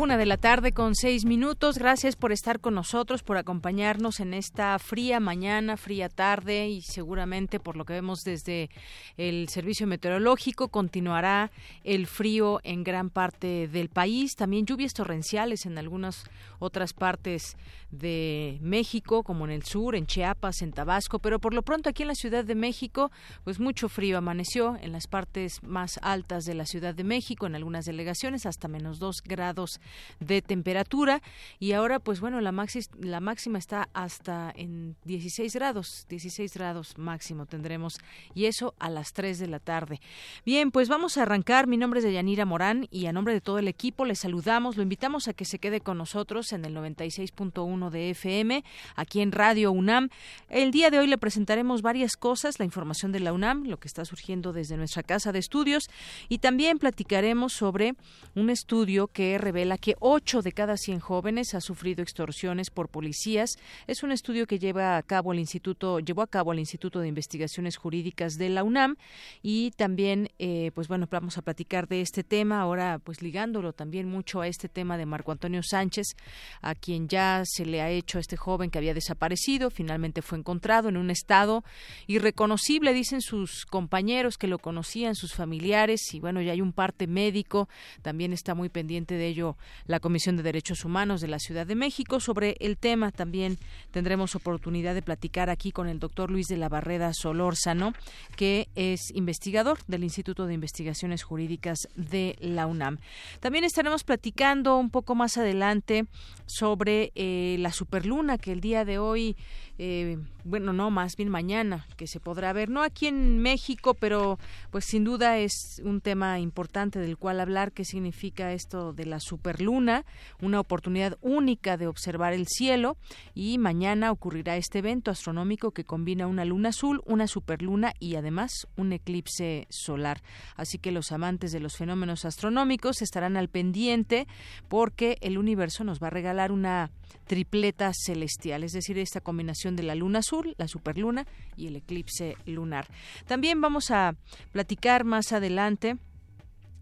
[0.00, 1.76] Una de la tarde con seis minutos.
[1.76, 7.58] Gracias por estar con nosotros, por acompañarnos en esta fría mañana, fría tarde y seguramente
[7.58, 8.70] por lo que vemos desde
[9.16, 11.50] el servicio meteorológico continuará
[11.82, 14.36] el frío en gran parte del país.
[14.36, 16.22] También lluvias torrenciales en algunas
[16.60, 17.56] otras partes
[17.90, 22.02] de México, como en el sur, en Chiapas, en Tabasco, pero por lo pronto aquí
[22.02, 23.10] en la Ciudad de México,
[23.42, 27.56] pues mucho frío amaneció en las partes más altas de la Ciudad de México, en
[27.56, 29.80] algunas delegaciones hasta menos dos grados
[30.20, 31.22] de temperatura.
[31.58, 32.52] Y ahora pues bueno la,
[33.00, 37.98] la máxima está hasta en 16 grados 16 grados máximo tendremos
[38.34, 40.00] y eso a las 3 de la tarde.
[40.44, 41.66] Bien pues vamos a arrancar.
[41.66, 44.76] Mi nombre es Deyanira Morán y a nombre de todo el equipo le saludamos.
[44.76, 48.64] Lo invitamos a que se quede con nosotros en el 96.1 de FM
[48.96, 50.08] aquí en Radio UNAM.
[50.48, 53.88] El día de hoy le presentaremos varias cosas la información de la UNAM lo que
[53.88, 55.88] está surgiendo desde nuestra casa de estudios
[56.28, 57.94] y también platicaremos sobre
[58.34, 63.58] un estudio que revela que 8 de cada 100 jóvenes ha sufrido extorsiones por policías.
[63.86, 67.08] Es un estudio que lleva a cabo el Instituto, llevó a cabo el Instituto de
[67.08, 68.96] Investigaciones Jurídicas de la UNAM
[69.42, 74.08] y también, eh, pues bueno, vamos a platicar de este tema ahora, pues ligándolo también
[74.08, 76.16] mucho a este tema de Marco Antonio Sánchez,
[76.60, 80.38] a quien ya se le ha hecho a este joven que había desaparecido, finalmente fue
[80.38, 81.64] encontrado en un estado
[82.06, 87.06] irreconocible, dicen sus compañeros que lo conocían, sus familiares y bueno, ya hay un parte
[87.06, 87.68] médico,
[88.02, 91.74] también está muy pendiente de ello la Comisión de Derechos Humanos de la Ciudad de
[91.74, 92.20] México.
[92.20, 93.58] Sobre el tema también
[93.90, 97.92] tendremos oportunidad de platicar aquí con el doctor Luis de la Barreda Solórzano,
[98.36, 102.98] que es investigador del Instituto de Investigaciones Jurídicas de la UNAM.
[103.40, 106.06] También estaremos platicando un poco más adelante
[106.46, 109.36] sobre eh, la superluna que el día de hoy
[109.78, 114.38] eh, bueno, no, más bien mañana, que se podrá ver, no aquí en México, pero
[114.70, 119.20] pues sin duda es un tema importante del cual hablar, qué significa esto de la
[119.20, 120.04] superluna,
[120.40, 122.96] una oportunidad única de observar el cielo
[123.34, 128.66] y mañana ocurrirá este evento astronómico que combina una luna azul, una superluna y además
[128.76, 130.22] un eclipse solar.
[130.56, 134.26] Así que los amantes de los fenómenos astronómicos estarán al pendiente
[134.68, 136.90] porque el universo nos va a regalar una
[137.26, 142.36] tripleta celestial, es decir, esta combinación de la luna azul, la superluna y el eclipse
[142.46, 142.86] lunar.
[143.26, 144.14] También vamos a
[144.52, 145.96] platicar más adelante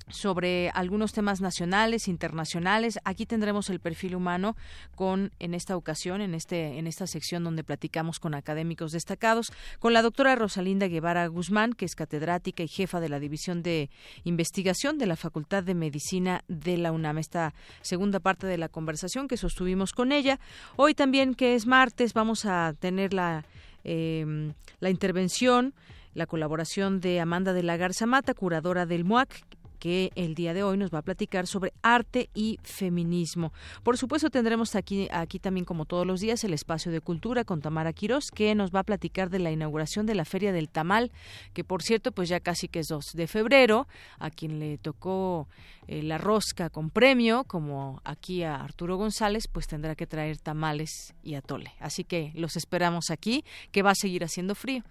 [0.08, 2.98] sobre algunos temas nacionales, internacionales.
[3.04, 4.56] Aquí tendremos el perfil humano
[4.94, 9.92] con en esta ocasión, en este en esta sección donde platicamos con académicos destacados, con
[9.92, 13.90] la doctora Rosalinda Guevara Guzmán, que es catedrática y jefa de la División de
[14.24, 17.18] Investigación de la Facultad de Medicina de la UNAM.
[17.18, 20.38] Esta segunda parte de la conversación que sostuvimos con ella.
[20.76, 23.44] Hoy también que es martes vamos a tener la
[23.82, 25.74] eh, la intervención
[26.16, 29.28] la colaboración de Amanda de la Garza Mata, curadora del MUAC,
[29.76, 33.52] que el día de hoy nos va a platicar sobre arte y feminismo.
[33.82, 37.60] Por supuesto, tendremos aquí, aquí también, como todos los días, el espacio de cultura con
[37.60, 41.12] Tamara Quirós, que nos va a platicar de la inauguración de la Feria del Tamal,
[41.52, 43.86] que por cierto, pues ya casi que es 2 de febrero,
[44.18, 45.48] a quien le tocó
[45.88, 51.14] eh, la rosca con premio, como aquí a Arturo González, pues tendrá que traer tamales
[51.22, 51.72] y atole.
[51.78, 54.82] Así que los esperamos aquí, que va a seguir haciendo frío.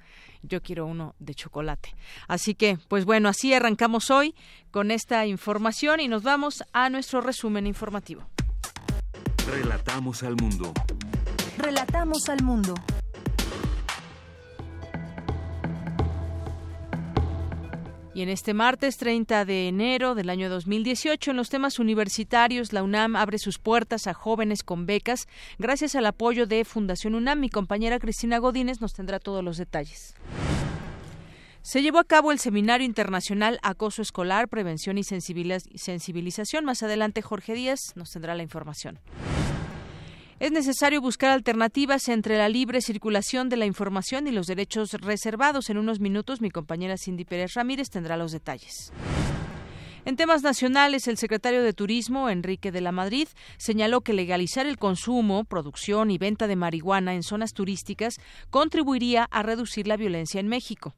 [0.41, 1.93] Yo quiero uno de chocolate.
[2.27, 4.35] Así que, pues bueno, así arrancamos hoy
[4.75, 8.27] con esta información y nos vamos a nuestro resumen informativo.
[9.49, 10.73] Relatamos al mundo.
[11.57, 12.75] Relatamos al mundo.
[18.13, 22.83] Y en este martes 30 de enero del año 2018, en los temas universitarios, la
[22.83, 27.39] UNAM abre sus puertas a jóvenes con becas gracias al apoyo de Fundación UNAM.
[27.39, 30.15] Mi compañera Cristina Godínez nos tendrá todos los detalles.
[31.65, 36.63] Se llevó a cabo el Seminario Internacional Acoso Escolar, Prevención y Sensibilización.
[36.63, 38.99] Más adelante, Jorge Díaz nos tendrá la información.
[40.39, 45.71] Es necesario buscar alternativas entre la libre circulación de la información y los derechos reservados.
[45.71, 48.93] En unos minutos, mi compañera Cindy Pérez Ramírez tendrá los detalles.
[50.05, 53.27] En temas nacionales, el secretario de Turismo, Enrique de la Madrid,
[53.57, 58.17] señaló que legalizar el consumo, producción y venta de marihuana en zonas turísticas
[58.51, 60.93] contribuiría a reducir la violencia en México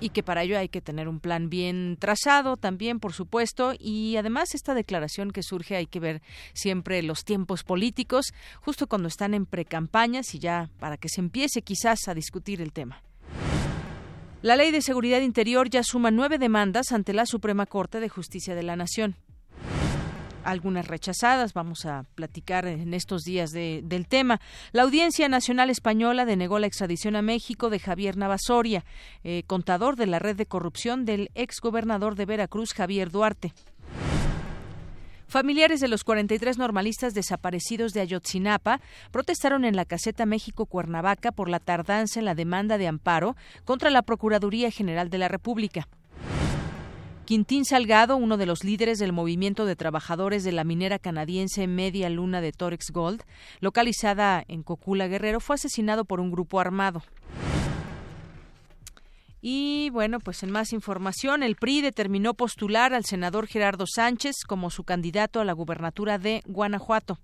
[0.00, 4.16] y que para ello hay que tener un plan bien trazado también, por supuesto, y
[4.16, 6.22] además esta declaración que surge hay que ver
[6.52, 11.62] siempre los tiempos políticos, justo cuando están en precampañas y ya para que se empiece
[11.62, 13.02] quizás a discutir el tema.
[14.42, 18.54] La Ley de Seguridad Interior ya suma nueve demandas ante la Suprema Corte de Justicia
[18.54, 19.16] de la Nación
[20.46, 21.52] algunas rechazadas.
[21.52, 24.40] Vamos a platicar en estos días del tema.
[24.72, 28.84] La Audiencia Nacional Española denegó la extradición a México de Javier Navasoria,
[29.24, 33.52] eh, contador de la red de corrupción del exgobernador de Veracruz, Javier Duarte.
[35.28, 41.48] Familiares de los 43 normalistas desaparecidos de Ayotzinapa protestaron en la caseta México Cuernavaca por
[41.48, 45.88] la tardanza en la demanda de amparo contra la Procuraduría General de la República.
[47.26, 52.08] Quintín Salgado, uno de los líderes del movimiento de trabajadores de la minera canadiense Media
[52.08, 53.24] Luna de Torex Gold,
[53.58, 57.02] localizada en Cocula Guerrero, fue asesinado por un grupo armado.
[59.42, 64.70] Y bueno, pues en más información, el PRI determinó postular al senador Gerardo Sánchez como
[64.70, 67.18] su candidato a la gubernatura de Guanajuato.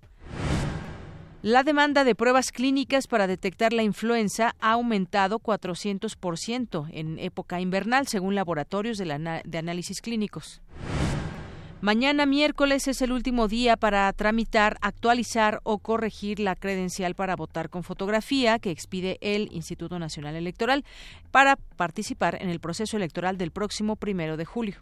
[1.43, 8.07] La demanda de pruebas clínicas para detectar la influenza ha aumentado 400% en época invernal,
[8.07, 10.61] según laboratorios de, de análisis clínicos.
[11.81, 17.69] Mañana miércoles es el último día para tramitar, actualizar o corregir la credencial para votar
[17.69, 20.85] con fotografía que expide el Instituto Nacional Electoral
[21.31, 24.81] para participar en el proceso electoral del próximo primero de julio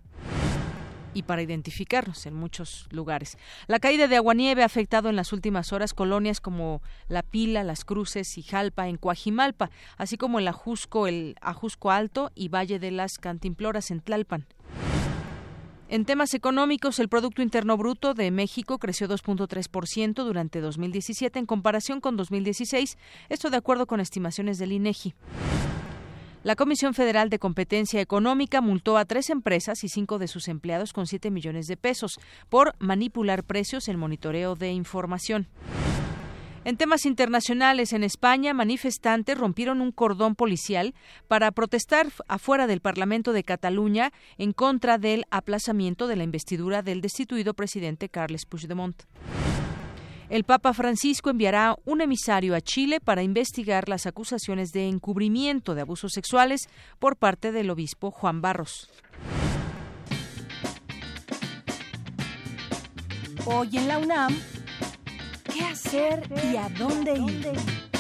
[1.14, 3.38] y para identificarnos en muchos lugares.
[3.68, 7.86] La caída de aguanieve ha afectado en las últimas horas colonias como La Pila, Las
[7.86, 12.92] Cruces y Jalpa en Coajimalpa, así como el Ajusco, el Ajusco Alto y Valle de
[12.92, 14.46] las Cantimploras en Tlalpan.
[15.92, 22.00] En temas económicos, el Producto Interno Bruto de México creció 2.3% durante 2017 en comparación
[22.00, 22.98] con 2016,
[23.28, 25.14] esto de acuerdo con estimaciones del INEGI.
[26.44, 30.92] La Comisión Federal de Competencia Económica multó a tres empresas y cinco de sus empleados
[30.92, 35.48] con siete millones de pesos por manipular precios en monitoreo de información.
[36.66, 40.96] En temas internacionales, en España, manifestantes rompieron un cordón policial
[41.28, 47.02] para protestar afuera del Parlamento de Cataluña en contra del aplazamiento de la investidura del
[47.02, 49.04] destituido presidente Carles Puigdemont.
[50.32, 55.82] El Papa Francisco enviará un emisario a Chile para investigar las acusaciones de encubrimiento de
[55.82, 56.70] abusos sexuales
[57.00, 58.90] por parte del obispo Juan Barros.
[63.44, 64.34] Hoy en la UNAM,
[65.54, 67.91] ¿qué hacer y a dónde ir?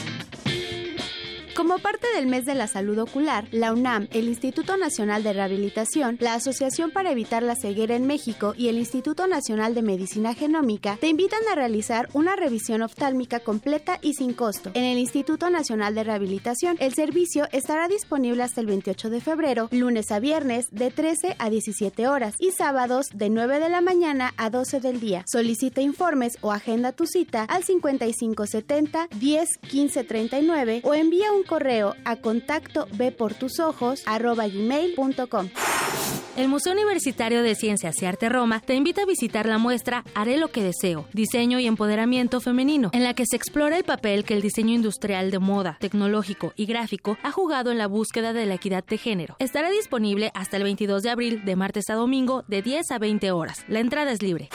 [1.55, 6.17] Como parte del mes de la salud ocular, la UNAM, el Instituto Nacional de Rehabilitación,
[6.21, 10.97] la Asociación para Evitar la Ceguera en México y el Instituto Nacional de Medicina Genómica
[11.01, 14.71] te invitan a realizar una revisión oftálmica completa y sin costo.
[14.75, 19.67] En el Instituto Nacional de Rehabilitación, el servicio estará disponible hasta el 28 de febrero,
[19.71, 24.33] lunes a viernes de 13 a 17 horas y sábados de 9 de la mañana
[24.37, 25.25] a 12 del día.
[25.27, 31.95] Solicita informes o agenda tu cita al 5570 10 15 39 o envía un correo
[32.05, 32.87] a contacto
[34.47, 35.49] gmail.com.
[36.37, 40.37] El Museo Universitario de Ciencias y Arte Roma te invita a visitar la muestra Haré
[40.37, 44.33] lo que deseo, diseño y empoderamiento femenino, en la que se explora el papel que
[44.33, 48.55] el diseño industrial de moda, tecnológico y gráfico ha jugado en la búsqueda de la
[48.55, 49.35] equidad de género.
[49.39, 53.31] Estará disponible hasta el 22 de abril, de martes a domingo, de 10 a 20
[53.31, 53.65] horas.
[53.67, 54.49] La entrada es libre.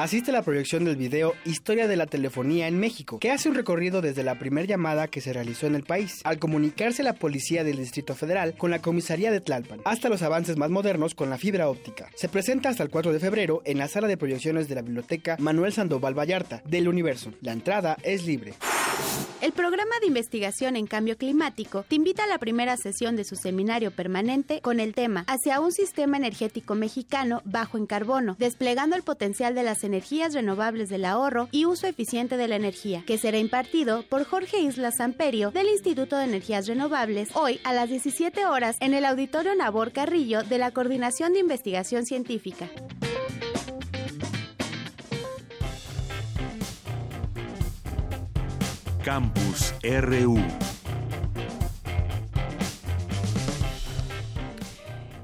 [0.00, 3.54] Asiste a la proyección del video Historia de la Telefonía en México, que hace un
[3.54, 7.64] recorrido desde la primera llamada que se realizó en el país, al comunicarse la policía
[7.64, 11.36] del Distrito Federal con la comisaría de Tlalpan, hasta los avances más modernos con la
[11.36, 12.08] fibra óptica.
[12.14, 15.36] Se presenta hasta el 4 de febrero en la sala de proyecciones de la biblioteca
[15.38, 17.34] Manuel Sandoval Vallarta del Universo.
[17.42, 18.54] La entrada es libre.
[19.40, 23.36] El programa de investigación en cambio climático te invita a la primera sesión de su
[23.36, 29.02] seminario permanente con el tema Hacia un sistema energético mexicano bajo en carbono, desplegando el
[29.02, 33.38] potencial de las energías renovables del ahorro y uso eficiente de la energía, que será
[33.38, 38.76] impartido por Jorge Isla Samperio del Instituto de Energías Renovables hoy a las 17 horas
[38.80, 42.68] en el Auditorio Nabor Carrillo de la Coordinación de Investigación Científica.
[49.04, 50.38] Campus RU.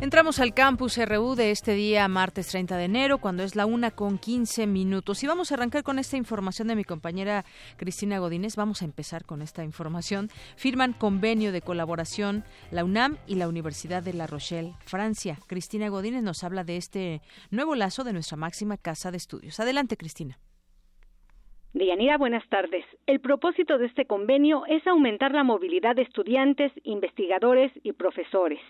[0.01, 3.91] Entramos al campus RU de este día, martes 30 de enero, cuando es la una
[3.91, 5.23] con 15 minutos.
[5.23, 7.45] Y vamos a arrancar con esta información de mi compañera
[7.77, 8.57] Cristina Godínez.
[8.57, 10.31] Vamos a empezar con esta información.
[10.57, 15.39] Firman convenio de colaboración la UNAM y la Universidad de La Rochelle, Francia.
[15.49, 19.61] Cristina Godínez nos habla de este nuevo lazo de nuestra máxima casa de estudios.
[19.61, 20.39] Adelante, Cristina.
[21.77, 22.87] Deyanira, buenas tardes.
[23.07, 28.61] El propósito de este convenio es aumentar la movilidad de estudiantes, investigadores y profesores.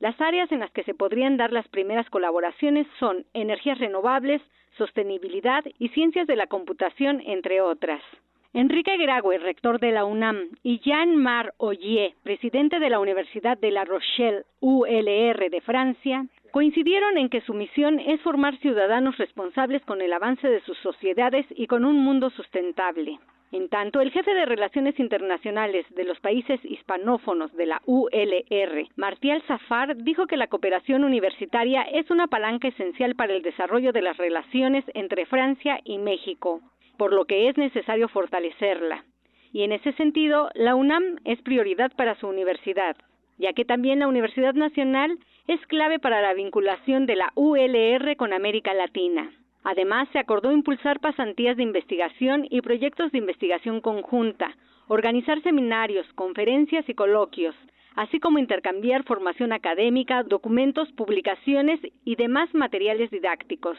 [0.00, 4.40] Las áreas en las que se podrían dar las primeras colaboraciones son energías renovables,
[4.78, 8.00] sostenibilidad y ciencias de la computación, entre otras.
[8.54, 13.84] Enrique Graue, rector de la UNAM, y Jean-Marc Ollier, presidente de la Universidad de La
[13.84, 20.12] Rochelle, ULR de Francia, coincidieron en que su misión es formar ciudadanos responsables con el
[20.12, 23.18] avance de sus sociedades y con un mundo sustentable.
[23.50, 29.42] En tanto, el jefe de Relaciones Internacionales de los países hispanófonos de la ULR, Martial
[29.48, 34.16] Zafar, dijo que la cooperación universitaria es una palanca esencial para el desarrollo de las
[34.16, 36.60] relaciones entre Francia y México,
[36.96, 39.04] por lo que es necesario fortalecerla.
[39.52, 42.94] Y en ese sentido, la UNAM es prioridad para su universidad,
[43.38, 48.32] ya que también la Universidad Nacional es clave para la vinculación de la ULR con
[48.32, 49.30] América Latina.
[49.64, 54.56] Además, se acordó impulsar pasantías de investigación y proyectos de investigación conjunta,
[54.88, 57.54] organizar seminarios, conferencias y coloquios,
[57.96, 63.78] así como intercambiar formación académica, documentos, publicaciones y demás materiales didácticos.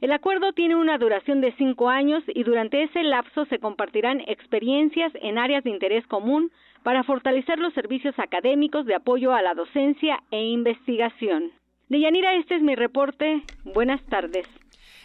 [0.00, 5.12] El acuerdo tiene una duración de cinco años y durante ese lapso se compartirán experiencias
[5.22, 6.50] en áreas de interés común
[6.86, 11.50] para fortalecer los servicios académicos de apoyo a la docencia e investigación.
[11.88, 13.42] Deyanira, este es mi reporte.
[13.64, 14.46] Buenas tardes.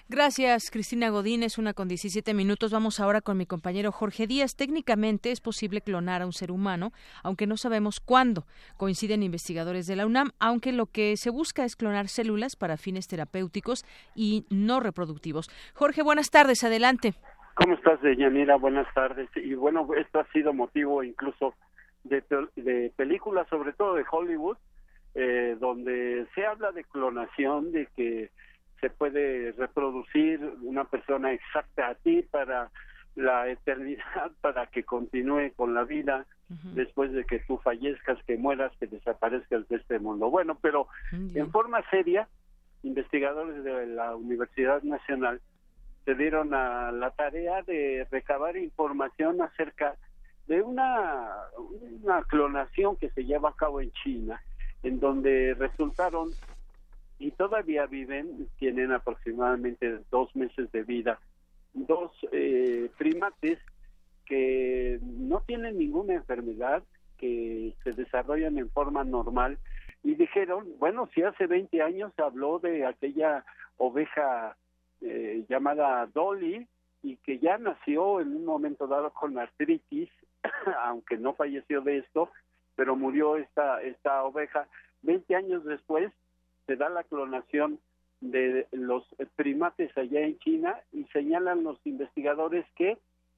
[0.08, 1.58] Gracias, Cristina Godínez.
[1.58, 2.72] Una con 17 minutos.
[2.72, 4.56] Vamos ahora con mi compañero Jorge Díaz.
[4.56, 6.92] Técnicamente es posible clonar a un ser humano,
[7.24, 8.44] aunque no sabemos cuándo.
[8.78, 13.08] Coinciden investigadores de la UNAM, aunque lo que se busca es clonar células para fines
[13.08, 15.50] terapéuticos y no reproductivos.
[15.74, 16.64] Jorge, buenas tardes.
[16.64, 17.16] Adelante.
[17.56, 18.58] ¿Cómo estás, Yanira?
[18.58, 19.30] Buenas tardes.
[19.36, 21.56] Y bueno, esto ha sido motivo incluso
[22.04, 22.24] de,
[22.56, 24.58] de películas, sobre todo de Hollywood,
[25.14, 28.30] eh, donde se habla de clonación, de que
[28.80, 32.72] se puede reproducir una persona exacta a ti para
[33.16, 36.26] la eternidad, para que continúe con la vida
[36.74, 40.30] después de que tú fallezcas, que mueras, que desaparezcas de este mundo.
[40.30, 42.28] Bueno, pero en forma seria,
[42.84, 45.40] investigadores de la Universidad Nacional
[46.04, 50.11] se dieron a la tarea de recabar información acerca de
[50.60, 51.30] una,
[52.02, 54.42] una clonación que se lleva a cabo en China,
[54.84, 56.32] en donde resultaron
[57.20, 61.20] y todavía viven, tienen aproximadamente dos meses de vida,
[61.74, 63.60] dos eh, primates
[64.26, 66.84] que no tienen ninguna enfermedad,
[67.18, 69.60] que se desarrollan en forma normal
[70.04, 73.46] y dijeron, bueno, si hace 20 años se habló de aquella
[73.78, 74.58] oveja
[75.02, 76.68] eh, llamada Dolly
[77.04, 80.10] y que ya nació en un momento dado con artritis,
[80.84, 82.30] aunque no falleció de esto,
[82.76, 84.68] pero murió esta, esta oveja.
[85.04, 86.12] 20 años después
[86.68, 87.80] se da la clonación
[88.22, 89.04] de los
[89.36, 92.98] primates allá en China y señalan los investigadores que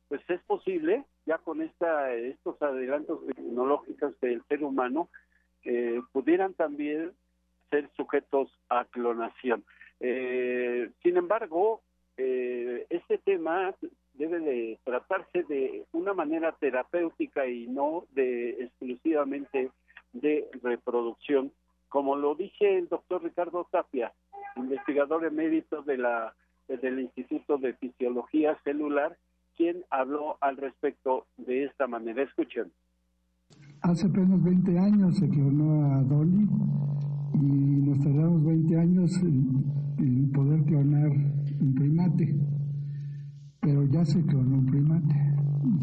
[0.09, 5.09] pues es posible ya con esta estos adelantos tecnológicos del ser humano
[5.63, 7.13] eh, pudieran también
[7.69, 9.63] ser sujetos a clonación.
[10.01, 11.81] Eh, sin embargo,
[12.17, 13.73] eh, este tema
[14.13, 19.71] debe de tratarse de una manera terapéutica y no de exclusivamente
[20.13, 21.51] de reproducción
[21.93, 24.11] como lo dice el doctor Ricardo Tapia,
[24.55, 26.33] investigador emérito de la,
[26.67, 29.15] del Instituto de Fisiología Celular,
[29.55, 32.23] quien habló al respecto de esta manera.
[32.23, 32.71] Escuchen.
[33.83, 36.47] Hace apenas 20 años se clonó a Dolly
[37.35, 37.45] y
[37.85, 42.35] nos tardamos 20 años en, poder clonar un primate,
[43.63, 45.15] pero ya se clonó un primate.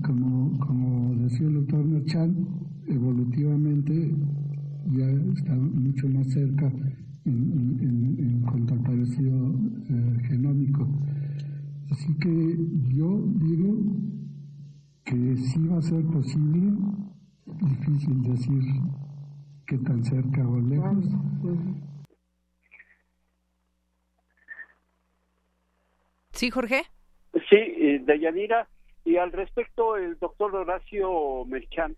[0.04, 2.46] Como, como decía el doctor Merchan,
[2.86, 4.14] evolutivamente
[4.92, 6.70] ya está mucho más cerca
[7.24, 9.54] en, cuanto al parecido
[9.88, 10.86] eh, genómico.
[11.90, 12.58] Así que
[12.94, 13.78] yo digo
[15.04, 16.72] que sí va a ser posible,
[17.62, 18.62] difícil decir
[19.66, 21.04] qué tan cerca o lejos.
[26.32, 26.89] Sí, Jorge.
[27.50, 28.68] Sí, eh, Dayanira.
[29.04, 31.96] Y al respecto, el doctor Horacio Merchant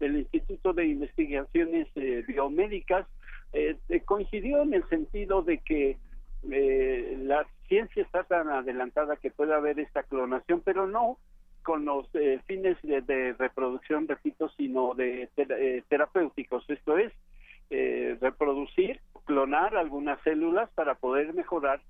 [0.00, 3.06] del Instituto de Investigaciones eh, Biomédicas
[3.52, 5.98] eh, eh, coincidió en el sentido de que
[6.42, 11.18] la ciencia está tan adelantada que puede haber esta clonación, pero no
[11.62, 12.08] con los
[12.46, 15.28] fines de, reproducción, repito, sino de
[15.90, 16.64] terapéuticos.
[16.70, 17.12] Esto es,
[18.22, 21.82] reproducir clonar algunas células para poder mejorar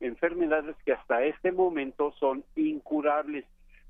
[0.00, 3.44] enfermedades que hasta este momento son incurables.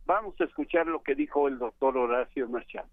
[0.07, 2.87] Vamos a escuchar lo que dijo el doctor Horacio Marchán.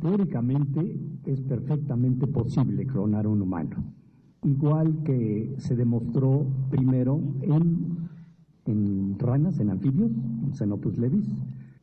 [0.00, 3.76] Teóricamente es perfectamente posible clonar un humano,
[4.42, 8.08] igual que se demostró primero en,
[8.66, 10.10] en ranas, en anfibios,
[10.52, 11.28] Xenopus levis.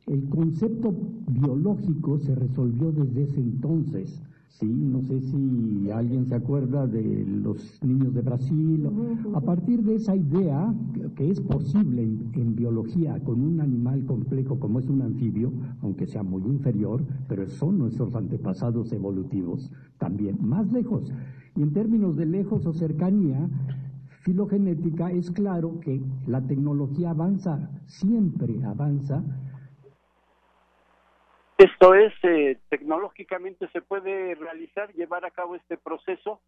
[0.06, 0.92] El concepto
[1.28, 7.82] biológico se resolvió desde ese entonces Sí, no sé si alguien se acuerda de los
[7.82, 8.90] niños de Brasil.
[9.32, 10.74] A partir de esa idea,
[11.14, 15.52] que es posible en, biología con un animal complejo como es un anfibio,
[15.82, 21.10] aunque sea muy inferior, pero son nuestros antepasados evolutivos también, más lejos.
[21.56, 23.48] Y en términos de lejos o cercanía,
[24.22, 29.24] filogenética, es claro que la tecnología avanza, siempre avanza,
[31.60, 36.40] esto es, eh, tecnológicamente se puede realizar, llevar a cabo este proceso,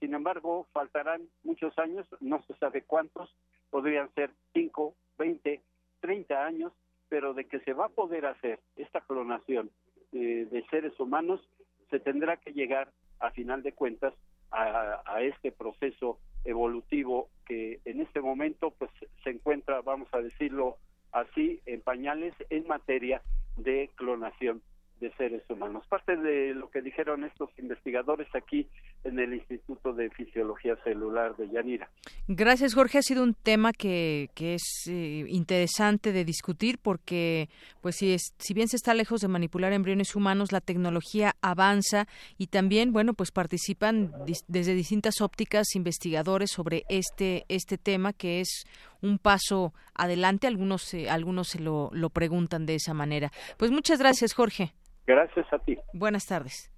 [0.00, 3.28] sin embargo, faltarán muchos años, no se sabe cuántos,
[3.68, 5.60] podrían ser 5, 20,
[6.00, 6.72] 30 años,
[7.10, 9.70] pero de que se va a poder hacer esta clonación
[10.12, 11.46] eh, de seres humanos,
[11.90, 12.90] se tendrá que llegar,
[13.20, 14.14] a final de cuentas,
[14.50, 18.90] a, a este proceso evolutivo que en este momento pues
[19.22, 20.78] se encuentra, vamos a decirlo
[21.12, 23.20] así, en pañales en materia
[23.56, 24.62] de clonación
[25.00, 25.84] de seres humanos.
[25.88, 28.68] Parte de lo que dijeron estos investigadores aquí
[29.02, 31.90] en el Instituto de Fisiología Celular de Yanira.
[32.28, 32.98] Gracias, Jorge.
[32.98, 37.48] Ha sido un tema que, que es eh, interesante de discutir porque,
[37.82, 42.06] pues, si, es, si bien se está lejos de manipular embriones humanos, la tecnología avanza
[42.38, 44.12] y también, bueno, pues participan
[44.48, 48.64] desde distintas ópticas investigadores sobre este, este tema que es
[49.04, 50.46] un paso adelante.
[50.46, 53.30] Algunos, eh, algunos se lo, lo preguntan de esa manera.
[53.58, 54.72] Pues muchas gracias, Jorge.
[55.06, 55.78] Gracias a ti.
[55.92, 56.70] Buenas tardes.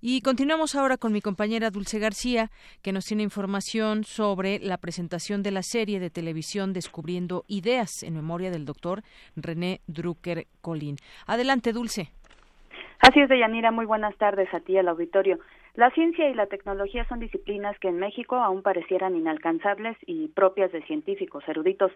[0.00, 2.50] Y continuamos ahora con mi compañera Dulce García,
[2.82, 8.14] que nos tiene información sobre la presentación de la serie de televisión Descubriendo Ideas en
[8.14, 9.02] memoria del doctor
[9.34, 10.98] René Drucker Colín.
[11.26, 12.12] Adelante, Dulce.
[13.00, 13.72] Así es, Deyanira.
[13.72, 15.40] Muy buenas tardes a ti, al auditorio.
[15.78, 20.72] La ciencia y la tecnología son disciplinas que en México aún parecieran inalcanzables y propias
[20.72, 21.92] de científicos eruditos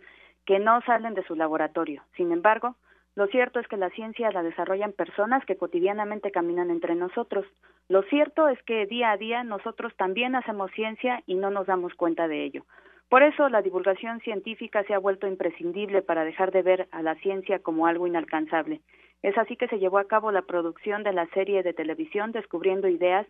[0.46, 2.04] que no salen de su laboratorio.
[2.16, 2.76] Sin embargo,
[3.16, 7.44] lo cierto es que la ciencia la desarrollan personas que cotidianamente caminan entre nosotros.
[7.88, 11.92] Lo cierto es que día a día nosotros también hacemos ciencia y no nos damos
[11.94, 12.64] cuenta de ello.
[13.08, 17.16] Por eso la divulgación científica se ha vuelto imprescindible para dejar de ver a la
[17.16, 18.80] ciencia como algo inalcanzable.
[19.22, 22.86] Es así que se llevó a cabo la producción de la serie de televisión Descubriendo
[22.86, 23.26] Ideas,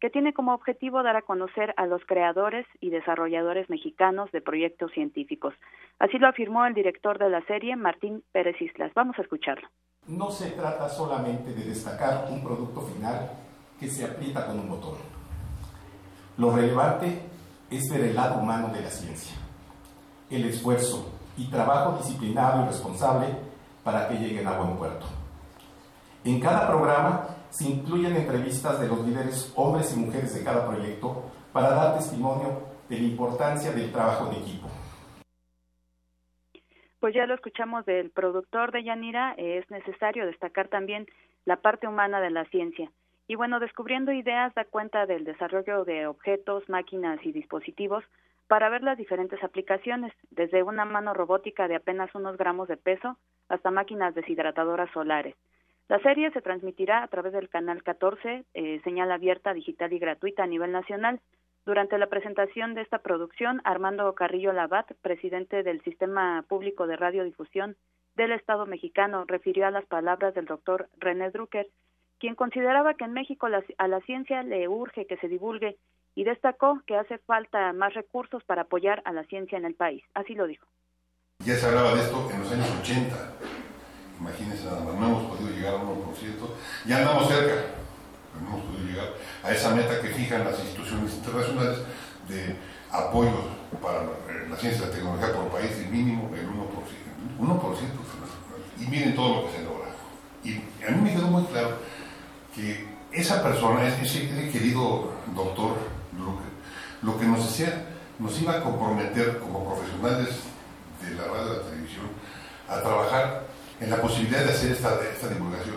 [0.00, 4.92] que tiene como objetivo dar a conocer a los creadores y desarrolladores mexicanos de proyectos
[4.92, 5.54] científicos.
[5.98, 8.92] Así lo afirmó el director de la serie, Martín Pérez Islas.
[8.94, 9.68] Vamos a escucharlo.
[10.06, 13.30] No se trata solamente de destacar un producto final
[13.80, 14.98] que se aprieta con un botón.
[16.36, 17.22] Lo relevante
[17.70, 19.36] es ver el lado humano de la ciencia,
[20.30, 23.26] el esfuerzo y trabajo disciplinado y responsable
[23.82, 25.06] para que lleguen a buen puerto.
[26.24, 31.24] En cada programa se incluyen entrevistas de los líderes hombres y mujeres de cada proyecto
[31.52, 34.68] para dar testimonio de la importancia del trabajo de equipo.
[37.00, 41.06] Pues ya lo escuchamos del productor de Yanira, es necesario destacar también
[41.44, 42.90] la parte humana de la ciencia.
[43.28, 48.04] Y bueno, descubriendo ideas da cuenta del desarrollo de objetos, máquinas y dispositivos
[48.46, 53.16] para ver las diferentes aplicaciones, desde una mano robótica de apenas unos gramos de peso
[53.48, 55.34] hasta máquinas deshidratadoras solares.
[55.88, 60.42] La serie se transmitirá a través del canal 14, eh, señal abierta, digital y gratuita
[60.42, 61.20] a nivel nacional.
[61.64, 67.76] Durante la presentación de esta producción, Armando Carrillo Labat, presidente del Sistema Público de Radiodifusión
[68.16, 71.68] del Estado mexicano, refirió a las palabras del doctor René Drucker,
[72.18, 75.76] quien consideraba que en México a la ciencia le urge que se divulgue
[76.16, 80.02] y destacó que hace falta más recursos para apoyar a la ciencia en el país.
[80.14, 80.66] Así lo dijo.
[81.44, 83.36] Ya se hablaba de esto en los años 80
[84.20, 85.84] Imagínense nada más, no hemos podido llegar a 1%.
[86.86, 87.54] Ya andamos cerca,
[88.32, 89.08] pero no hemos podido llegar
[89.42, 91.78] a esa meta que fijan las instituciones internacionales
[92.28, 92.56] de
[92.90, 94.02] apoyo para
[94.48, 96.56] la ciencia y la tecnología por país de mínimo el 1%.
[97.38, 98.06] 1%
[98.80, 99.88] y miren todo lo que se logra.
[100.44, 101.78] Y a mí me quedó muy claro
[102.54, 105.76] que esa persona, ese, querido doctor
[107.02, 107.86] lo que nos decía,
[108.18, 110.28] nos iba a comprometer como profesionales
[111.02, 112.06] de la radio y la televisión
[112.68, 113.44] a trabajar
[113.80, 115.76] en la posibilidad de hacer esta, esta divulgación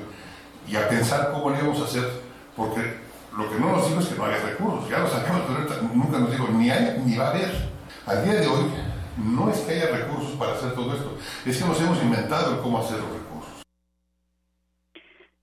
[0.68, 2.04] y a pensar cómo lo íbamos a hacer,
[2.56, 2.82] porque
[3.38, 6.20] lo que no nos dijo es que no haya recursos, ya lo sabemos, pero nunca
[6.20, 7.50] nos dijo ni hay ni va a haber.
[8.06, 8.66] Al día de hoy
[9.18, 12.80] no es que haya recursos para hacer todo esto, es que nos hemos inventado cómo
[12.80, 13.64] hacer los recursos.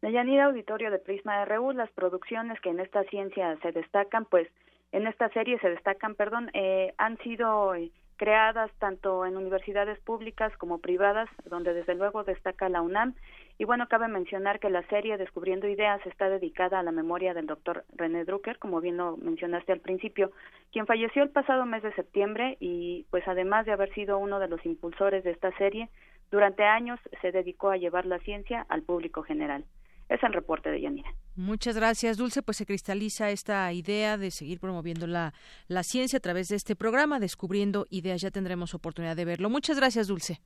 [0.03, 4.49] Deyanira Auditorio de Prisma RU, las producciones que en esta ciencia se destacan, pues
[4.93, 10.53] en esta serie se destacan, perdón, eh, han sido eh, creadas tanto en universidades públicas
[10.57, 13.15] como privadas, donde desde luego destaca la UNAM.
[13.59, 17.47] Y bueno, cabe mencionar que la serie Descubriendo Ideas está dedicada a la memoria del
[17.47, 20.31] doctor René Drucker, como bien lo mencionaste al principio,
[20.73, 24.49] quien falleció el pasado mes de septiembre y pues además de haber sido uno de
[24.49, 25.89] los impulsores de esta serie,
[26.31, 29.65] durante años se dedicó a llevar la ciencia al público general.
[30.09, 31.11] Es el reporte de Yanira.
[31.35, 32.43] Muchas gracias, Dulce.
[32.43, 35.35] Pues se cristaliza esta idea de seguir promoviendo la,
[35.67, 38.21] la ciencia a través de este programa, descubriendo ideas.
[38.21, 39.51] Ya tendremos oportunidad de verlo.
[39.51, 40.41] Muchas gracias, Dulce.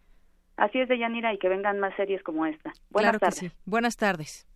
[0.57, 2.73] Así es, Deyanira, y que vengan más series como esta.
[2.91, 3.41] Buenas claro tardes.
[3.41, 3.55] Que sí.
[3.65, 4.47] Buenas tardes.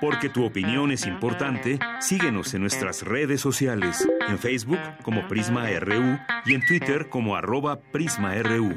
[0.00, 6.18] Porque tu opinión es importante, síguenos en nuestras redes sociales, en Facebook como Prisma RU
[6.46, 8.76] y en Twitter como arroba PrismaRU.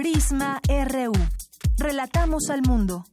[0.00, 1.12] Prisma RU.
[1.76, 3.04] Relatamos al mundo.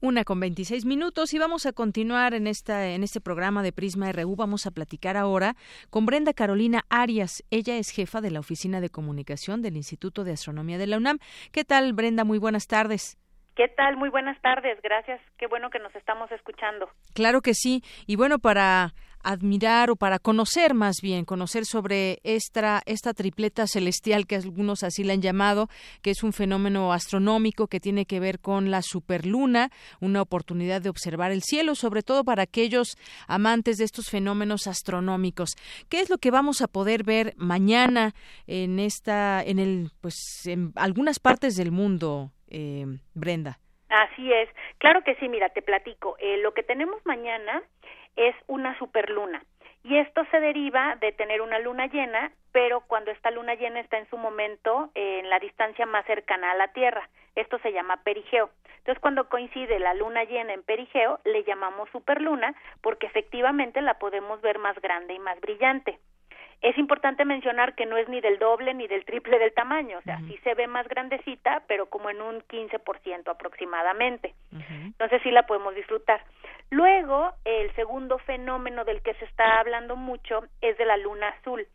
[0.00, 4.12] Una con 26 minutos y vamos a continuar en esta en este programa de Prisma
[4.12, 4.36] RU.
[4.36, 5.56] Vamos a platicar ahora
[5.90, 7.42] con Brenda Carolina Arias.
[7.50, 11.18] Ella es jefa de la Oficina de Comunicación del Instituto de Astronomía de la UNAM.
[11.50, 12.22] ¿Qué tal, Brenda?
[12.22, 13.18] Muy buenas tardes.
[13.56, 13.96] ¿Qué tal?
[13.96, 14.80] Muy buenas tardes.
[14.80, 15.20] Gracias.
[15.38, 16.88] Qué bueno que nos estamos escuchando.
[17.14, 17.82] Claro que sí.
[18.06, 24.26] Y bueno, para admirar o para conocer más bien, conocer sobre esta, esta tripleta celestial
[24.26, 25.68] que algunos así la han llamado,
[26.02, 30.90] que es un fenómeno astronómico que tiene que ver con la superluna, una oportunidad de
[30.90, 35.50] observar el cielo, sobre todo para aquellos amantes de estos fenómenos astronómicos.
[35.88, 38.14] ¿Qué es lo que vamos a poder ver mañana
[38.46, 43.58] en esta, en el, pues, en algunas partes del mundo, eh, Brenda?
[43.88, 44.48] Así es.
[44.78, 46.16] Claro que sí, mira, te platico.
[46.18, 47.62] Eh, lo que tenemos mañana
[48.16, 49.42] es una superluna.
[49.82, 53.98] Y esto se deriva de tener una luna llena, pero cuando esta luna llena está
[53.98, 57.08] en su momento eh, en la distancia más cercana a la Tierra.
[57.34, 58.48] Esto se llama perigeo.
[58.78, 64.40] Entonces, cuando coincide la luna llena en perigeo, le llamamos superluna porque efectivamente la podemos
[64.40, 65.98] ver más grande y más brillante.
[66.60, 70.02] Es importante mencionar que no es ni del doble ni del triple del tamaño, o
[70.02, 74.34] sea, sí se ve más grandecita, pero como en un 15% aproximadamente.
[74.50, 76.22] Entonces sí la podemos disfrutar.
[76.74, 81.68] Luego, el segundo fenómeno del que se está hablando mucho es de la luna azul.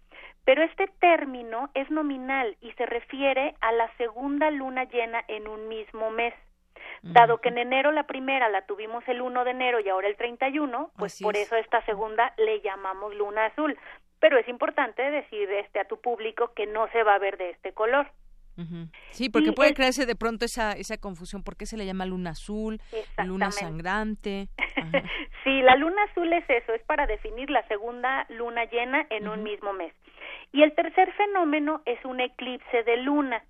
[0.44, 5.70] Pero este término es nominal y se refiere a la segunda luna llena en un
[5.70, 6.34] mismo mes.
[7.02, 10.18] Dado que en enero la primera la tuvimos el 1 de enero y ahora el
[10.18, 11.44] 31, pues Así por es.
[11.44, 13.80] eso esta segunda le llamamos luna azul.
[14.20, 17.52] Pero es importante decir este a tu público que no se va a ver de
[17.52, 18.12] este color.
[19.12, 21.44] Sí, porque Y puede crearse de pronto esa, esa confusión.
[21.44, 22.82] ¿Por qué se le llama luna azul,
[23.26, 24.50] luna sangrante?
[25.46, 29.42] Sí, la luna azul es eso, es para definir la segunda luna llena en un
[29.42, 29.94] mismo mes.
[30.52, 33.42] Y el tercer fenómeno es un eclipse de luna,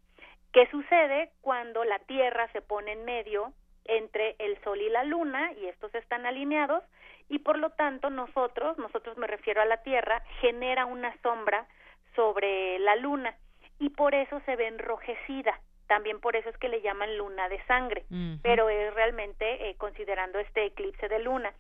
[0.54, 3.54] que sucede cuando la Tierra se pone en medio
[3.86, 6.84] entre el Sol y la Luna, y estos están alineados,
[7.28, 11.68] y por lo tanto nosotros, nosotros me refiero a la Tierra, genera una sombra
[12.16, 13.36] sobre la Luna,
[13.80, 15.60] y por eso se ve enrojecida.
[15.88, 18.06] También por eso es que le llaman luna de sangre
[18.44, 21.54] pero es realmente eh, considerando este eclipse de luna.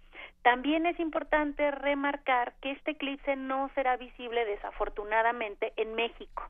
[0.43, 6.49] También es importante remarcar que este eclipse no será visible desafortunadamente en México,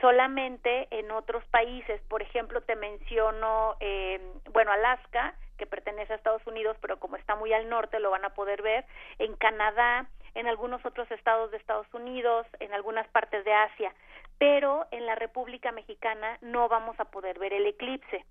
[0.00, 2.00] solamente en otros países.
[2.08, 4.20] Por ejemplo, te menciono, eh,
[4.52, 8.24] bueno, Alaska, que pertenece a Estados Unidos, pero como está muy al norte lo van
[8.24, 8.84] a poder ver,
[9.18, 13.92] en Canadá, en algunos otros estados de Estados Unidos, en algunas partes de Asia,
[14.38, 18.24] pero en la República Mexicana no vamos a poder ver el eclipse.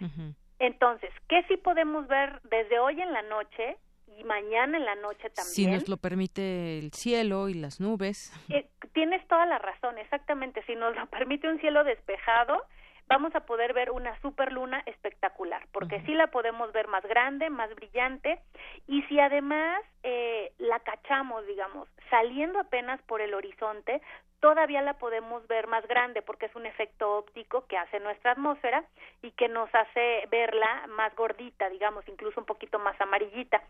[0.00, 0.34] Ujú.
[0.58, 3.76] Entonces, ¿qué sí podemos ver desde hoy en la noche
[4.06, 5.54] y mañana en la noche también?
[5.54, 8.32] Si nos lo permite el cielo y las nubes.
[8.48, 10.62] Eh, tienes toda la razón, exactamente.
[10.66, 12.62] Si nos lo permite un cielo despejado,
[13.08, 17.74] vamos a poder ver una superluna espectacular, porque sí la podemos ver más grande, más
[17.74, 18.40] brillante,
[18.86, 24.00] y si además eh, la cachamos, digamos, saliendo apenas por el horizonte,
[24.40, 28.84] todavía la podemos ver más grande, porque es un efecto óptico que hace nuestra atmósfera
[29.22, 33.62] y que nos hace verla más gordita, digamos, incluso un poquito más amarillita.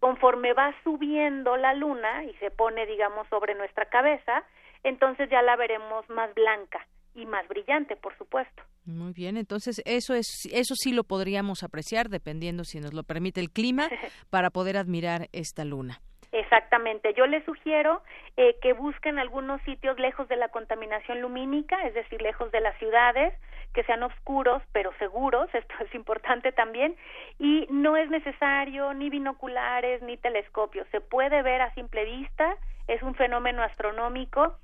[0.00, 4.44] Conforme va subiendo la luna y se pone, digamos, sobre nuestra cabeza,
[4.82, 8.62] entonces ya la veremos más blanca y más brillante, por supuesto.
[8.84, 13.40] Muy bien, entonces eso es eso sí lo podríamos apreciar dependiendo si nos lo permite
[13.40, 13.88] el clima
[14.30, 16.00] para poder admirar esta luna.
[16.32, 17.14] Exactamente.
[17.14, 18.02] Yo les sugiero
[18.36, 22.76] eh, que busquen algunos sitios lejos de la contaminación lumínica, es decir, lejos de las
[22.78, 23.32] ciudades,
[23.72, 26.96] que sean oscuros pero seguros, esto es importante también,
[27.38, 32.56] y no es necesario ni binoculares ni telescopios, se puede ver a simple vista,
[32.88, 34.58] es un fenómeno astronómico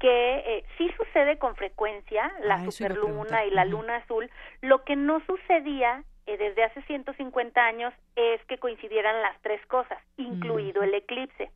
[0.00, 4.30] que eh, sí sucede con frecuencia la Ah, superluna y la luna azul.
[4.62, 9.98] Lo que no sucedía eh, desde hace 150 años es que coincidieran las tres cosas,
[10.16, 11.50] incluido el eclipse.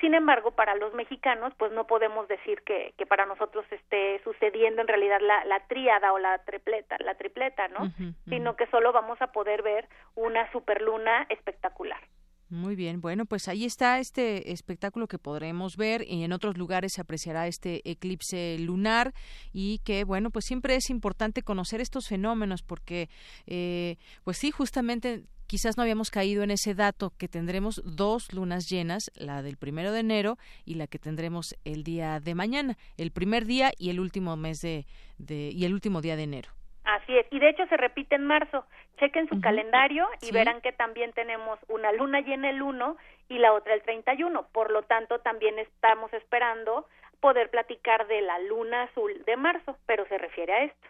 [0.00, 4.80] Sin embargo, para los mexicanos, pues no podemos decir que, que para nosotros esté sucediendo
[4.80, 7.90] en realidad la, la tríada o la tripleta, la tripleta, ¿no?
[8.28, 12.00] Sino que solo vamos a poder ver una superluna espectacular.
[12.50, 16.94] Muy bien, bueno, pues ahí está este espectáculo que podremos ver y en otros lugares
[16.94, 19.12] se apreciará este eclipse lunar
[19.52, 23.10] y que, bueno, pues siempre es importante conocer estos fenómenos porque,
[23.46, 28.66] eh, pues sí, justamente quizás no habíamos caído en ese dato que tendremos dos lunas
[28.66, 33.10] llenas, la del primero de enero y la que tendremos el día de mañana, el
[33.10, 34.86] primer día y el último mes de,
[35.18, 36.57] de y el último día de enero.
[36.90, 38.64] Así es, y de hecho se repite en marzo.
[38.98, 40.32] Chequen su calendario y Sí.
[40.32, 42.96] verán que también tenemos una luna llena el 1
[43.28, 44.48] y la otra el 31.
[44.52, 46.86] Por lo tanto, también estamos esperando
[47.20, 50.88] poder platicar de la luna azul de marzo, pero se refiere a esto.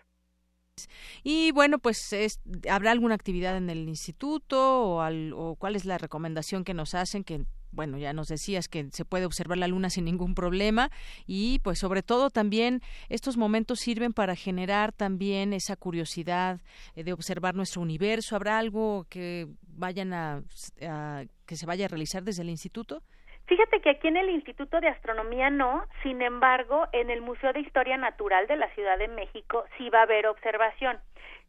[1.25, 5.85] Y bueno, pues es- habrá alguna actividad en el instituto o, al- o cuál es
[5.85, 9.69] la recomendación que nos hacen que bueno, ya nos decías que se puede observar la
[9.69, 10.91] luna sin ningún problema
[11.27, 16.61] y pues sobre todo también estos momentos sirven para generar también esa curiosidad
[16.97, 18.37] eh, de observar nuestro universo.
[18.37, 20.43] ¿Habrá algo que vayan a,
[20.83, 23.03] a- que se vaya a realizar desde el instituto?
[23.47, 27.61] Fíjate que aquí en el Instituto de Astronomía no, sin embargo, en el Museo de
[27.61, 30.99] Historia Natural de la Ciudad de México sí va a haber observación.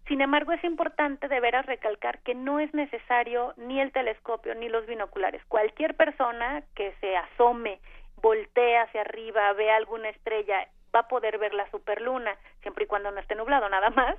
[0.10, 4.68] Sin embargo, es importante de veras recalcar que no es necesario ni el telescopio ni
[4.68, 5.40] los binoculares.
[5.48, 7.80] Cualquier persona que se asome,
[8.20, 13.12] voltee hacia arriba, vea alguna estrella, va a poder ver la superluna, siempre y cuando
[13.12, 14.18] no esté nublado, nada más.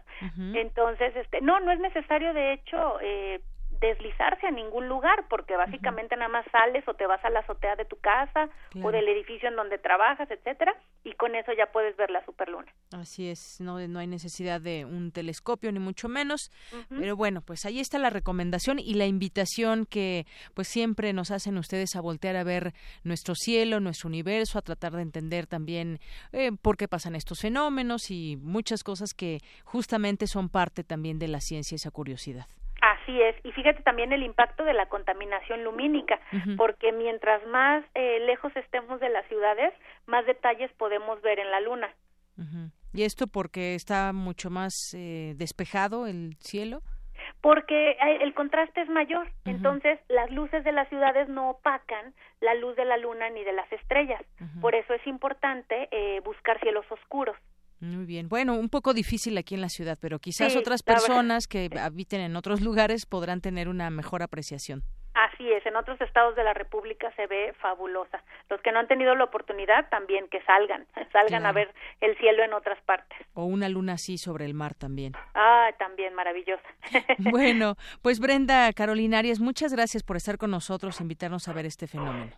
[0.55, 3.40] Entonces, este, no, no es necesario, de hecho, eh,
[3.80, 7.76] deslizarse a ningún lugar, porque básicamente nada más sales o te vas a la azotea
[7.76, 8.50] de tu casa
[8.82, 12.70] o del edificio en donde trabajas, etcétera, y con eso ya puedes ver la superluna.
[12.92, 16.50] Así es, no, no hay necesidad de un telescopio ni mucho menos,
[16.90, 21.56] pero bueno, pues ahí está la recomendación y la invitación que pues siempre nos hacen
[21.56, 26.00] ustedes a voltear a ver nuestro cielo, nuestro universo, a tratar de entender también
[26.32, 31.28] eh, por qué pasan estos fenómenos y muchas cosas que justamente son parte también de
[31.28, 32.46] la ciencia, esa curiosidad.
[33.11, 36.20] Así es, y fíjate también el impacto de la contaminación lumínica,
[36.57, 39.75] porque mientras más eh, lejos estemos de las ciudades,
[40.07, 41.88] más detalles podemos ver en la luna.
[42.38, 42.70] Ujú.
[42.92, 46.83] Y esto porque está mucho más eh, despejado el cielo.
[47.40, 52.55] porque eh, el contraste es mayor, entonces las luces de las ciudades no opacan la
[52.55, 54.23] luz de la luna ni de las estrellas.
[54.61, 57.37] Por eso es importante eh, buscar cielos oscuros.
[57.80, 58.28] Muy bien.
[58.28, 61.00] Bueno, un poco difícil aquí en la ciudad, pero quizás Sí, otras verdad.
[61.00, 64.82] personas que habiten en otros lugares podrán tener una mejor apreciación.
[65.14, 68.22] Así es, en otros estados de la República se ve fabulosa.
[68.48, 72.44] Los que no han tenido la oportunidad también que salgan, salgan a ver el cielo
[72.44, 73.18] en otras partes.
[73.34, 75.14] O una luna así sobre el mar también.
[75.34, 76.62] Ah, también maravillosa.
[77.18, 81.86] Bueno, pues Brenda Carolina Arias, muchas gracias por estar con nosotros, invitarnos a ver este
[81.88, 82.30] fenómeno.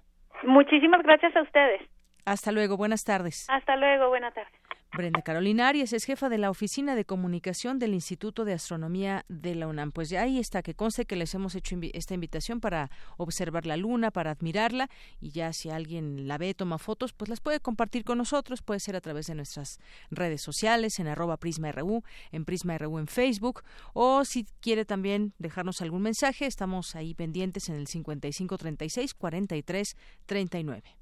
[0.45, 1.83] Muchísimas gracias a ustedes.
[2.25, 3.47] Hasta luego, buenas tardes.
[3.51, 4.51] Hasta luego, buena tarde.
[4.95, 9.55] Brenda Carolina Arias es jefa de la Oficina de Comunicación del Instituto de Astronomía de
[9.55, 9.91] la UNAM.
[9.91, 14.11] Pues ahí está, que conste que les hemos hecho esta invitación para observar la luna,
[14.11, 18.19] para admirarla, y ya si alguien la ve, toma fotos, pues las puede compartir con
[18.19, 23.07] nosotros, puede ser a través de nuestras redes sociales, en arroba PrismaRU, en PrismaRU en
[23.07, 23.63] Facebook,
[23.95, 31.02] o si quiere también dejarnos algún mensaje, estamos ahí pendientes en el 5536 43 39.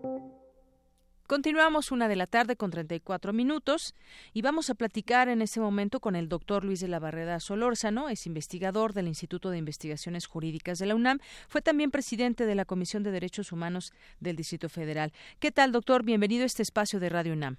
[1.31, 3.95] Continuamos una de la tarde con 34 minutos
[4.33, 8.09] y vamos a platicar en este momento con el doctor Luis de la Barrera Solórzano,
[8.09, 12.65] es investigador del Instituto de Investigaciones Jurídicas de la UNAM, fue también presidente de la
[12.65, 15.13] Comisión de Derechos Humanos del Distrito Federal.
[15.39, 16.03] ¿Qué tal, doctor?
[16.03, 17.55] Bienvenido a este espacio de Radio UNAM.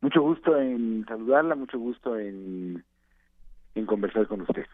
[0.00, 2.84] Mucho gusto en saludarla, mucho gusto en,
[3.74, 4.64] en conversar con usted.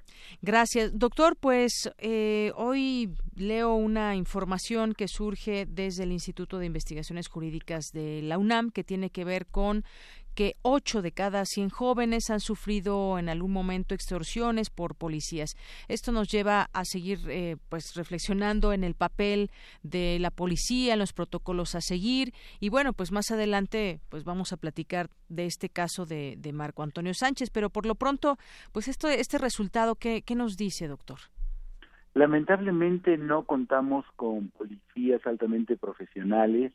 [0.43, 0.99] Gracias.
[0.99, 7.87] Doctor, pues eh, hoy leo una información que surge desde el Instituto de Investigaciones Jurídicas
[7.93, 9.85] de la UNAM que tiene que ver con
[10.39, 15.57] que 8 de cada 100 jóvenes han sufrido en algún momento extorsiones por policías.
[15.89, 19.51] Esto nos lleva a seguir eh, pues reflexionando en el papel
[19.83, 24.53] de la policía, en los protocolos a seguir y bueno, pues más adelante pues vamos
[24.53, 28.37] a platicar de este caso de, de Marco Antonio Sánchez, pero por lo pronto
[28.71, 31.19] pues esto este resultado qué, qué nos dice, doctor?
[32.15, 36.73] Lamentablemente no contamos con policías altamente profesionales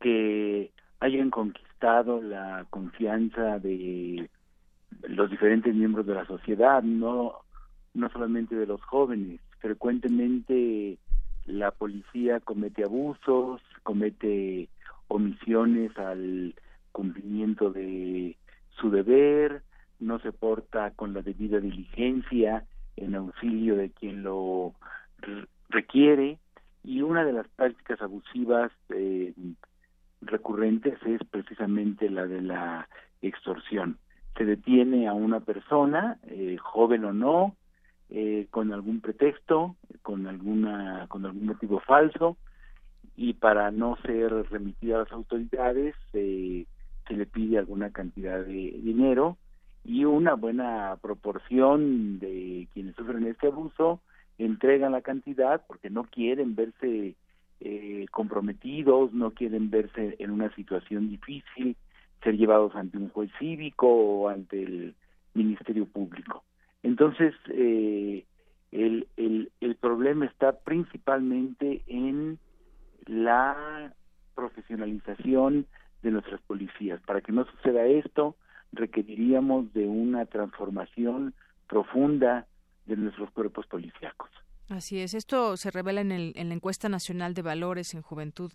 [0.00, 0.70] que
[1.00, 4.28] hayan conquistado la confianza de
[5.02, 7.34] los diferentes miembros de la sociedad, no,
[7.94, 9.40] no solamente de los jóvenes.
[9.60, 10.98] Frecuentemente
[11.46, 14.68] la policía comete abusos, comete
[15.08, 16.54] omisiones al
[16.92, 18.36] cumplimiento de
[18.80, 19.62] su deber,
[20.00, 22.64] no se porta con la debida diligencia
[22.96, 24.74] en auxilio de quien lo
[25.68, 26.38] requiere
[26.84, 29.32] y una de las prácticas abusivas eh,
[30.20, 32.88] recurrentes es precisamente la de la
[33.22, 33.98] extorsión.
[34.36, 37.56] Se detiene a una persona, eh, joven o no,
[38.10, 42.36] eh, con algún pretexto, con alguna, con algún motivo falso,
[43.16, 46.66] y para no ser remitida a las autoridades se
[47.08, 49.36] le pide alguna cantidad de dinero
[49.84, 54.00] y una buena proporción de quienes sufren este abuso
[54.38, 57.16] entregan la cantidad porque no quieren verse
[57.60, 61.76] eh, comprometidos, no quieren verse en una situación difícil,
[62.22, 64.94] ser llevados ante un juez cívico o ante el
[65.34, 66.44] Ministerio Público.
[66.82, 68.24] Entonces, eh,
[68.72, 72.38] el, el, el problema está principalmente en
[73.06, 73.92] la
[74.34, 75.66] profesionalización
[76.02, 77.00] de nuestras policías.
[77.02, 78.36] Para que no suceda esto,
[78.72, 81.34] requeriríamos de una transformación
[81.68, 82.46] profunda
[82.86, 84.30] de nuestros cuerpos policíacos.
[84.68, 88.52] Así es, esto se revela en, el, en la encuesta nacional de valores en juventud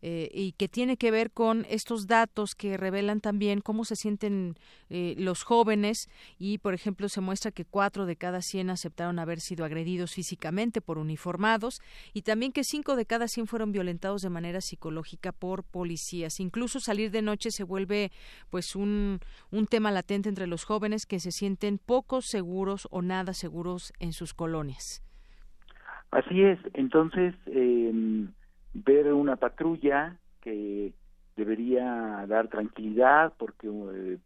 [0.00, 4.56] eh, y que tiene que ver con estos datos que revelan también cómo se sienten
[4.90, 9.40] eh, los jóvenes y, por ejemplo, se muestra que cuatro de cada cien aceptaron haber
[9.40, 11.80] sido agredidos físicamente por uniformados
[12.14, 16.38] y también que cinco de cada cien fueron violentados de manera psicológica por policías.
[16.38, 18.12] Incluso salir de noche se vuelve
[18.50, 19.18] pues un,
[19.50, 24.12] un tema latente entre los jóvenes que se sienten poco seguros o nada seguros en
[24.12, 25.02] sus colonias.
[26.10, 28.26] Así es, entonces eh,
[28.72, 30.92] ver una patrulla que
[31.36, 34.18] debería dar tranquilidad porque eh,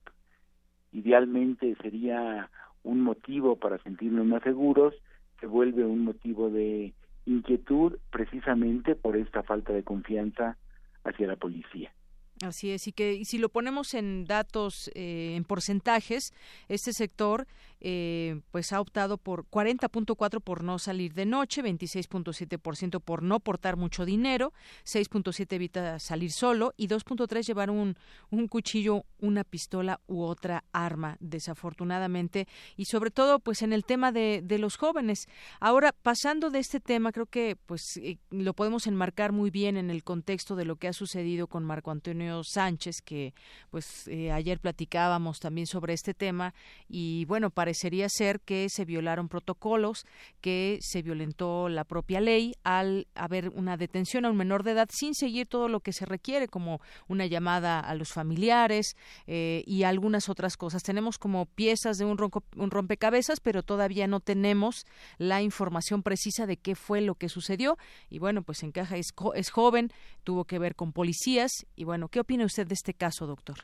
[0.93, 2.49] idealmente sería
[2.83, 4.95] un motivo para sentirnos más seguros,
[5.41, 6.95] se vuelve un motivo de
[7.27, 10.57] inquietud precisamente por esta falta de confianza
[11.05, 11.93] hacia la policía.
[12.43, 16.33] Así es, y que si lo ponemos en datos, eh, en porcentajes,
[16.69, 17.47] este sector
[17.81, 23.77] eh, pues ha optado por 40.4 por no salir de noche, 26.7% por no portar
[23.77, 24.55] mucho dinero,
[24.87, 27.97] 6.7 evita salir solo y 2.3 llevar un,
[28.31, 34.13] un cuchillo, una pistola u otra arma, desafortunadamente, y sobre todo pues en el tema
[34.13, 35.27] de, de los jóvenes.
[35.61, 39.91] Ahora, pasando de este tema, creo que pues eh, lo podemos enmarcar muy bien en
[39.91, 43.35] el contexto de lo que ha sucedido con Marco Antonio Sánchez, que
[43.71, 46.55] pues eh, ayer platicábamos también sobre este tema
[46.89, 50.07] y bueno, parecería ser que se violaron protocolos,
[50.41, 54.89] que se violentó la propia ley al haber una detención a un menor de edad
[54.93, 59.83] sin seguir todo lo que se requiere, como una llamada a los familiares eh, y
[59.83, 60.83] algunas otras cosas.
[60.83, 62.17] Tenemos como piezas de un,
[62.57, 64.87] un rompecabezas, pero todavía no tenemos
[65.19, 67.77] la información precisa de qué fue lo que sucedió.
[68.09, 69.93] Y bueno, pues Encaja es, es joven,
[70.25, 71.51] tuvo que ver con policías.
[71.77, 73.57] Y bueno, ¿qué opina usted de este caso, doctor?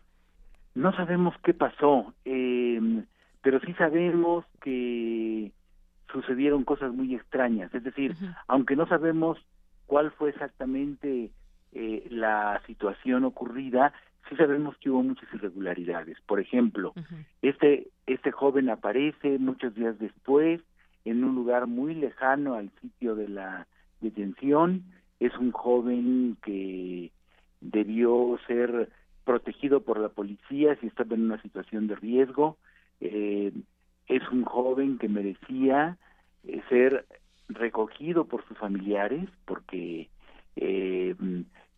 [0.75, 2.15] No sabemos qué pasó.
[2.25, 3.05] Eh,
[3.47, 5.53] pero sí sabemos que
[6.11, 8.17] sucedieron cosas muy extrañas, es decir,
[8.49, 9.39] aunque no sabemos
[9.87, 11.31] cuál fue exactamente
[11.73, 13.93] eh, la situación ocurrida,
[14.29, 16.19] sí sabemos que hubo muchas irregularidades.
[16.27, 16.93] Por ejemplo,
[17.41, 20.61] este este joven aparece muchos días después
[21.05, 23.67] en un lugar muy lejano al sitio de la
[24.01, 24.83] detención.
[25.21, 27.13] Es un joven que
[27.61, 28.91] debió ser
[29.25, 32.59] protegido por la policía si estaba en una situación de riesgo
[33.01, 33.53] eh,
[34.09, 35.99] es un joven que merecía
[36.45, 37.07] eh, ser
[37.49, 40.09] recogido por sus familiares porque
[40.57, 41.15] eh,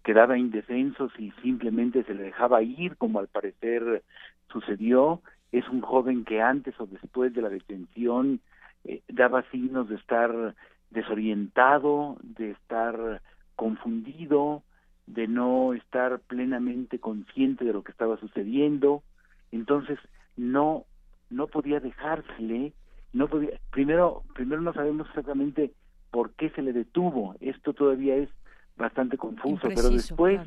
[0.03, 4.03] quedaba indefenso si simplemente se le dejaba ir, como al parecer
[4.51, 5.21] sucedió.
[5.53, 8.41] Es un joven que antes o después de la detención
[8.85, 10.55] eh, daba signos de estar
[10.91, 13.21] desorientado, de estar
[13.57, 14.63] confundido,
[15.09, 19.03] de no estar plenamente consciente de lo que estaba sucediendo.
[19.51, 19.99] Entonces,
[20.37, 20.85] no
[21.31, 22.73] no podía dejársele,
[23.13, 25.73] no podía, primero, primero no sabemos exactamente
[26.11, 28.31] por qué se le detuvo, esto todavía es
[28.77, 30.41] bastante confuso, pero después,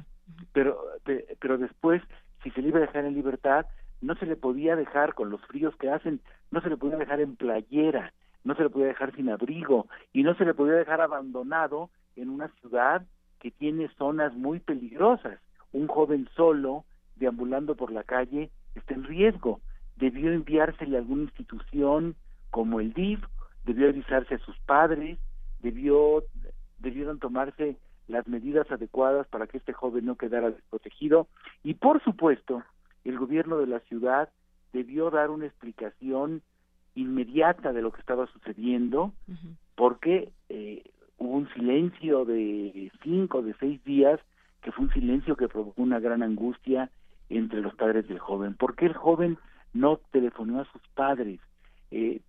[0.53, 0.79] pero,
[1.39, 2.01] pero después,
[2.43, 3.65] si se le iba a dejar en libertad,
[4.01, 7.21] no se le podía dejar con los fríos que hacen, no se le podía dejar
[7.21, 11.01] en playera, no se le podía dejar sin abrigo y no se le podía dejar
[11.01, 13.03] abandonado en una ciudad
[13.41, 15.39] que tiene zonas muy peligrosas.
[15.73, 16.85] Un joven solo,
[17.15, 19.59] deambulando por la calle, está en riesgo.
[19.97, 22.15] Debió enviársele a alguna institución
[22.51, 23.19] como el DIF,
[23.65, 25.17] debió avisarse a sus padres,
[25.59, 26.23] debió
[26.79, 27.77] debieron tomarse
[28.07, 31.27] las medidas adecuadas para que este joven no quedara desprotegido.
[31.63, 32.63] Y por supuesto
[33.03, 34.29] el gobierno de la ciudad
[34.73, 36.41] debió dar una explicación
[36.93, 39.13] inmediata de lo que estaba sucediendo
[39.75, 40.83] porque eh,
[41.21, 44.19] hubo un silencio de cinco de seis días
[44.61, 46.89] que fue un silencio que provocó una gran angustia
[47.29, 49.37] entre los padres del joven ¿por qué el joven
[49.73, 51.39] no telefonó a sus padres
[51.91, 52.21] eh,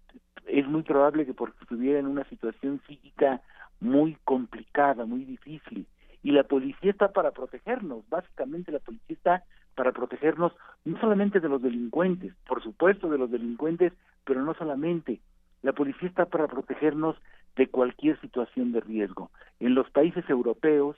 [0.47, 3.41] es muy probable que porque estuviera en una situación psíquica
[3.81, 5.87] muy complicada, muy difícil.
[6.23, 10.53] Y la policía está para protegernos, básicamente la policía está para protegernos
[10.85, 13.93] no solamente de los delincuentes, por supuesto de los delincuentes,
[14.25, 15.21] pero no solamente.
[15.63, 17.17] La policía está para protegernos
[17.57, 19.31] de cualquier situación de riesgo.
[19.61, 20.97] En los países europeos,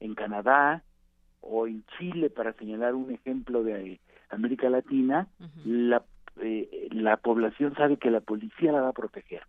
[0.00, 0.82] en Canadá
[1.40, 5.28] o en Chile, para señalar un ejemplo de América Latina,
[5.64, 6.02] la,
[6.40, 9.42] eh, la población sabe que la policía la va a proteger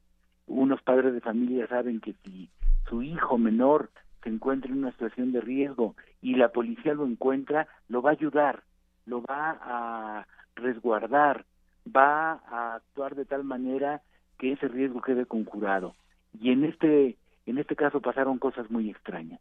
[0.47, 2.49] unos padres de familia saben que si
[2.87, 3.89] su hijo menor
[4.23, 8.13] se encuentra en una situación de riesgo y la policía lo encuentra, lo va a
[8.13, 8.63] ayudar,
[9.05, 11.45] lo va a resguardar,
[11.95, 14.01] va a actuar de tal manera
[14.37, 15.95] que ese riesgo quede conjurado.
[16.41, 19.39] Y en este en este caso pasaron cosas muy extrañas.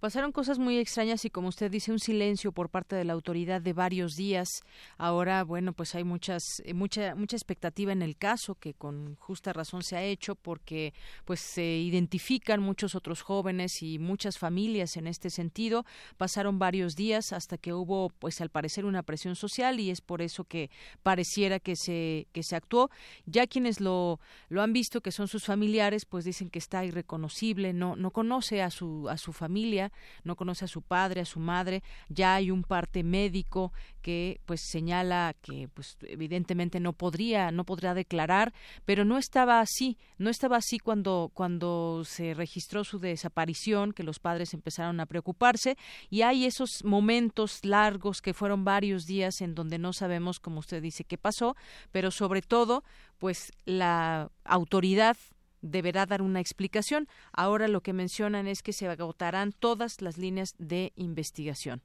[0.00, 3.60] Pasaron cosas muy extrañas y como usted dice, un silencio por parte de la autoridad
[3.60, 4.48] de varios días.
[4.96, 9.52] Ahora, bueno, pues hay muchas, eh, mucha, mucha expectativa en el caso que con justa
[9.52, 10.94] razón se ha hecho porque
[11.26, 15.84] pues se identifican muchos otros jóvenes y muchas familias en este sentido.
[16.16, 20.22] Pasaron varios días hasta que hubo, pues al parecer, una presión social y es por
[20.22, 20.70] eso que
[21.02, 22.90] pareciera que se, que se actuó.
[23.26, 27.74] Ya quienes lo, lo han visto, que son sus familiares, pues dicen que está irreconocible,
[27.74, 29.89] no, no conoce a su, a su familia
[30.24, 33.72] no conoce a su padre, a su madre, ya hay un parte médico
[34.02, 38.52] que pues señala que pues evidentemente no podría no podría declarar,
[38.84, 44.18] pero no estaba así, no estaba así cuando cuando se registró su desaparición, que los
[44.18, 45.76] padres empezaron a preocuparse
[46.08, 50.82] y hay esos momentos largos que fueron varios días en donde no sabemos como usted
[50.82, 51.56] dice qué pasó,
[51.92, 52.84] pero sobre todo
[53.18, 55.16] pues la autoridad
[55.62, 57.06] deberá dar una explicación.
[57.32, 61.82] Ahora lo que mencionan es que se agotarán todas las líneas de investigación.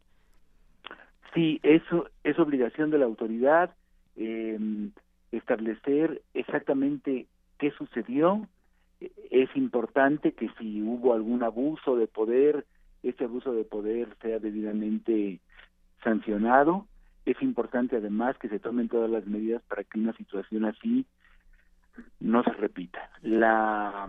[1.34, 3.76] Sí, eso es obligación de la autoridad
[4.16, 4.58] eh,
[5.32, 7.28] establecer exactamente
[7.60, 8.48] qué sucedió.
[9.30, 12.66] Es importante que si hubo algún abuso de poder,
[13.04, 15.40] ese abuso de poder sea debidamente
[16.04, 16.88] sancionado.
[17.26, 21.06] Es importante además que se tomen todas las medidas para que una situación así
[22.20, 23.10] no se repita.
[23.22, 24.08] La,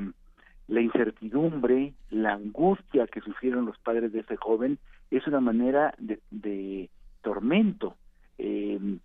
[0.69, 4.79] la incertidumbre, la angustia que sufrieron los padres de ese joven
[5.11, 6.91] es una manera de, de
[7.23, 7.97] tormento.
[8.39, 8.99] Eh,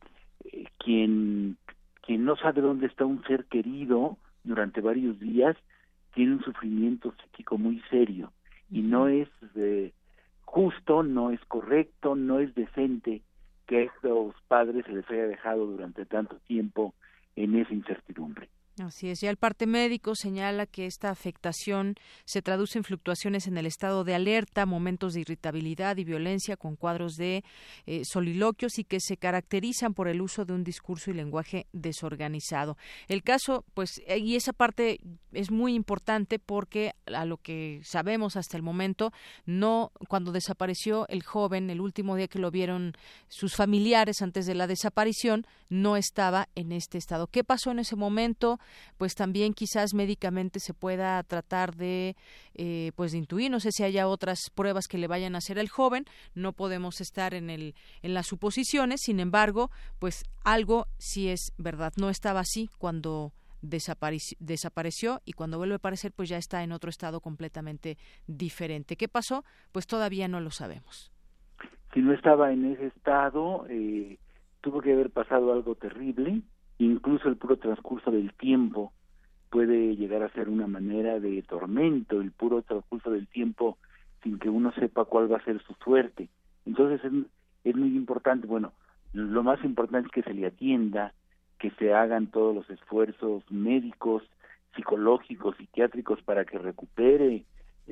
[0.77, 1.57] quien,
[2.01, 5.55] quien no sabe dónde está un ser querido durante varios días
[6.13, 8.31] tiene un sufrimiento psíquico muy serio
[8.69, 9.91] y no es eh,
[10.45, 13.21] justo, no es correcto, no es decente
[13.67, 16.93] que a estos padres se les haya dejado durante tanto tiempo
[17.35, 18.49] en esa incertidumbre.
[18.81, 23.57] Así es, ya el parte médico señala que esta afectación se traduce en fluctuaciones en
[23.57, 27.43] el estado de alerta, momentos de irritabilidad y violencia con cuadros de
[27.85, 32.77] eh, soliloquios y que se caracterizan por el uso de un discurso y lenguaje desorganizado.
[33.07, 34.99] El caso, pues, eh, y esa parte
[35.31, 39.11] es muy importante porque a lo que sabemos hasta el momento,
[39.45, 42.93] no, cuando desapareció el joven, el último día que lo vieron
[43.27, 47.27] sus familiares antes de la desaparición, no estaba en este estado.
[47.27, 48.59] ¿Qué pasó en ese momento?
[48.97, 52.15] Pues también quizás médicamente se pueda tratar de
[52.55, 55.59] eh, pues de intuir no sé si haya otras pruebas que le vayan a hacer
[55.59, 56.05] al joven
[56.35, 61.93] no podemos estar en el en las suposiciones sin embargo pues algo sí es verdad
[61.97, 66.89] no estaba así cuando desapareció y cuando vuelve a aparecer pues ya está en otro
[66.89, 67.97] estado completamente
[68.27, 68.95] diferente.
[68.95, 69.43] ¿Qué pasó?
[69.71, 71.11] Pues todavía no lo sabemos.
[71.93, 74.17] Si no estaba en ese estado, eh,
[74.61, 76.41] tuvo que haber pasado algo terrible
[76.81, 78.91] Incluso el puro transcurso del tiempo
[79.51, 83.77] puede llegar a ser una manera de tormento, el puro transcurso del tiempo
[84.23, 86.29] sin que uno sepa cuál va a ser su suerte.
[86.65, 86.99] Entonces
[87.63, 88.73] es, muy importante, bueno,
[89.13, 91.13] lo más importante es que se le atienda,
[91.59, 94.23] que se hagan todos los esfuerzos médicos,
[94.75, 97.45] psicológicos, psiquiátricos para que recupere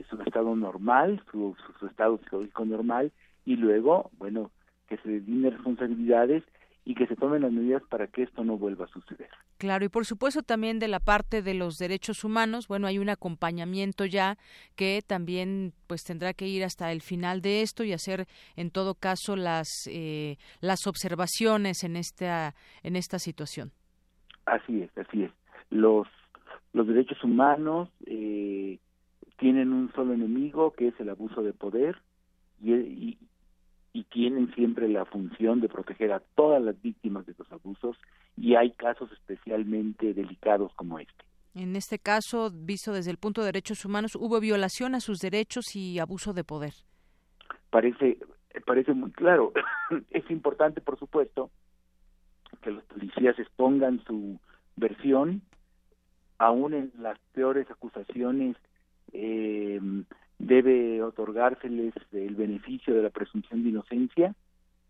[0.09, 3.11] su estado normal, su, su, estado psicológico normal,
[3.45, 4.49] y luego, bueno,
[4.87, 6.43] que se den responsabilidades
[6.85, 9.29] y que se tomen las medidas para que esto no vuelva a suceder.
[9.57, 13.09] Claro, y por supuesto también de la parte de los derechos humanos, bueno, hay un
[13.09, 14.37] acompañamiento ya
[14.75, 18.25] que también pues tendrá que ir hasta el final de esto y hacer
[18.55, 23.71] en todo caso las eh, las observaciones en esta en esta situación.
[24.45, 25.31] Así es, así es.
[25.69, 26.07] Los
[26.73, 28.79] los derechos humanos eh,
[29.37, 31.97] tienen un solo enemigo que es el abuso de poder
[32.61, 33.17] y, y
[34.09, 37.97] tienen siempre la función de proteger a todas las víctimas de los abusos
[38.37, 41.23] y hay casos especialmente delicados como este.
[41.55, 45.75] En este caso, visto desde el punto de derechos humanos, hubo violación a sus derechos
[45.75, 46.73] y abuso de poder.
[47.69, 48.19] Parece,
[48.65, 49.51] parece muy claro.
[50.11, 51.49] es importante, por supuesto,
[52.61, 54.39] que los policías expongan su
[54.75, 55.41] versión,
[56.37, 58.55] aún en las peores acusaciones
[59.11, 59.79] eh,
[60.49, 64.35] debe otorgárseles el beneficio de la presunción de inocencia,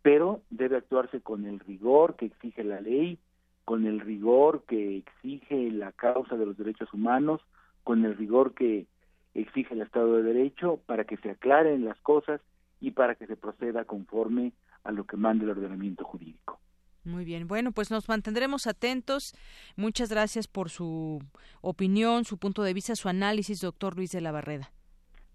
[0.02, 3.20] pero debe actuarse con el rigor que exige la ley,
[3.66, 7.42] con el rigor que exige la causa de los derechos humanos,
[7.84, 8.88] con el rigor que
[9.34, 12.40] exige el Estado de Derecho para que se aclaren las cosas
[12.80, 14.54] y para que se proceda conforme
[14.86, 16.58] a lo que manda el ordenamiento jurídico.
[17.04, 19.36] Muy bien, bueno, pues nos mantendremos atentos.
[19.76, 21.22] Muchas gracias por su
[21.62, 24.72] opinión, su punto de vista, su análisis, doctor Luis de la Barreda.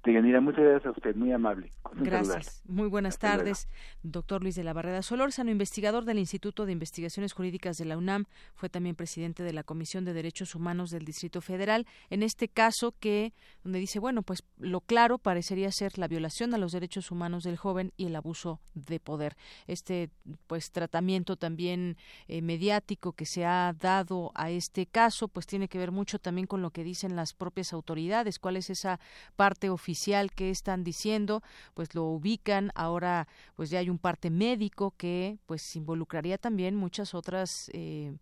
[0.04, 1.72] Deyanira, muchas gracias a usted, muy amable.
[1.94, 2.62] Gracias.
[2.66, 3.68] Muy buenas tardes,
[4.02, 8.26] doctor Luis de la Barrera Solórzano, investigador del Instituto de Investigaciones Jurídicas de la UNAM,
[8.54, 11.86] fue también presidente de la Comisión de Derechos Humanos del Distrito Federal.
[12.10, 13.32] En este caso que,
[13.62, 17.56] donde dice, bueno, pues lo claro parecería ser la violación a los derechos humanos del
[17.56, 19.36] joven y el abuso de poder.
[19.66, 20.10] Este,
[20.46, 21.96] pues, tratamiento también
[22.28, 26.46] eh, mediático que se ha dado a este caso, pues tiene que ver mucho también
[26.46, 29.00] con lo que dicen las propias autoridades, cuál es esa
[29.36, 29.93] parte oficial
[30.34, 31.42] que están diciendo,
[31.74, 37.14] pues lo ubican, ahora pues ya hay un parte médico que pues involucraría también muchas
[37.14, 38.12] otras eh,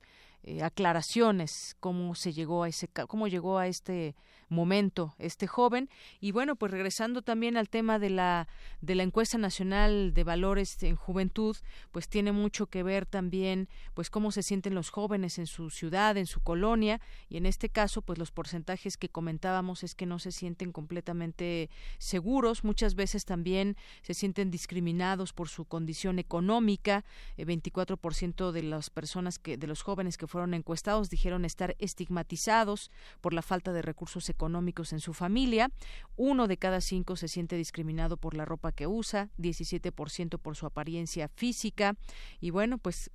[0.45, 4.16] eh, aclaraciones cómo se llegó a ese cómo llegó a este
[4.49, 5.88] momento este joven.
[6.20, 8.49] Y bueno pues regresando también al tema de la
[8.80, 11.57] de la encuesta nacional de valores en juventud
[11.93, 16.16] pues tiene mucho que ver también pues cómo se sienten los jóvenes en su ciudad
[16.16, 17.01] en su colonia.
[17.28, 21.70] Y en este caso pues los porcentajes que comentábamos es que no se sienten completamente
[21.99, 22.64] seguros.
[22.64, 27.05] Muchas veces también se sienten discriminados por su condición económica.
[27.36, 32.91] Eh, 24% de las personas que de los jóvenes que fueron encuestados dijeron estar estigmatizados
[33.20, 35.70] por la falta de recursos económicos en su familia.
[36.16, 40.66] Uno de cada cinco se siente discriminado por la ropa que usa, 17% por su
[40.66, 41.95] apariencia física.
[42.41, 43.11] Y bueno, pues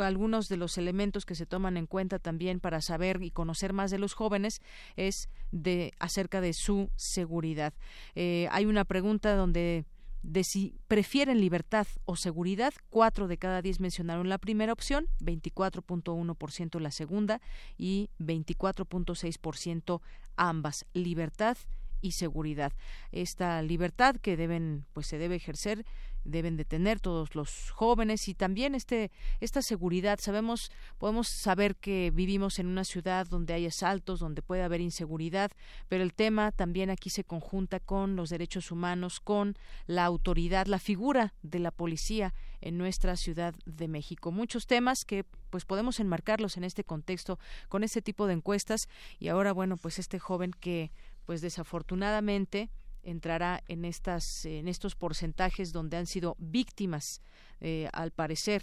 [0.00, 3.90] algunos de los elementos que se toman en cuenta también para saber y conocer más
[3.90, 4.60] de los jóvenes
[4.96, 7.74] es de acerca de su seguridad.
[8.14, 9.84] Eh, hay una pregunta donde
[10.22, 16.80] de si prefieren libertad o seguridad, cuatro de cada diez mencionaron la primera opción, 24.1%
[16.80, 17.40] la segunda
[17.78, 20.00] y 24.6%
[20.36, 21.56] ambas, libertad
[22.02, 22.72] y seguridad.
[23.12, 25.84] Esta libertad que deben, pues se debe ejercer
[26.24, 29.10] deben de tener todos los jóvenes y también este
[29.40, 30.18] esta seguridad.
[30.20, 35.50] Sabemos podemos saber que vivimos en una ciudad donde hay asaltos donde puede haber inseguridad
[35.88, 39.56] pero el tema también aquí se conjunta con los derechos humanos con
[39.86, 44.32] la autoridad la figura de la policía en nuestra ciudad de México.
[44.32, 48.88] Muchos temas que pues podemos enmarcarlos en este contexto con este tipo de encuestas.
[49.18, 50.92] Y ahora bueno pues este joven que
[51.26, 52.70] pues desafortunadamente
[53.02, 57.22] entrará en estas en estos porcentajes donde han sido víctimas
[57.60, 58.62] eh, al parecer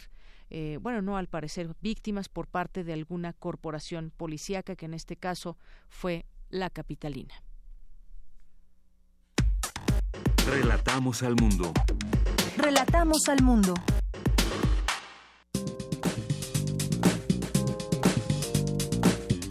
[0.49, 5.15] eh, bueno no al parecer víctimas por parte de alguna corporación policíaca que en este
[5.15, 5.57] caso
[5.89, 7.33] fue la capitalina.
[10.47, 11.73] Relatamos al mundo.
[12.55, 13.73] Relatamos al mundo.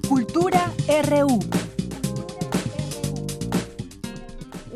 [0.09, 0.73] Cultura
[1.05, 1.66] RU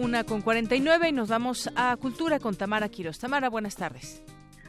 [0.00, 3.18] Una con 49 y nos vamos a Cultura con Tamara Quiroz.
[3.18, 4.24] Tamara, buenas tardes.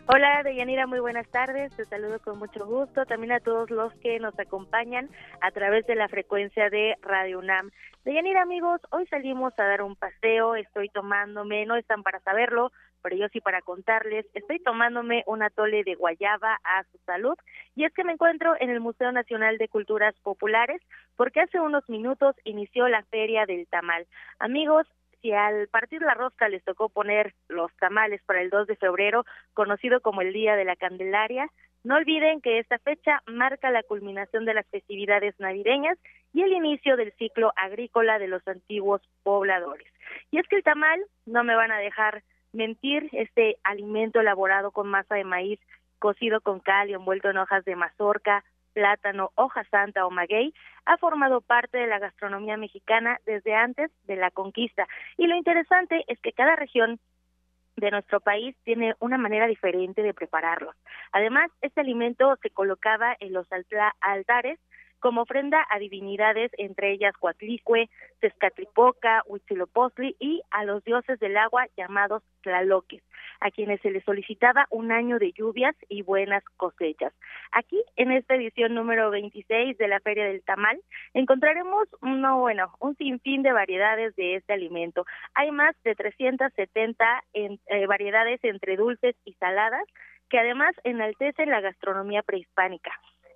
[0.07, 1.73] Hola, Deyanira, muy buenas tardes.
[1.77, 3.05] Te saludo con mucho gusto.
[3.05, 5.09] También a todos los que nos acompañan
[5.39, 7.71] a través de la frecuencia de Radio UNAM.
[8.03, 10.55] Deyanira, amigos, hoy salimos a dar un paseo.
[10.55, 14.25] Estoy tomándome, no están para saberlo, pero yo sí para contarles.
[14.33, 17.37] Estoy tomándome un atole de guayaba a su salud.
[17.77, 20.81] Y es que me encuentro en el Museo Nacional de Culturas Populares
[21.15, 24.05] porque hace unos minutos inició la Feria del Tamal.
[24.39, 24.87] Amigos,
[25.21, 29.25] si al partir la rosca les tocó poner los tamales para el 2 de febrero,
[29.53, 31.47] conocido como el Día de la Candelaria,
[31.83, 35.97] no olviden que esta fecha marca la culminación de las festividades navideñas
[36.33, 39.87] y el inicio del ciclo agrícola de los antiguos pobladores.
[40.29, 44.89] Y es que el tamal, no me van a dejar mentir, este alimento elaborado con
[44.89, 45.59] masa de maíz
[45.99, 48.43] cocido con cal y envuelto en hojas de mazorca,
[48.73, 50.53] plátano, hoja santa o maguey,
[50.85, 54.87] ha formado parte de la gastronomía mexicana desde antes de la conquista.
[55.17, 56.99] Y lo interesante es que cada región
[57.77, 60.75] de nuestro país tiene una manera diferente de prepararlos.
[61.11, 63.47] Además, este alimento se colocaba en los
[64.01, 64.59] altares
[65.01, 67.89] como ofrenda a divinidades, entre ellas Coatlicue,
[68.19, 73.03] Tezcatlipoca, Huitzilopochtli y a los dioses del agua llamados Tlaloques,
[73.39, 77.13] a quienes se les solicitaba un año de lluvias y buenas cosechas.
[77.51, 80.79] Aquí, en esta edición número 26 de la Feria del Tamal,
[81.13, 85.05] encontraremos uno, bueno, un sinfín de variedades de este alimento.
[85.33, 89.83] Hay más de 370 en, eh, variedades entre dulces y saladas
[90.29, 92.91] que además enaltecen la gastronomía prehispánica.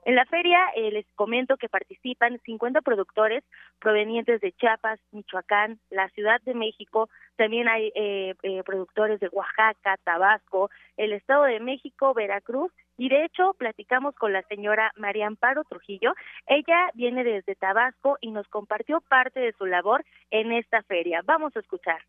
[0.06, 3.44] En la feria eh, les comento que participan 50 productores
[3.80, 9.98] provenientes de Chiapas, Michoacán, la Ciudad de México, también hay eh, eh, productores de Oaxaca,
[10.04, 15.64] Tabasco, el Estado de México, Veracruz y de hecho platicamos con la señora María Amparo
[15.64, 16.14] Trujillo.
[16.46, 21.24] Ella viene desde Tabasco y nos compartió parte de su labor en esta feria.
[21.26, 22.00] Vamos a escuchar.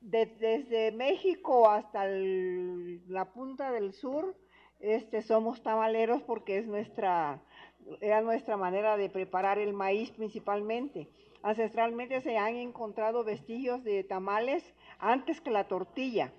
[0.00, 4.34] desde México hasta la punta del sur,
[4.82, 7.40] este, somos tamaleros porque es nuestra,
[8.00, 11.08] era nuestra manera de preparar el maíz principalmente.
[11.42, 16.32] Ancestralmente se han encontrado vestigios de tamales antes que la tortilla.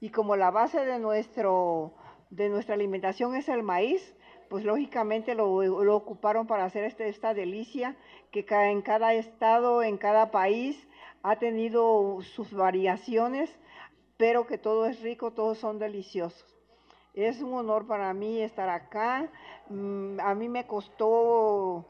[0.00, 1.92] Y como la base de, nuestro,
[2.30, 4.16] de nuestra alimentación es el maíz,
[4.48, 7.96] pues lógicamente lo, lo ocuparon para hacer este, esta delicia
[8.30, 10.88] que en cada estado, en cada país
[11.22, 13.54] ha tenido sus variaciones,
[14.16, 16.59] pero que todo es rico, todos son deliciosos.
[17.14, 19.30] Es un honor para mí estar acá.
[19.68, 21.86] Mm, a mí me costó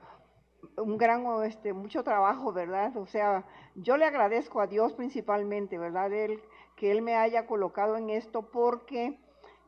[0.76, 2.96] un gran, este, mucho trabajo, ¿verdad?
[2.96, 3.44] O sea,
[3.74, 6.12] yo le agradezco a Dios principalmente, ¿verdad?
[6.12, 6.42] Él,
[6.76, 9.18] que Él me haya colocado en esto porque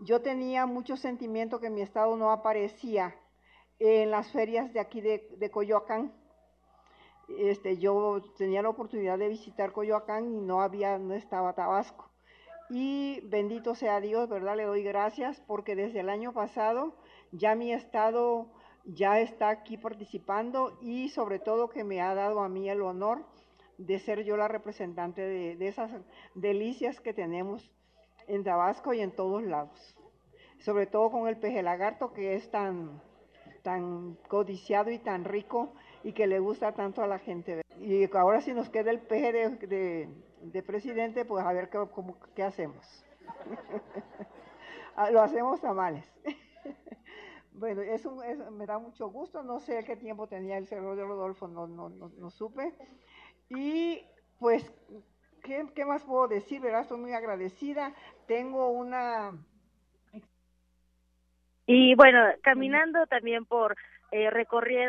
[0.01, 3.15] yo tenía mucho sentimiento que mi estado no aparecía
[3.79, 6.15] en las ferias de aquí de, de Coyoacán.
[7.39, 12.12] Este, yo tenía la oportunidad de visitar Coyoacán y no había, no estaba Tabasco.
[12.71, 14.57] Y bendito sea Dios, ¿verdad?
[14.57, 16.95] Le doy gracias porque desde el año pasado
[17.33, 18.47] ya mi estado
[18.85, 23.25] ya está aquí participando y sobre todo que me ha dado a mí el honor
[23.79, 25.91] de ser yo la representante de, esas
[26.35, 27.71] delicias que tenemos
[28.27, 29.95] en Tabasco y en todos lados.
[30.61, 33.03] Sobre todo con el peje lagarto que es tan,
[33.63, 35.73] tan codiciado y tan rico
[36.05, 37.63] y que le gusta tanto a la gente.
[37.81, 40.09] Y ahora si nos queda el peje de de
[40.63, 43.05] presidente, pues a ver qué, cómo, qué hacemos.
[44.95, 46.05] Ah, lo hacemos tamales.
[47.55, 48.07] bueno, es
[48.51, 51.89] me da mucho gusto, no sé qué tiempo tenía el cerro de Rodolfo, no, no,
[51.89, 52.75] no, supe.
[53.49, 54.05] Y
[54.39, 54.71] pues,
[55.43, 56.61] ¿qué, ¿qué, más puedo decir?
[56.61, 56.83] ¿verdad?
[56.83, 57.95] Estoy muy agradecida.
[58.27, 59.33] Tengo una...
[61.67, 63.77] Y bueno, caminando también por
[64.13, 64.29] eh,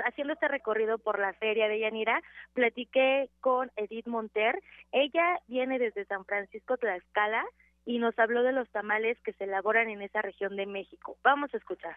[0.05, 2.21] haciendo este recorrido por la feria de Yanira,
[2.53, 4.59] platiqué con Edith Monter.
[4.91, 7.45] Ella viene desde San Francisco Tlaxcala
[7.85, 11.17] y nos habló de los tamales que se elaboran en esa región de México.
[11.23, 11.95] Vamos a escuchar.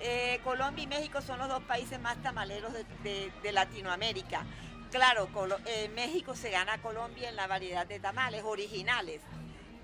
[0.00, 4.44] Eh, Colombia y México son los dos países más tamaleros de, Latinoamérica.
[4.90, 5.28] Claro,
[5.66, 9.22] eh, México se gana a Colombia en la variedad de tamales originales,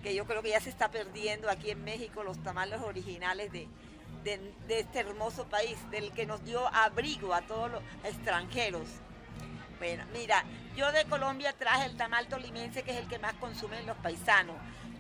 [0.03, 3.69] que yo creo que ya se está perdiendo aquí en México los tamales originales de,
[4.25, 8.89] de, este hermoso país, del que nos dio abrigo a todos los extranjeros.
[9.79, 10.45] Bueno, mira,
[10.77, 14.57] yo de Colombia traje el tamal tolimense, que es el que más consumen los paisanos.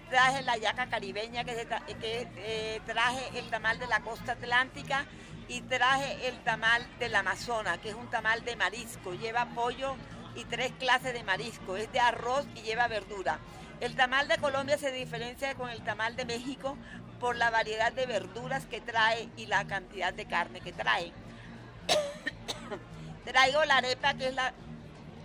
[0.08, 1.66] Traje la yaca caribeña, que,
[2.02, 5.04] eh, traje el tamal de la costa atlántica
[5.48, 9.14] y traje el tamal del Amazonas, que es un tamal de marisco.
[9.14, 9.96] Lleva pollo
[10.34, 11.76] y tres clases de marisco.
[11.76, 13.38] Es de arroz y lleva verdura.
[13.80, 16.76] El tamal de Colombia se diferencia con el tamal de México
[17.18, 21.12] por la variedad de verduras que trae y la cantidad de carne que trae.
[23.24, 24.52] Traigo la arepa que es la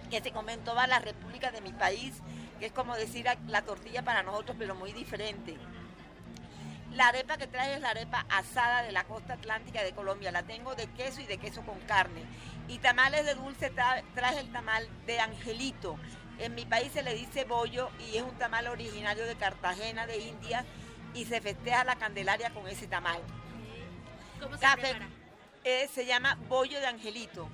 [0.10, 2.14] que se come en todas las repúblicas de mi país,
[2.60, 5.58] que es como decir la tortilla para nosotros, pero muy diferente.
[6.94, 10.32] La arepa que trae es la arepa asada de la costa atlántica de Colombia.
[10.32, 12.24] La tengo de queso y de queso con carne.
[12.70, 15.98] Y tamales de dulce trae el tamal de angelito.
[16.40, 20.18] En mi país se le dice bollo y es un tamal originario de Cartagena, de
[20.18, 20.66] India,
[21.14, 23.22] y se festeja la Candelaria con ese tamal.
[24.40, 25.08] ¿Cómo se prepara?
[25.64, 27.50] Eh, se llama bollo de angelito,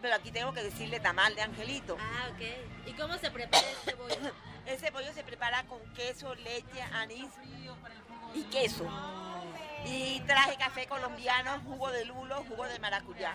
[0.00, 1.96] pero aquí tengo que decirle tamal de angelito.
[2.00, 2.88] Ah, ok.
[2.88, 4.32] ¿Y cómo se prepara este bollo?
[4.66, 7.30] ese bollo se prepara con queso, leche, anís
[8.34, 8.86] y queso.
[9.84, 13.34] Y traje café colombiano, jugo de lulo, jugo de maracuyá.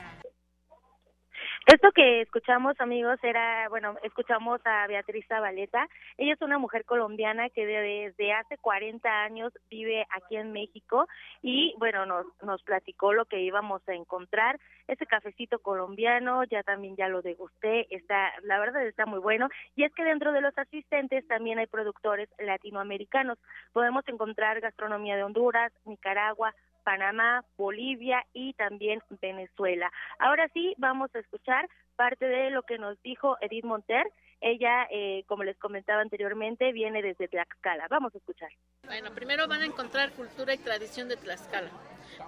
[1.66, 5.88] Esto que escuchamos, amigos, era, bueno, escuchamos a Beatriz Zabaleta.
[6.18, 11.07] Ella es una mujer colombiana que desde hace 40 años vive aquí en México
[11.41, 14.59] y, bueno, nos, nos platicó lo que íbamos a encontrar.
[14.89, 19.47] Ese cafecito colombiano, ya también ya lo degusté, está, la verdad está muy bueno.
[19.78, 23.38] Y es que dentro de los asistentes también hay productores latinoamericanos.
[23.72, 26.53] Podemos encontrar gastronomía de Honduras, Nicaragua,
[26.84, 29.91] Panamá, Bolivia y también Venezuela.
[30.19, 34.05] Ahora sí, vamos a escuchar parte de lo que nos dijo Edith Monter.
[34.41, 37.88] Ella, eh, como les comentaba anteriormente, viene desde Tlaxcala.
[37.89, 38.49] Vamos a escuchar.
[38.86, 41.69] Bueno, primero van a encontrar cultura y tradición de Tlaxcala,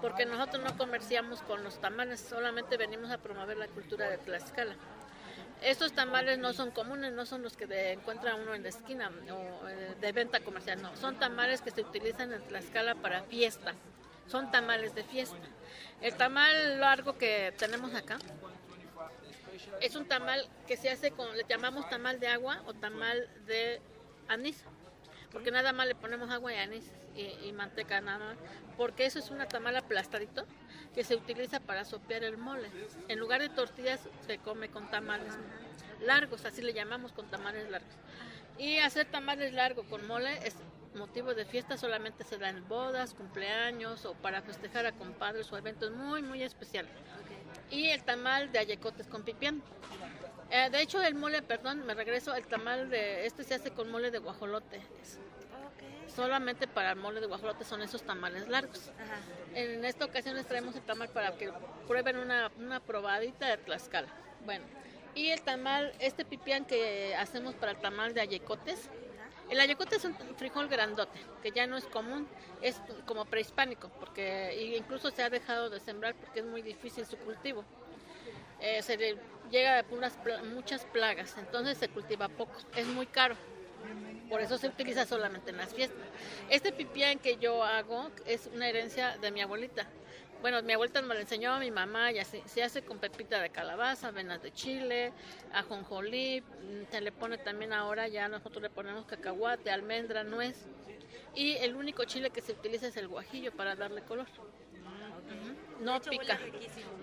[0.00, 4.74] porque nosotros no comerciamos con los tamales, solamente venimos a promover la cultura de Tlaxcala.
[5.62, 9.68] Estos tamales no son comunes, no son los que encuentra uno en la esquina o
[9.68, 10.94] eh, de venta comercial, no.
[10.96, 13.74] Son tamales que se utilizan en Tlaxcala para fiesta.
[14.28, 15.36] Son tamales de fiesta.
[16.00, 18.18] El tamal largo que tenemos acá
[19.80, 23.80] es un tamal que se hace con, le llamamos tamal de agua o tamal de
[24.28, 24.62] anís.
[25.32, 28.36] Porque nada más le ponemos agua y anís y, manteca nada más.
[28.76, 30.46] Porque eso es una tamal aplastadito
[30.94, 32.70] que se utiliza para sopear el mole.
[33.08, 35.34] En lugar de tortillas se come con tamales
[36.00, 37.94] largos, así le llamamos con tamales largos.
[38.58, 40.54] Y hacer tamales largos con mole es
[40.96, 45.56] motivo de fiesta, solamente se da en bodas, cumpleaños o para festejar a compadres o
[45.58, 46.92] eventos muy, muy especiales.
[47.70, 49.62] Y el tamal de ayecotes con pipián.
[50.50, 53.90] Eh, de hecho, el mole, perdón, me regreso, el tamal de, este se hace con
[53.90, 54.80] mole de guajolote
[56.16, 58.90] solamente para el mole de guajolote son esos tamales largos.
[59.54, 61.52] En esta ocasión les traemos el tamal para que
[61.86, 64.08] prueben una, una probadita de Tlaxcala.
[64.44, 64.64] Bueno,
[65.14, 68.88] y el tamal, este pipián que hacemos para el tamal de ayecotes,
[69.50, 72.28] el ayecote es un frijol grandote, que ya no es común,
[72.62, 77.16] es como prehispánico, porque incluso se ha dejado de sembrar porque es muy difícil su
[77.18, 77.64] cultivo.
[78.60, 79.16] Eh, se
[79.50, 83.36] llega a muchas plagas, entonces se cultiva poco, es muy caro
[84.28, 86.04] por eso se utiliza solamente en las fiestas.
[86.50, 89.86] Este pipián que yo hago es una herencia de mi abuelita.
[90.40, 93.40] Bueno, mi abuelita me lo enseñó a mi mamá y así se hace con pepita
[93.40, 95.12] de calabaza, venas de chile,
[95.52, 100.66] ajonjolí, mm, se le pone también ahora ya nosotros le ponemos cacahuate, almendra, nuez
[101.34, 104.26] y el único chile que se utiliza es el guajillo para darle color.
[105.80, 106.38] No pica,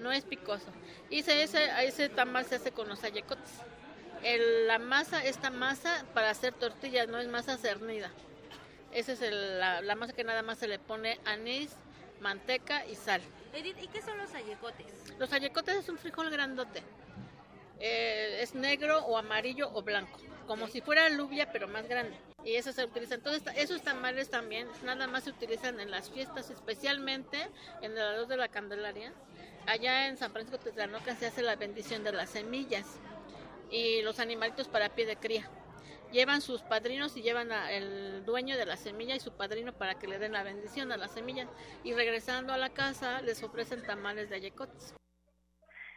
[0.01, 0.71] no es picoso.
[1.11, 3.51] Y ese, ese tamal se hace con los ayecotes
[4.67, 8.09] la masa, esta masa para hacer tortillas no es masa cernida.
[8.91, 11.71] Esa es la, masa que nada más se le pone anís,
[12.24, 13.21] manteca y sal.
[13.53, 14.88] Edith, ¿y qué son los ayecotes?
[15.19, 16.82] Los ayecotes es un frijol grandote.
[17.80, 20.17] Eh, es negro o amarillo o blanco,
[20.47, 22.15] como si fuera alubia pero más grande.
[22.45, 23.15] Y eso se utiliza.
[23.15, 27.38] Entonces, esos tamales también nada más se utilizan en las fiestas, especialmente
[27.82, 29.13] en el arroz de la Candelaria.
[29.67, 32.86] Allá en San Francisco de Tetlanoca se hace la bendición de las semillas
[33.69, 35.49] y los animalitos para pie de cría.
[36.14, 40.07] Llevan sus padrinos y llevan al dueño de la semilla y su padrino para que
[40.07, 41.47] le den la bendición a la semilla.
[41.84, 44.95] Y regresando a la casa les ofrecen tamales de ayecotes.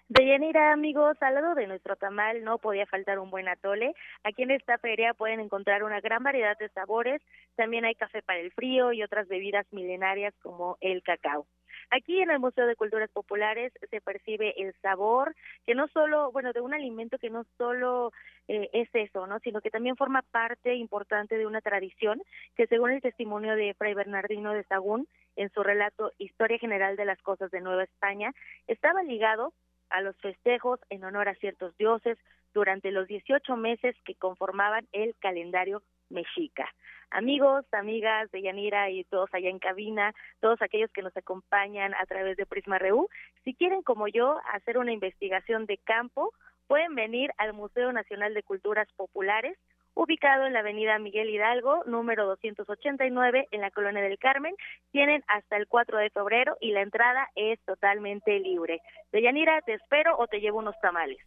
[0.09, 3.93] De Yanira, amigos, al lado de nuestro tamal no podía faltar un buen atole.
[4.25, 7.21] Aquí en esta feria pueden encontrar una gran variedad de sabores.
[7.55, 11.47] También hay café para el frío y otras bebidas milenarias como el cacao.
[11.91, 15.35] Aquí en el Museo de Culturas Populares se percibe el sabor,
[15.65, 18.13] que no solo, bueno, de un alimento que no solo
[18.49, 19.39] eh, es eso, ¿no?
[19.41, 22.21] Sino que también forma parte importante de una tradición
[22.57, 25.07] que según el testimonio de Fray Bernardino de Sagún,
[25.37, 28.33] en su relato Historia General de las Cosas de Nueva España,
[28.67, 29.53] estaba ligado
[29.91, 32.19] a los festejos en honor a ciertos dioses
[32.57, 36.67] durante los 18 meses que conformaban el calendario mexica.
[37.11, 42.07] Amigos, amigas de Yanira y todos allá en cabina, todos aquellos que nos acompañan a
[42.07, 43.11] través de Prisma RU,
[43.45, 46.33] si quieren como yo hacer una investigación de campo,
[46.67, 49.59] pueden venir al Museo Nacional de Culturas Populares,
[49.93, 54.55] ubicado en la avenida Miguel Hidalgo, número 289, en la Colonia del Carmen.
[54.93, 58.81] Tienen hasta el 4 de febrero y la entrada es totalmente libre.
[59.13, 61.19] De Yanira, ¿te espero o te llevo unos tamales?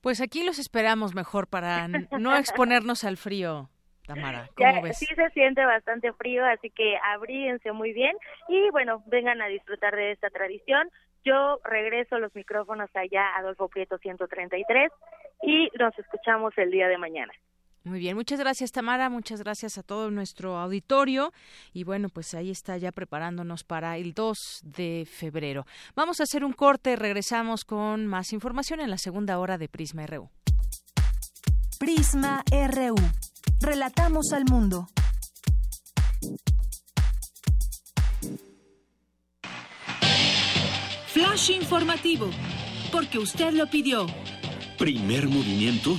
[0.00, 3.68] Pues aquí los esperamos mejor para no exponernos al frío.
[4.06, 4.98] Tamara, ¿cómo ves?
[4.98, 8.16] Sí se siente bastante frío, así que abríguense muy bien
[8.48, 10.88] y bueno, vengan a disfrutar de esta tradición.
[11.24, 14.90] Yo regreso los micrófonos allá a Adolfo Prieto 133
[15.42, 17.32] y nos escuchamos el día de mañana.
[17.84, 21.32] Muy bien, muchas gracias Tamara, muchas gracias a todo nuestro auditorio
[21.72, 25.64] y bueno, pues ahí está ya preparándonos para el 2 de febrero.
[25.94, 30.06] Vamos a hacer un corte, regresamos con más información en la segunda hora de Prisma
[30.06, 30.28] RU.
[31.78, 32.96] Prisma RU.
[33.60, 34.88] Relatamos al mundo.
[41.06, 42.28] Flash informativo,
[42.92, 44.06] porque usted lo pidió.
[44.76, 45.98] Primer movimiento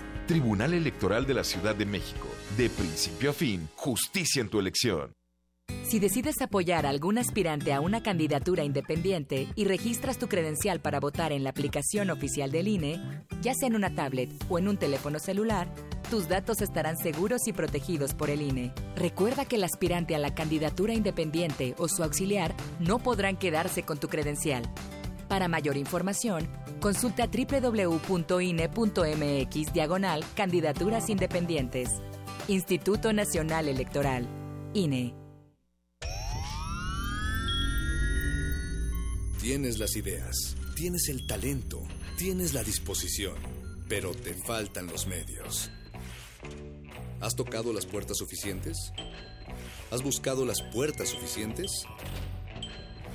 [0.31, 2.25] Tribunal Electoral de la Ciudad de México.
[2.55, 5.11] De principio a fin, justicia en tu elección.
[5.83, 11.01] Si decides apoyar a algún aspirante a una candidatura independiente y registras tu credencial para
[11.01, 14.77] votar en la aplicación oficial del INE, ya sea en una tablet o en un
[14.77, 15.67] teléfono celular,
[16.09, 18.73] tus datos estarán seguros y protegidos por el INE.
[18.95, 23.99] Recuerda que el aspirante a la candidatura independiente o su auxiliar no podrán quedarse con
[23.99, 24.63] tu credencial.
[25.31, 26.49] Para mayor información,
[26.81, 28.03] consulta www.ine.mx
[29.71, 31.87] diagonal candidaturas independientes.
[32.49, 34.27] Instituto Nacional Electoral.
[34.73, 35.15] INE.
[39.39, 41.79] Tienes las ideas, tienes el talento,
[42.17, 43.35] tienes la disposición,
[43.87, 45.71] pero te faltan los medios.
[47.21, 48.91] ¿Has tocado las puertas suficientes?
[49.91, 51.85] ¿Has buscado las puertas suficientes?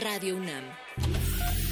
[0.00, 1.71] Radio UNAM.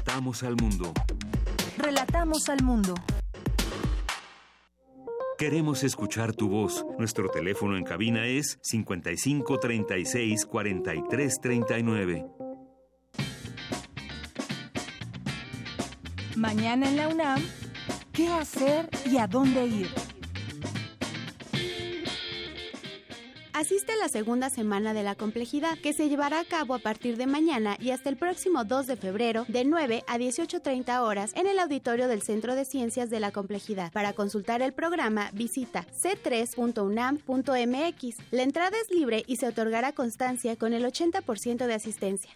[0.00, 0.94] Relatamos al mundo.
[1.76, 2.94] Relatamos al mundo.
[5.36, 6.86] Queremos escuchar tu voz.
[6.98, 12.26] Nuestro teléfono en cabina es 55 36 43 39.
[16.36, 17.42] Mañana en la UNAM,
[18.10, 19.88] ¿qué hacer y a dónde ir?
[23.60, 27.18] Asiste a la segunda semana de la complejidad, que se llevará a cabo a partir
[27.18, 31.46] de mañana y hasta el próximo 2 de febrero, de 9 a 18.30 horas, en
[31.46, 33.92] el auditorio del Centro de Ciencias de la Complejidad.
[33.92, 38.16] Para consultar el programa, visita c3.unam.mx.
[38.30, 42.30] La entrada es libre y se otorgará constancia con el 80% de asistencia.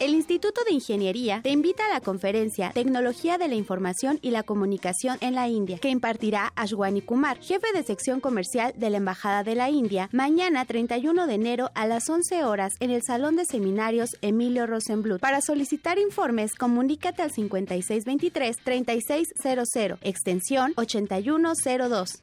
[0.00, 4.44] El Instituto de Ingeniería te invita a la conferencia Tecnología de la Información y la
[4.44, 9.42] Comunicación en la India, que impartirá Ashwani Kumar, jefe de sección comercial de la Embajada
[9.42, 13.44] de la India, mañana 31 de enero a las 11 horas en el Salón de
[13.44, 15.20] Seminarios Emilio Rosenblut.
[15.20, 22.20] Para solicitar informes, comunícate al 5623-3600, extensión 8102.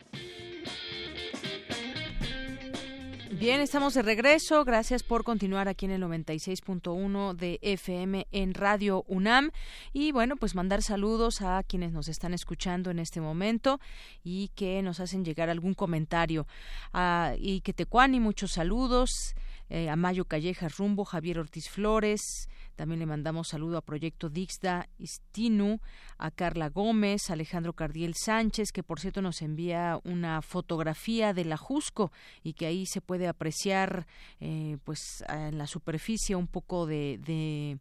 [3.37, 4.63] Bien, estamos de regreso.
[4.63, 9.51] Gracias por continuar aquí en el 96.1 de FM en Radio UNAM.
[9.91, 13.81] Y bueno, pues mandar saludos a quienes nos están escuchando en este momento
[14.23, 16.47] y que nos hacen llegar algún comentario.
[16.93, 19.35] Ah, y que Tecuani, muchos saludos.
[19.69, 24.89] Eh, a Mayo Callejas Rumbo, Javier Ortiz Flores, también le mandamos saludo a Proyecto Dixda
[24.97, 25.79] Istinu,
[26.17, 31.57] a Carla Gómez, Alejandro Cardiel Sánchez, que por cierto nos envía una fotografía de la
[31.57, 32.11] Jusco
[32.43, 34.07] y que ahí se puede apreciar
[34.39, 37.79] eh, pues en la superficie un poco de, de,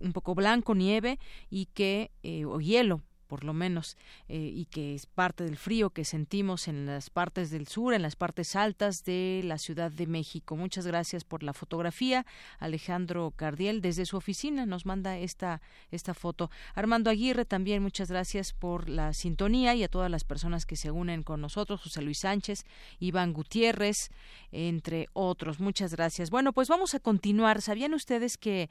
[0.00, 1.18] un poco blanco nieve
[1.50, 3.96] y que eh, o hielo por lo menos,
[4.28, 8.02] eh, y que es parte del frío que sentimos en las partes del sur, en
[8.02, 10.56] las partes altas de la Ciudad de México.
[10.56, 12.26] Muchas gracias por la fotografía.
[12.58, 15.62] Alejandro Cardiel, desde su oficina, nos manda esta,
[15.92, 16.50] esta foto.
[16.74, 20.90] Armando Aguirre, también muchas gracias por la sintonía y a todas las personas que se
[20.90, 21.82] unen con nosotros.
[21.82, 22.64] José Luis Sánchez,
[22.98, 24.10] Iván Gutiérrez,
[24.50, 25.60] entre otros.
[25.60, 26.30] Muchas gracias.
[26.30, 27.62] Bueno, pues vamos a continuar.
[27.62, 28.70] ¿Sabían ustedes que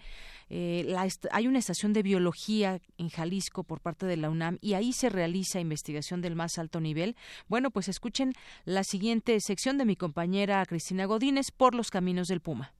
[0.49, 4.49] eh, la, hay una estación de biología en Jalisco por parte de la UNAM?
[4.62, 7.16] Y ahí se realiza investigación del más alto nivel.
[7.47, 8.34] Bueno, pues escuchen
[8.66, 12.74] la siguiente sección de mi compañera Cristina Godínez por los caminos del Puma.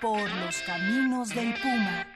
[0.00, 2.06] Por los caminos del Puma.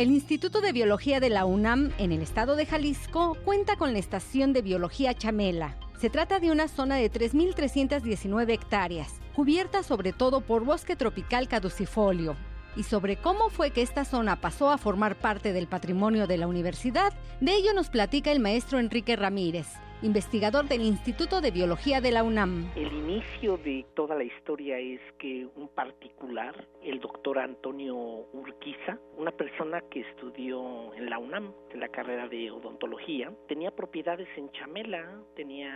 [0.00, 3.98] El Instituto de Biología de la UNAM en el estado de Jalisco cuenta con la
[3.98, 5.76] estación de biología Chamela.
[6.00, 12.34] Se trata de una zona de 3.319 hectáreas, cubierta sobre todo por bosque tropical caducifolio.
[12.76, 16.46] Y sobre cómo fue que esta zona pasó a formar parte del patrimonio de la
[16.46, 19.66] universidad, de ello nos platica el maestro Enrique Ramírez,
[20.02, 22.70] investigador del Instituto de Biología de la UNAM.
[22.74, 27.96] El inicio de toda la historia es que un particular, el doctor Antonio
[28.32, 34.28] Urquiza, una persona que estudió en la UNAM, en la carrera de odontología, tenía propiedades
[34.36, 35.70] en Chamela, tenía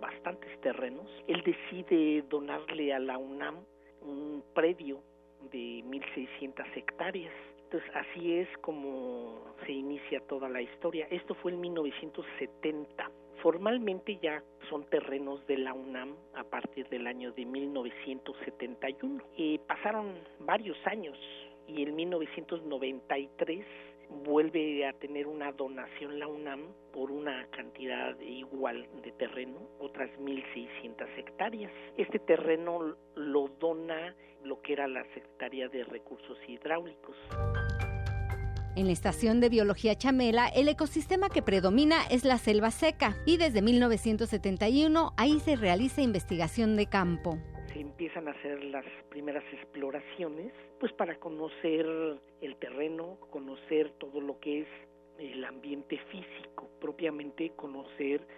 [0.00, 1.06] bastantes terrenos.
[1.26, 3.56] Él decide donarle a la UNAM
[4.02, 5.00] un predio
[5.50, 7.32] de 1.600 hectáreas.
[7.64, 11.06] Entonces así es como se inicia toda la historia.
[11.10, 13.10] Esto fue en 1970
[13.42, 19.22] Formalmente ya son terrenos de la UNAM a partir del año de 1971.
[19.36, 21.18] y pasaron varios años
[21.68, 23.64] y en 1993
[24.24, 31.06] vuelve a tener una donación la UNAM por una cantidad igual de terreno, otras 1.600
[31.18, 31.72] hectáreas.
[31.96, 34.14] Este terreno lo dona
[34.44, 37.16] lo que era la Secretaría de Recursos Hidráulicos.
[38.76, 43.38] En la estación de biología Chamela, el ecosistema que predomina es la selva seca y
[43.38, 47.38] desde 1971 ahí se realiza investigación de campo.
[47.72, 51.86] Se empiezan a hacer las primeras exploraciones, pues para conocer
[52.42, 54.68] el terreno, conocer todo lo que es
[55.18, 58.28] el ambiente físico, propiamente conocer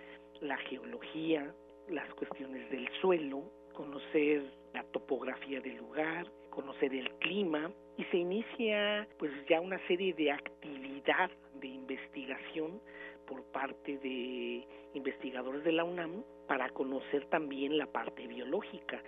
[0.40, 1.52] la geología,
[1.90, 3.42] las cuestiones del suelo,
[3.74, 10.14] conocer la topografía del lugar, conocer el clima y se inicia pues ya una serie
[10.14, 11.30] de actividad
[11.60, 12.80] de investigación
[13.26, 19.02] por parte de investigadores de la UNAM para conocer también la parte biológica.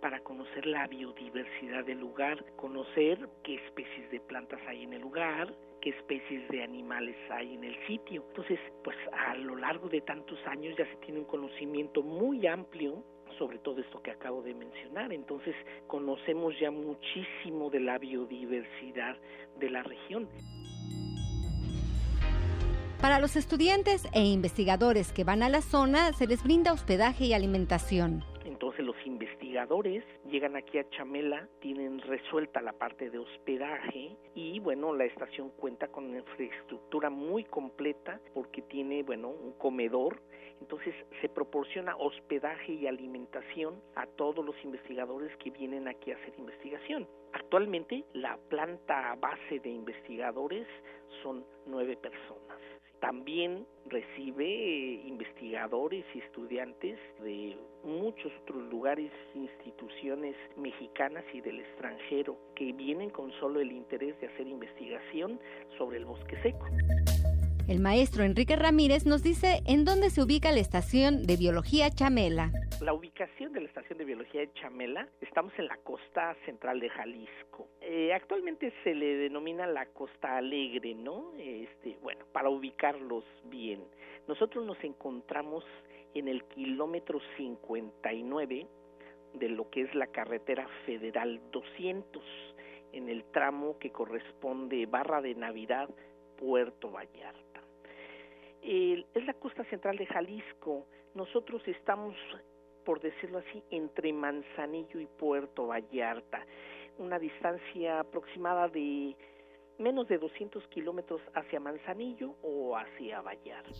[0.00, 5.52] para conocer la biodiversidad del lugar, conocer qué especies de plantas hay en el lugar,
[5.80, 8.22] qué especies de animales hay en el sitio.
[8.28, 13.02] Entonces, pues a lo largo de tantos años ya se tiene un conocimiento muy amplio
[13.38, 15.12] sobre todo esto que acabo de mencionar.
[15.12, 15.54] Entonces
[15.86, 19.16] conocemos ya muchísimo de la biodiversidad
[19.58, 20.28] de la región.
[23.00, 27.34] Para los estudiantes e investigadores que van a la zona se les brinda hospedaje y
[27.34, 28.24] alimentación.
[28.44, 34.94] Entonces los investigadores llegan aquí a Chamela, tienen resuelta la parte de hospedaje y bueno,
[34.94, 40.20] la estación cuenta con una infraestructura muy completa porque tiene bueno, un comedor,
[40.60, 46.32] entonces se proporciona hospedaje y alimentación a todos los investigadores que vienen aquí a hacer
[46.38, 47.06] investigación.
[47.32, 50.66] Actualmente la planta base de investigadores
[51.22, 52.58] son nueve personas.
[53.00, 62.36] También recibe eh, investigadores y estudiantes de muchos otros lugares, instituciones mexicanas y del extranjero
[62.54, 65.38] que vienen con solo el interés de hacer investigación
[65.76, 66.66] sobre el bosque seco.
[67.68, 72.52] El maestro Enrique Ramírez nos dice en dónde se ubica la estación de biología Chamela.
[72.80, 76.88] La ubicación de la estación de biología de Chamela, estamos en la costa central de
[76.90, 77.66] Jalisco.
[77.80, 81.32] Eh, actualmente se le denomina la costa alegre, ¿no?
[81.40, 83.82] Este, bueno, para ubicarlos bien.
[84.28, 85.64] Nosotros nos encontramos
[86.14, 88.64] en el kilómetro 59
[89.34, 92.22] de lo que es la carretera federal 200,
[92.92, 95.90] en el tramo que corresponde Barra de Navidad,
[96.38, 97.45] Puerto Vallarta
[98.66, 100.86] es la costa central de Jalisco.
[101.14, 102.14] Nosotros estamos,
[102.84, 106.44] por decirlo así, entre Manzanillo y Puerto Vallarta,
[106.98, 109.16] una distancia aproximada de
[109.78, 113.70] menos de 200 kilómetros hacia Manzanillo o hacia Vallarta.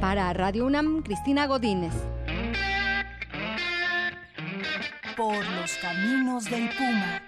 [0.00, 1.94] Para Radio UNAM, Cristina Godínez.
[5.16, 7.22] Por los caminos del Puma.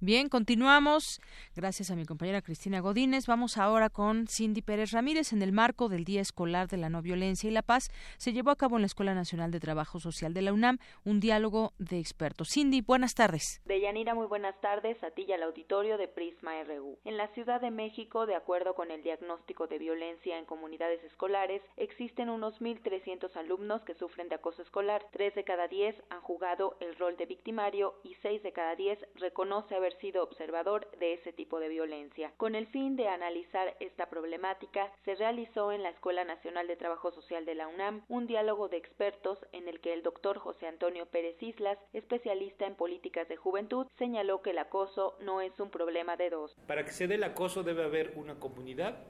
[0.00, 1.20] Bien, continuamos.
[1.56, 3.26] Gracias a mi compañera Cristina Godínez.
[3.26, 5.32] Vamos ahora con Cindy Pérez Ramírez.
[5.32, 8.52] En el marco del Día Escolar de la No Violencia y la Paz, se llevó
[8.52, 11.98] a cabo en la Escuela Nacional de Trabajo Social de la UNAM un diálogo de
[11.98, 12.50] expertos.
[12.52, 13.60] Cindy, buenas tardes.
[13.64, 16.96] Deyanira, muy buenas tardes a ti y al auditorio de Prisma RU.
[17.04, 21.60] En la Ciudad de México, de acuerdo con el diagnóstico de violencia en comunidades escolares,
[21.76, 25.04] existen unos 1.300 alumnos que sufren de acoso escolar.
[25.10, 29.00] Tres de cada diez han jugado el rol de victimario y seis de cada diez
[29.16, 32.32] reconoce haber sido observador de ese tipo de violencia.
[32.36, 37.10] Con el fin de analizar esta problemática, se realizó en la Escuela Nacional de Trabajo
[37.10, 41.06] Social de la UNAM un diálogo de expertos en el que el doctor José Antonio
[41.06, 46.16] Pérez Islas, especialista en políticas de juventud, señaló que el acoso no es un problema
[46.16, 46.54] de dos.
[46.66, 49.06] Para que se dé el acoso debe haber una comunidad,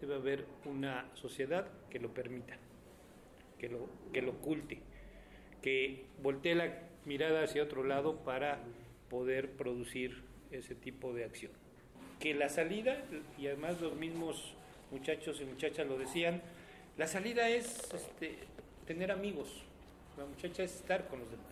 [0.00, 2.58] debe haber una sociedad que lo permita,
[3.58, 4.82] que lo, que lo oculte,
[5.62, 8.64] que voltee la mirada hacia otro lado para
[9.08, 11.52] poder producir ese tipo de acción.
[12.20, 13.02] Que la salida,
[13.38, 14.54] y además los mismos
[14.90, 16.40] muchachos y muchachas lo decían,
[16.96, 18.38] la salida es este,
[18.86, 19.48] tener amigos,
[20.16, 21.46] la muchacha es estar con los demás.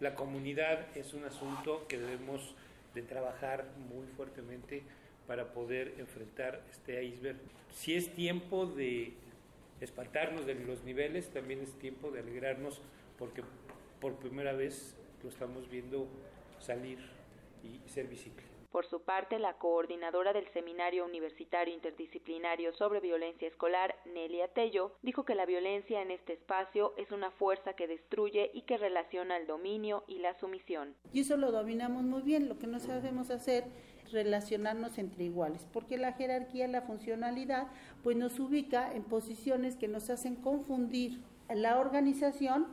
[0.00, 2.54] La comunidad es un asunto que debemos
[2.94, 4.82] de trabajar muy fuertemente
[5.26, 7.38] para poder enfrentar este iceberg.
[7.72, 9.12] Si es tiempo de
[9.80, 12.80] espantarnos de los niveles, también es tiempo de alegrarnos
[13.18, 13.42] porque
[14.00, 16.08] por primera vez lo estamos viendo
[16.62, 16.98] salir
[17.62, 18.52] y ser visible.
[18.72, 25.26] Por su parte, la coordinadora del Seminario Universitario Interdisciplinario sobre Violencia Escolar, Nelia Tello, dijo
[25.26, 29.46] que la violencia en este espacio es una fuerza que destruye y que relaciona el
[29.46, 30.94] dominio y la sumisión.
[31.12, 33.64] Y eso lo dominamos muy bien, lo que no sabemos hacer
[34.10, 37.66] relacionarnos entre iguales, porque la jerarquía, la funcionalidad,
[38.02, 41.20] pues nos ubica en posiciones que nos hacen confundir
[41.54, 42.68] la organización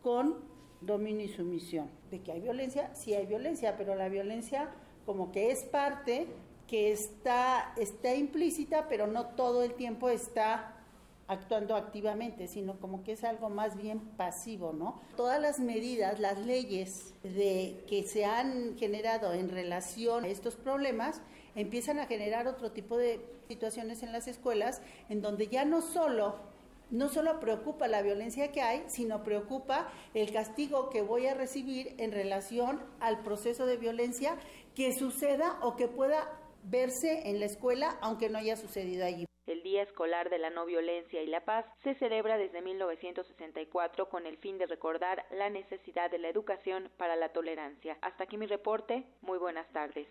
[0.00, 0.44] con
[0.80, 1.99] dominio y sumisión.
[2.10, 4.68] De que hay violencia, sí hay violencia, pero la violencia
[5.06, 6.26] como que es parte
[6.66, 10.76] que está, está implícita, pero no todo el tiempo está
[11.26, 15.00] actuando activamente, sino como que es algo más bien pasivo, ¿no?
[15.16, 21.22] Todas las medidas, las leyes de que se han generado en relación a estos problemas
[21.54, 26.36] empiezan a generar otro tipo de situaciones en las escuelas en donde ya no solo
[26.90, 31.94] no solo preocupa la violencia que hay, sino preocupa el castigo que voy a recibir
[31.98, 34.36] en relación al proceso de violencia
[34.74, 36.28] que suceda o que pueda
[36.64, 39.26] verse en la escuela, aunque no haya sucedido allí.
[39.46, 44.26] El Día Escolar de la No Violencia y la Paz se celebra desde 1964 con
[44.26, 47.98] el fin de recordar la necesidad de la educación para la tolerancia.
[48.00, 49.04] Hasta aquí mi reporte.
[49.22, 50.06] Muy buenas tardes.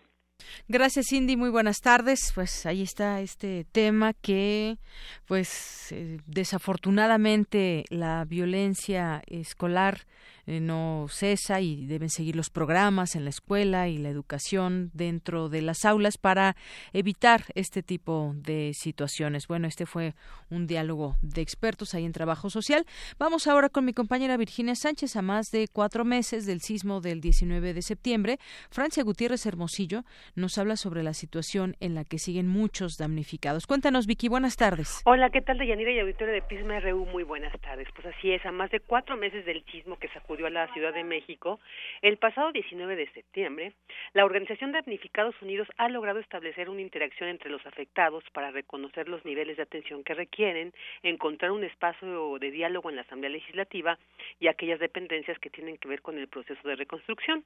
[0.68, 1.36] Gracias, Cindy.
[1.36, 2.32] Muy buenas tardes.
[2.34, 4.78] Pues ahí está este tema que,
[5.26, 10.06] pues, eh, desafortunadamente la violencia escolar
[10.50, 15.48] eh, no cesa y deben seguir los programas en la escuela y la educación dentro
[15.48, 16.56] de las aulas para
[16.92, 19.46] evitar este tipo de situaciones.
[19.48, 20.16] Bueno, este fue
[20.50, 22.86] un diálogo de expertos ahí en trabajo social.
[23.20, 27.22] Vamos ahora con mi compañera Virginia Sánchez a más de cuatro meses del sismo del
[27.22, 28.40] 19 de septiembre.
[28.72, 30.04] Francia Gutiérrez Hermosillo
[30.34, 33.68] nos habla sobre la situación en la que siguen muchos damnificados.
[33.68, 35.04] Cuéntanos, Vicky, buenas tardes.
[35.06, 37.06] Hola, ¿qué tal, Deyanira y auditorio de Pisma RU?
[37.06, 37.88] Muy buenas tardes.
[37.94, 40.94] Pues así es, a más de cuatro meses del sismo que sacudió a la Ciudad
[40.94, 41.60] de México,
[42.02, 43.74] el pasado 19 de septiembre,
[44.14, 49.10] la Organización de Damnificados Unidos ha logrado establecer una interacción entre los afectados para reconocer
[49.10, 53.98] los niveles de atención que requieren, encontrar un espacio de diálogo en la Asamblea Legislativa
[54.40, 57.44] y aquellas dependencias que tienen que ver con el proceso de reconstrucción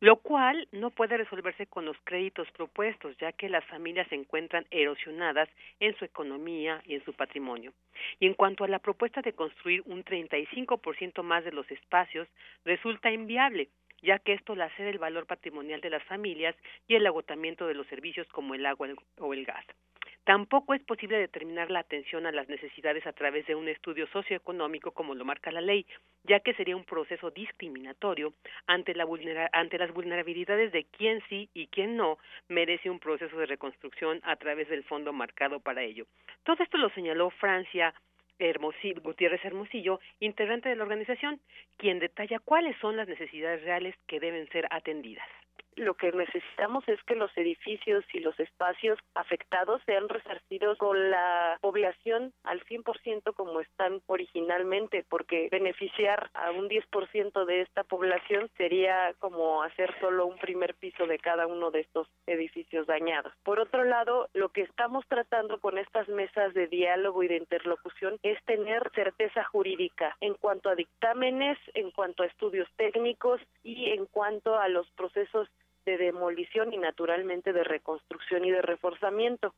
[0.00, 4.66] lo cual no puede resolverse con los créditos propuestos, ya que las familias se encuentran
[4.70, 5.48] erosionadas
[5.78, 7.72] en su economía y en su patrimonio.
[8.18, 12.26] Y en cuanto a la propuesta de construir un 35% más de los espacios,
[12.64, 13.68] resulta inviable,
[14.02, 16.56] ya que esto hace el valor patrimonial de las familias
[16.88, 19.66] y el agotamiento de los servicios como el agua o el gas.
[20.24, 24.92] Tampoco es posible determinar la atención a las necesidades a través de un estudio socioeconómico
[24.92, 25.86] como lo marca la ley,
[26.24, 28.34] ya que sería un proceso discriminatorio
[28.66, 29.06] ante, la
[29.52, 32.18] ante las vulnerabilidades de quién sí y quién no
[32.48, 36.06] merece un proceso de reconstrucción a través del fondo marcado para ello.
[36.44, 37.94] Todo esto lo señaló Francia
[39.02, 41.40] Gutiérrez Hermosillo, integrante de la organización,
[41.76, 45.26] quien detalla cuáles son las necesidades reales que deben ser atendidas
[45.76, 51.58] lo que necesitamos es que los edificios y los espacios afectados sean resarcidos con la
[51.60, 59.14] población al 100% como están originalmente, porque beneficiar a un 10% de esta población sería
[59.18, 63.32] como hacer solo un primer piso de cada uno de estos edificios dañados.
[63.42, 68.18] Por otro lado, lo que estamos tratando con estas mesas de diálogo y de interlocución
[68.22, 74.06] es tener certeza jurídica en cuanto a dictámenes, en cuanto a estudios técnicos y en
[74.06, 75.48] cuanto a los procesos
[75.96, 79.54] de demolición y naturalmente de reconstrucción y de reforzamiento.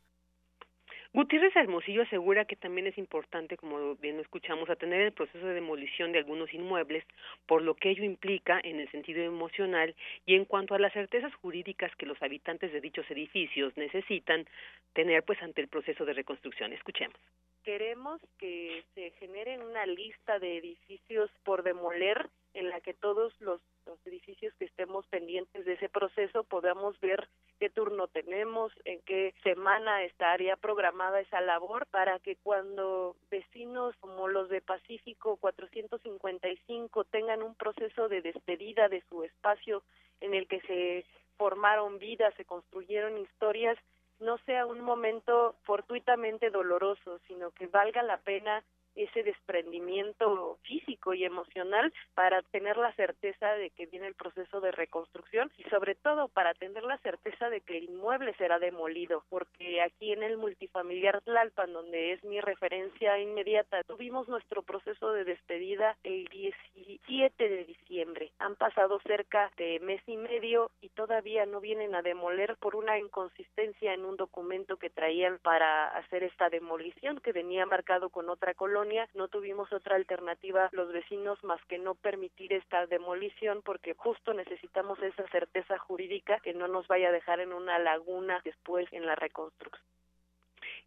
[1.15, 6.11] Gutiérrez Hermosillo asegura que también es importante, como bien escuchamos, atender el proceso de demolición
[6.11, 7.05] de algunos inmuebles,
[7.47, 9.95] por lo que ello implica en el sentido emocional
[10.25, 14.47] y en cuanto a las certezas jurídicas que los habitantes de dichos edificios necesitan
[14.95, 16.73] tener pues ante el proceso de reconstrucción.
[16.73, 17.19] Escuchemos
[17.65, 23.61] queremos que se genere una lista de edificios por demoler en la que todos los,
[24.05, 27.29] edificios que estemos pendientes de ese proceso podamos ver
[27.59, 34.29] qué turno tenemos, en qué semana estaría programada esa labor para que cuando vecinos como
[34.29, 39.83] los de Pacífico 455 tengan un proceso de despedida de su espacio
[40.21, 41.05] en el que se
[41.37, 43.79] formaron vidas, se construyeron historias,
[44.23, 48.63] no sea un momento fortuitamente doloroso, sino que valga la pena
[48.95, 54.71] ese desprendimiento físico y emocional para tener la certeza de que viene el proceso de
[54.73, 59.81] reconstrucción y sobre todo para tener la certeza de que el inmueble será demolido, porque
[59.83, 65.97] aquí en el multifamiliar Tlalpan, donde es mi referencia inmediata, tuvimos nuestro proceso de despedida
[66.03, 68.33] el 17 de diciembre.
[68.39, 72.99] Han pasado cerca de mes y medio y todavía no vienen a demoler por una
[72.99, 78.55] inconsistencia en un documento que traían para hacer esta demolición que venía marcado con otra
[78.55, 78.82] colonia
[79.15, 85.01] no tuvimos otra alternativa los vecinos más que no permitir esta demolición porque justo necesitamos
[85.03, 89.15] esa certeza jurídica que no nos vaya a dejar en una laguna después en la
[89.15, 89.87] reconstrucción.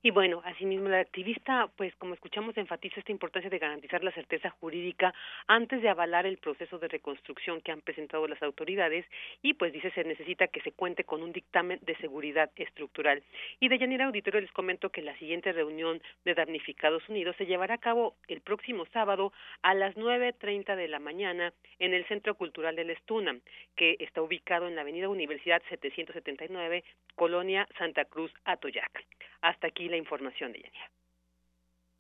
[0.06, 4.52] Y bueno, asimismo, la activista, pues como escuchamos, enfatiza esta importancia de garantizar la certeza
[4.52, 5.16] jurídica
[5.48, 9.04] antes de avalar el proceso de reconstrucción que han presentado las autoridades
[9.42, 13.24] y pues dice se necesita que se cuente con un dictamen de seguridad estructural.
[13.60, 17.74] Y de Yanira Auditorio les comento que la siguiente reunión de damnificados unidos se llevará
[17.74, 19.34] a cabo el próximo sábado
[19.64, 23.36] a las 9.30 de la mañana en el Centro Cultural del Estuna,
[23.76, 26.84] que está ubicado en la Avenida Universidad 779,
[27.16, 29.04] Colonia Santa Cruz, Atoyac.
[29.46, 30.92] Hasta aquí la información de Yanira.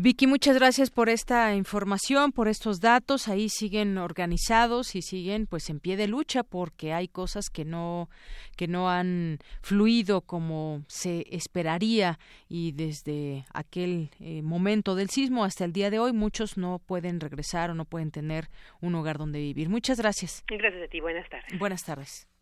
[0.02, 3.30] Vicky, muchas gracias por esta información, por estos datos.
[3.30, 8.10] Ahí siguen organizados y siguen pues en pie de lucha porque hay cosas que no
[8.58, 12.20] que no han fluido como se esperaría
[12.50, 17.22] y desde aquel eh, momento del sismo hasta el día de hoy muchos no pueden
[17.22, 18.50] regresar o no pueden tener
[18.82, 19.70] un hogar donde vivir.
[19.70, 20.44] Muchas gracias.
[20.48, 21.00] Gracias a ti.
[21.00, 21.58] Buenas tardes.
[21.58, 22.35] Buenas tardes.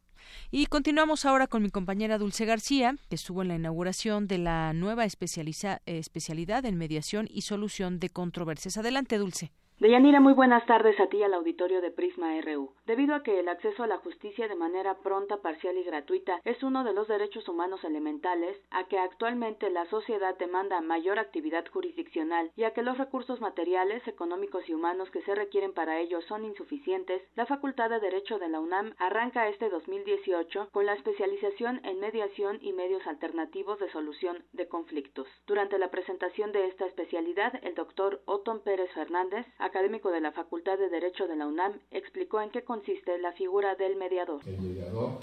[0.51, 4.73] Y continuamos ahora con mi compañera Dulce García, que estuvo en la inauguración de la
[4.73, 8.77] nueva especialidad en mediación y solución de controversias.
[8.77, 9.51] Adelante, Dulce.
[9.79, 12.73] Deyanira, muy buenas tardes a ti al auditorio de Prisma RU.
[12.85, 16.61] Debido a que el acceso a la justicia de manera pronta, parcial y gratuita es
[16.64, 22.51] uno de los derechos humanos elementales, a que actualmente la sociedad demanda mayor actividad jurisdiccional
[22.55, 26.45] y a que los recursos materiales, económicos y humanos que se requieren para ello son
[26.45, 31.99] insuficientes, la Facultad de Derecho de la UNAM arranca este 2018 con la especialización en
[31.99, 35.27] mediación y medios alternativos de solución de conflictos.
[35.47, 40.77] Durante la presentación de esta especialidad, el doctor Otón Pérez Fernández, académico de la Facultad
[40.77, 44.41] de Derecho de la UNAM, explicó en qué consiste la figura del mediador.
[44.47, 45.19] El mediador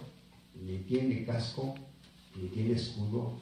[0.55, 1.75] ni tiene casco,
[2.37, 3.41] ni tiene escudo,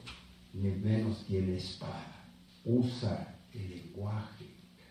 [0.51, 2.27] ni menos tiene espada.
[2.65, 4.45] Usa el lenguaje,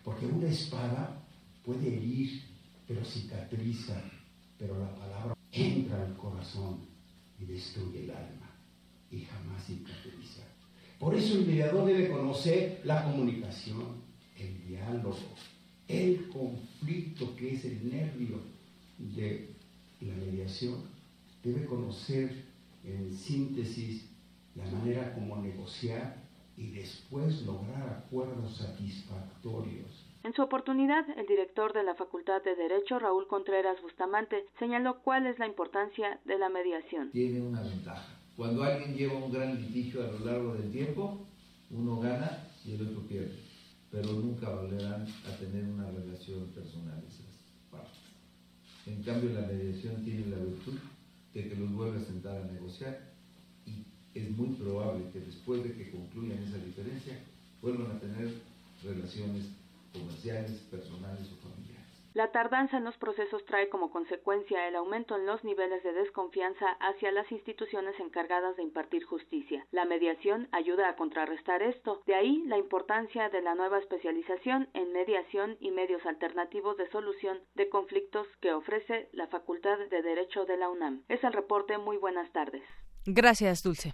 [0.05, 1.21] porque una espada
[1.65, 2.43] puede herir,
[2.87, 4.01] pero cicatriza,
[4.57, 6.79] pero la palabra entra al corazón
[7.37, 8.49] y destruye el alma
[9.11, 10.43] y jamás cicatriza.
[10.97, 14.01] Por eso el mediador debe conocer la comunicación,
[14.37, 15.17] el diálogo,
[15.89, 18.58] el conflicto que es el nervio
[18.99, 19.55] de
[20.01, 20.83] la mediación,
[21.43, 22.45] debe conocer
[22.83, 24.09] en síntesis
[24.55, 26.17] la manera como negociar
[26.57, 30.05] y después lograr acuerdos satisfactorios.
[30.23, 35.25] En su oportunidad, el director de la Facultad de Derecho, Raúl Contreras Bustamante, señaló cuál
[35.25, 37.11] es la importancia de la mediación.
[37.11, 38.19] Tiene una ventaja.
[38.35, 41.25] Cuando alguien lleva un gran litigio a lo largo del tiempo,
[41.71, 43.39] uno gana y el otro pierde,
[43.91, 47.28] pero nunca volverán a tener una relación personal esas partes.
[48.85, 50.79] En cambio, la mediación tiene la virtud
[51.33, 53.11] de que los vuelve a sentar a negociar
[53.65, 53.83] y
[54.17, 57.19] es muy probable que después de que concluyan esa diferencia
[57.61, 58.33] vuelvan a tener
[58.83, 59.45] relaciones
[59.93, 61.58] comerciales, personales o familiares.
[62.19, 66.65] La tardanza en los procesos trae como consecuencia el aumento en los niveles de desconfianza
[66.81, 69.65] hacia las instituciones encargadas de impartir justicia.
[69.71, 74.91] La mediación ayuda a contrarrestar esto, de ahí la importancia de la nueva especialización en
[74.91, 80.57] mediación y medios alternativos de solución de conflictos que ofrece la Facultad de Derecho de
[80.57, 81.05] la UNAM.
[81.07, 81.77] Es el reporte.
[81.77, 82.63] Muy buenas tardes.
[83.05, 83.93] Gracias, Dulce.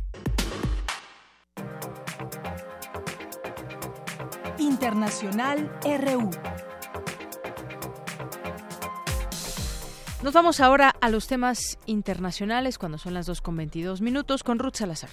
[4.71, 6.29] Internacional RU.
[10.23, 14.59] Nos vamos ahora a los temas internacionales cuando son las 2 con 22 minutos con
[14.59, 15.09] Ruth Salazar.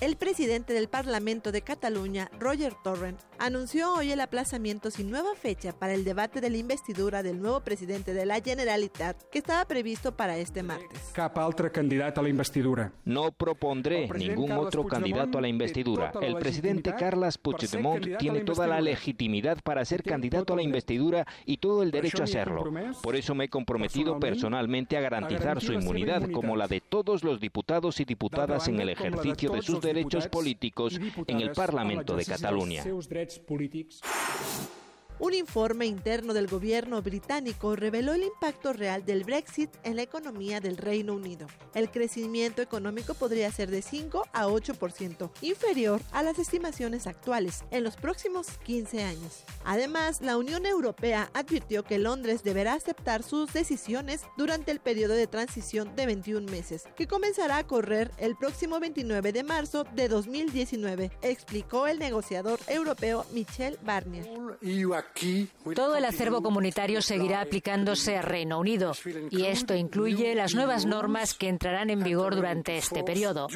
[0.00, 5.72] El presidente del Parlamento de Cataluña, Roger Torrent, anunció hoy el aplazamiento sin nueva fecha
[5.72, 10.16] para el debate de la investidura del nuevo presidente de la Generalitat, que estaba previsto
[10.16, 11.10] para este martes.
[11.12, 12.92] Cap altre candidat a la investidura.
[13.04, 16.12] No propondré ningún otro candidato a la investidura.
[16.22, 21.56] El presidente Carles Puigdemont tiene toda la legitimidad para ser candidato a la investidura y
[21.56, 22.72] todo el derecho a serlo.
[23.02, 27.40] Por eso me he comprometido personalmente a garantizar su inmunidad, como la de todos los
[27.40, 32.84] diputados y diputadas en el ejercicio de sus derechos políticos en el Parlamento de Cataluña.
[33.32, 34.00] drets polítics.
[35.22, 40.58] Un informe interno del gobierno británico reveló el impacto real del Brexit en la economía
[40.58, 41.46] del Reino Unido.
[41.76, 47.84] El crecimiento económico podría ser de 5 a 8%, inferior a las estimaciones actuales en
[47.84, 49.44] los próximos 15 años.
[49.64, 55.28] Además, la Unión Europea advirtió que Londres deberá aceptar sus decisiones durante el periodo de
[55.28, 61.12] transición de 21 meses, que comenzará a correr el próximo 29 de marzo de 2019,
[61.22, 64.28] explicó el negociador europeo Michel Barnier.
[65.74, 68.92] Todo el acervo comunitario seguirá aplicándose a Reino Unido
[69.30, 73.48] y esto incluye las nuevas normas que entrarán en vigor durante este periodo.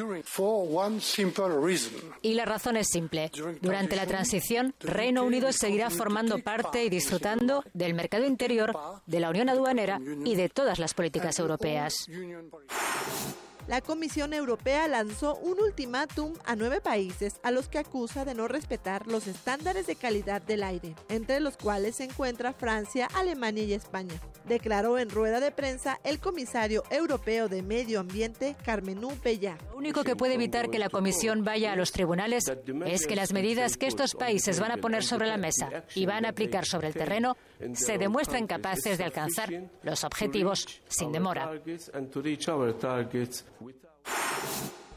[2.23, 3.31] Y la razón es simple.
[3.61, 8.73] Durante la transición, Reino Unido seguirá formando parte y disfrutando del mercado interior,
[9.07, 12.07] de la unión aduanera y de todas las políticas europeas
[13.67, 18.49] la Comisión Europea lanzó un ultimátum a nueve países a los que acusa de no
[18.49, 23.73] respetar los estándares de calidad del aire, entre los cuales se encuentra Francia, Alemania y
[23.73, 24.15] España.
[24.45, 29.59] Declaró en rueda de prensa el comisario europeo de Medio Ambiente, Carmenú Pellá.
[29.71, 32.45] Lo único que puede evitar que la Comisión vaya a los tribunales
[32.87, 36.25] es que las medidas que estos países van a poner sobre la mesa y van
[36.25, 37.37] a aplicar sobre el terreno
[37.75, 39.51] se demuestren capaces de alcanzar
[39.83, 41.51] los objetivos sin demora.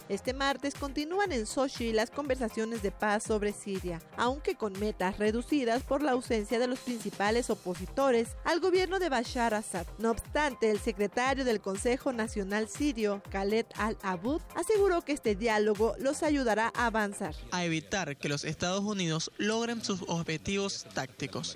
[0.09, 5.83] Este martes continúan en Sochi las conversaciones de paz sobre Siria, aunque con metas reducidas
[5.83, 9.85] por la ausencia de los principales opositores al gobierno de Bashar Assad.
[9.99, 16.23] No obstante, el secretario del Consejo Nacional Sirio, Khaled al-Abud, aseguró que este diálogo los
[16.23, 17.35] ayudará a avanzar.
[17.51, 21.55] A evitar que los Estados Unidos logren sus objetivos tácticos.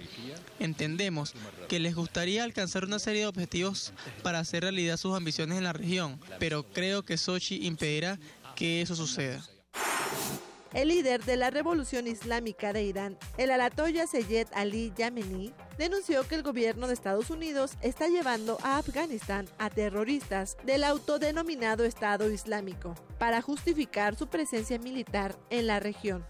[0.59, 1.33] Entendemos
[1.67, 5.73] que les gustaría alcanzar una serie de objetivos para hacer realidad sus ambiciones en la
[5.73, 8.19] región, pero creo que Sochi impedirá
[8.55, 9.41] que eso suceda.
[10.73, 16.33] El líder de la revolución islámica de Irán, el Alatoya Seyed Ali Yameni, denunció que
[16.33, 22.95] el gobierno de Estados Unidos está llevando a Afganistán a terroristas del autodenominado Estado Islámico
[23.19, 26.25] para justificar su presencia militar en la región.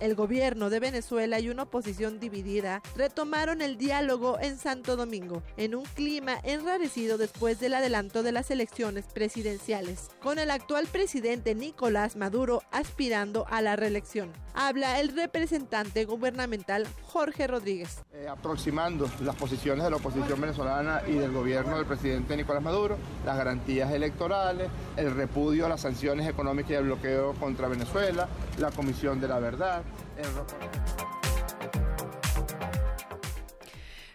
[0.00, 5.74] El gobierno de Venezuela y una oposición dividida retomaron el diálogo en Santo Domingo, en
[5.74, 12.14] un clima enrarecido después del adelanto de las elecciones presidenciales, con el actual presidente Nicolás
[12.14, 14.32] Maduro aspirando a la reelección.
[14.54, 18.02] Habla el representante gubernamental Jorge Rodríguez.
[18.12, 22.96] Eh, aproximando las posiciones de la oposición venezolana y del gobierno del presidente Nicolás Maduro,
[23.24, 28.70] las garantías electorales, el repudio a las sanciones económicas y el bloqueo contra Venezuela, la
[28.70, 29.82] Comisión de la Verdad.
[30.16, 31.27] Europa.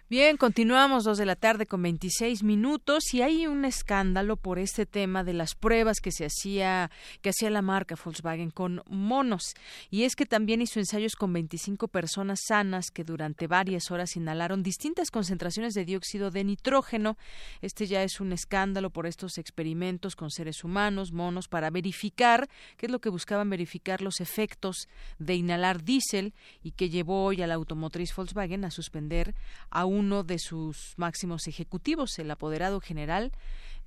[0.09, 4.85] Bien, continuamos dos de la tarde con 26 minutos y hay un escándalo por este
[4.85, 9.53] tema de las pruebas que se hacía que hacía la marca Volkswagen con monos
[9.89, 14.61] y es que también hizo ensayos con 25 personas sanas que durante varias horas inhalaron
[14.61, 17.17] distintas concentraciones de dióxido de nitrógeno.
[17.61, 22.88] Este ya es un escándalo por estos experimentos con seres humanos, monos para verificar qué
[22.88, 27.47] es lo que buscaban verificar los efectos de inhalar diésel y que llevó hoy a
[27.47, 29.34] la automotriz Volkswagen a suspender
[29.69, 33.32] a un uno de sus máximos ejecutivos, el apoderado general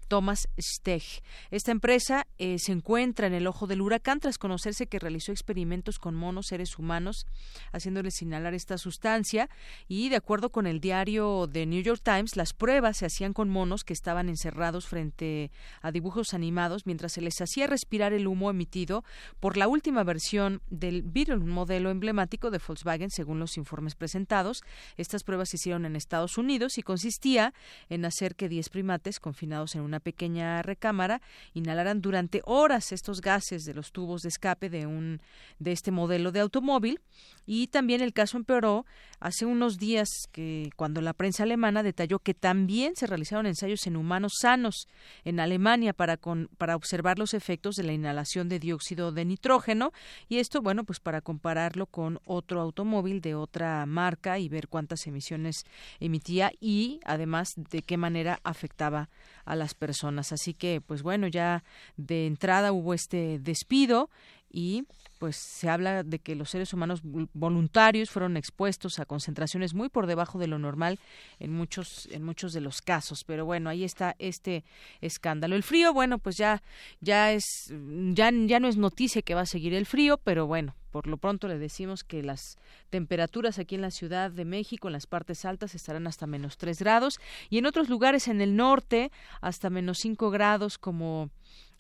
[0.09, 1.03] Thomas Steg.
[1.51, 5.99] Esta empresa eh, se encuentra en el ojo del huracán tras conocerse que realizó experimentos
[5.99, 7.27] con monos seres humanos,
[7.73, 9.49] haciéndoles inhalar esta sustancia
[9.89, 13.49] y, de acuerdo con el diario The New York Times, las pruebas se hacían con
[13.49, 15.51] monos que estaban encerrados frente
[15.83, 19.05] a dibujos animados mientras se les hacía respirar el humo emitido
[19.41, 24.63] por la última versión del Beetle, un modelo emblemático de Volkswagen, según los informes presentados.
[24.97, 27.55] Estas pruebas se hicieron en Estados Unidos y consistía
[27.89, 31.21] en hacer que 10 primates confinados en una pequeña recámara
[31.55, 35.21] inhalaran durante horas estos gases de los tubos de escape de un
[35.59, 37.01] de este modelo de automóvil.
[37.47, 38.87] Y también el caso empeoró
[39.21, 43.97] hace unos días que cuando la prensa alemana detalló que también se realizaron ensayos en
[43.97, 44.89] humanos sanos
[45.25, 49.93] en Alemania para con, para observar los efectos de la inhalación de dióxido de nitrógeno.
[50.29, 55.07] Y esto bueno pues para compararlo con otro automóvil de otra marca y ver cuántas
[55.07, 55.65] emisiones
[56.01, 59.09] emitía y además de qué manera afectaba
[59.47, 60.33] a las personas.
[60.33, 61.65] Así que, pues bueno, ya
[61.97, 64.11] de entrada hubo este despido
[64.57, 64.87] y
[65.19, 70.07] pues se habla de que los seres humanos voluntarios fueron expuestos a concentraciones muy por
[70.07, 70.99] debajo de lo normal
[71.39, 73.23] en muchos en muchos de los casos.
[73.25, 74.65] Pero bueno ahí está este
[75.03, 75.57] escándalo.
[75.57, 76.63] El frío bueno pues ya
[77.03, 77.71] ya es
[78.15, 81.19] ya ya no es noticia que va a seguir el frío pero bueno por lo
[81.19, 82.57] pronto le decimos que las
[82.89, 86.79] temperaturas aquí en la Ciudad de México, en las partes altas, estarán hasta menos tres
[86.79, 87.19] grados
[87.51, 89.13] y en otros lugares en el norte
[89.43, 91.29] hasta menos cinco grados como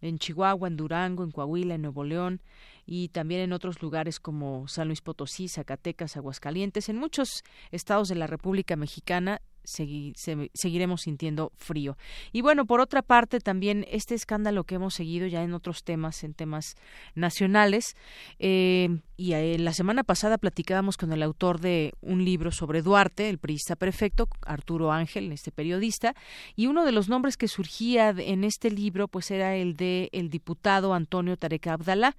[0.01, 2.40] en Chihuahua, en Durango, en Coahuila, en Nuevo León
[2.85, 8.14] y también en otros lugares como San Luis Potosí, Zacatecas, Aguascalientes, en muchos estados de
[8.14, 11.97] la República Mexicana seguiremos sintiendo frío.
[12.32, 16.24] Y bueno, por otra parte, también este escándalo que hemos seguido ya en otros temas,
[16.24, 16.76] en temas
[17.14, 17.97] nacionales,
[18.38, 23.28] eh, y eh, la semana pasada platicábamos con el autor de un libro sobre Duarte,
[23.28, 26.14] el priista perfecto, Arturo Ángel, este periodista,
[26.55, 30.30] y uno de los nombres que surgía en este libro, pues era el de el
[30.30, 32.16] diputado Antonio Tarek Abdalá,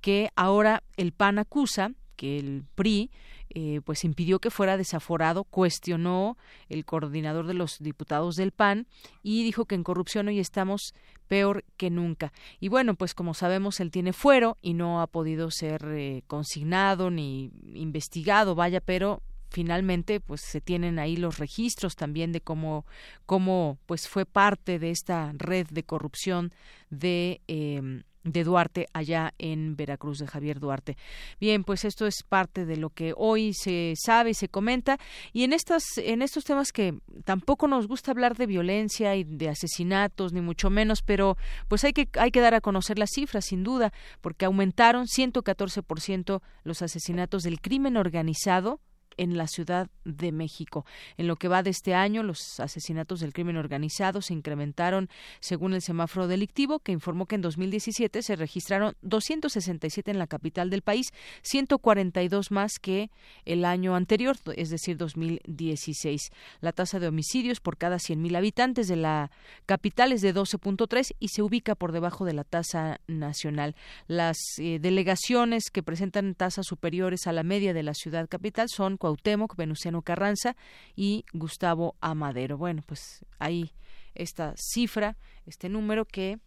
[0.00, 3.10] que ahora el PAN acusa que el PRI
[3.50, 6.36] eh, pues impidió que fuera desaforado, cuestionó
[6.68, 8.86] el coordinador de los diputados del PAN
[9.22, 10.94] y dijo que en corrupción hoy estamos
[11.28, 12.32] peor que nunca.
[12.58, 17.10] Y bueno, pues como sabemos, él tiene fuero y no ha podido ser eh, consignado
[17.10, 22.84] ni investigado, vaya, pero finalmente pues se tienen ahí los registros también de cómo
[23.24, 26.52] cómo pues fue parte de esta red de corrupción
[26.90, 30.96] de eh, de Duarte allá en Veracruz de Javier Duarte.
[31.40, 34.98] Bien, pues esto es parte de lo que hoy se sabe y se comenta
[35.32, 36.94] y en estas en estos temas que
[37.24, 41.36] tampoco nos gusta hablar de violencia y de asesinatos ni mucho menos, pero
[41.68, 46.40] pues hay que hay que dar a conocer las cifras sin duda, porque aumentaron 114%
[46.64, 48.80] los asesinatos del crimen organizado
[49.16, 50.84] en la Ciudad de México.
[51.16, 55.08] En lo que va de este año, los asesinatos del crimen organizado se incrementaron
[55.40, 60.70] según el semáforo delictivo, que informó que en 2017 se registraron 267 en la capital
[60.70, 61.12] del país,
[61.42, 63.10] 142 más que
[63.44, 66.30] el año anterior, es decir, 2016.
[66.60, 69.30] La tasa de homicidios por cada 100.000 habitantes de la
[69.66, 73.76] capital es de 12.3 y se ubica por debajo de la tasa nacional.
[74.06, 78.96] Las eh, delegaciones que presentan tasas superiores a la media de la ciudad capital son
[79.04, 80.56] Cuauhtémoc, Venustiano Carranza
[80.96, 82.56] y Gustavo Amadero.
[82.56, 83.70] Bueno, pues ahí
[84.14, 86.38] esta cifra, este número que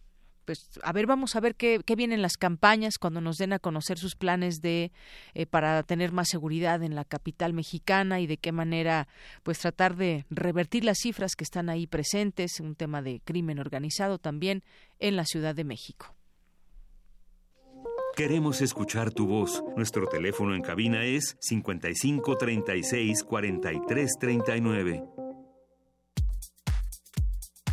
[0.44, 3.60] pues a ver, vamos a ver qué, qué vienen las campañas cuando nos den a
[3.60, 4.90] conocer sus planes de
[5.34, 9.06] eh, para tener más seguridad en la capital mexicana y de qué manera
[9.44, 14.18] pues tratar de revertir las cifras que están ahí presentes, un tema de crimen organizado
[14.18, 14.64] también
[14.98, 16.17] en la Ciudad de México.
[18.18, 19.62] Queremos escuchar tu voz.
[19.76, 25.04] Nuestro teléfono en cabina es 55 36 43 39.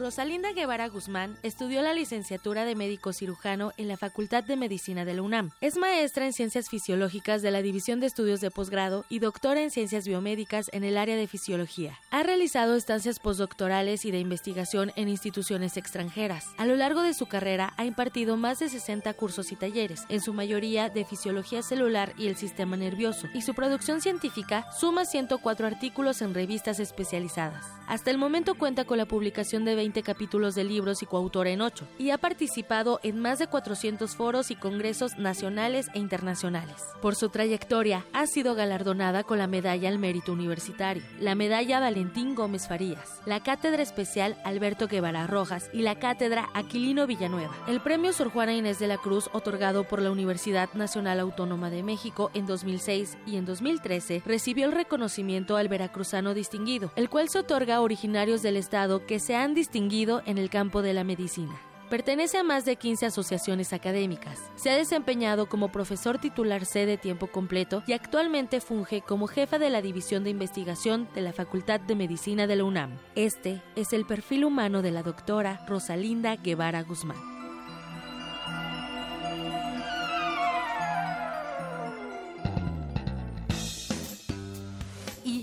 [0.00, 5.12] Rosalinda Guevara Guzmán estudió la licenciatura de médico cirujano en la Facultad de Medicina de
[5.12, 5.50] la UNAM.
[5.60, 9.70] Es maestra en ciencias fisiológicas de la División de Estudios de Posgrado y doctora en
[9.70, 11.98] ciencias biomédicas en el área de fisiología.
[12.10, 16.46] Ha realizado estancias postdoctorales y de investigación en instituciones extranjeras.
[16.56, 20.22] A lo largo de su carrera ha impartido más de 60 cursos y talleres, en
[20.22, 25.66] su mayoría de fisiología celular y el sistema nervioso, y su producción científica suma 104
[25.66, 27.66] artículos en revistas especializadas.
[27.86, 31.60] Hasta el momento cuenta con la publicación de 20 capítulos de libros y coautora en
[31.60, 36.76] 8, y ha participado en más de 400 foros y congresos nacionales e internacionales.
[37.02, 42.34] Por su trayectoria, ha sido galardonada con la Medalla al Mérito Universitario, la Medalla Valentín
[42.34, 47.54] Gómez Farías, la Cátedra Especial Alberto Guevara Rojas y la Cátedra Aquilino Villanueva.
[47.66, 51.82] El Premio Sor Juana Inés de la Cruz, otorgado por la Universidad Nacional Autónoma de
[51.82, 57.38] México en 2006 y en 2013, recibió el reconocimiento al Veracruzano Distinguido, el cual se
[57.38, 59.79] otorga a originarios del Estado que se han distinguido
[60.26, 61.58] en el campo de la medicina.
[61.88, 64.38] Pertenece a más de 15 asociaciones académicas.
[64.54, 69.58] Se ha desempeñado como profesor titular C de tiempo completo y actualmente funge como jefa
[69.58, 72.98] de la División de Investigación de la Facultad de Medicina de la UNAM.
[73.16, 77.29] Este es el perfil humano de la doctora Rosalinda Guevara Guzmán.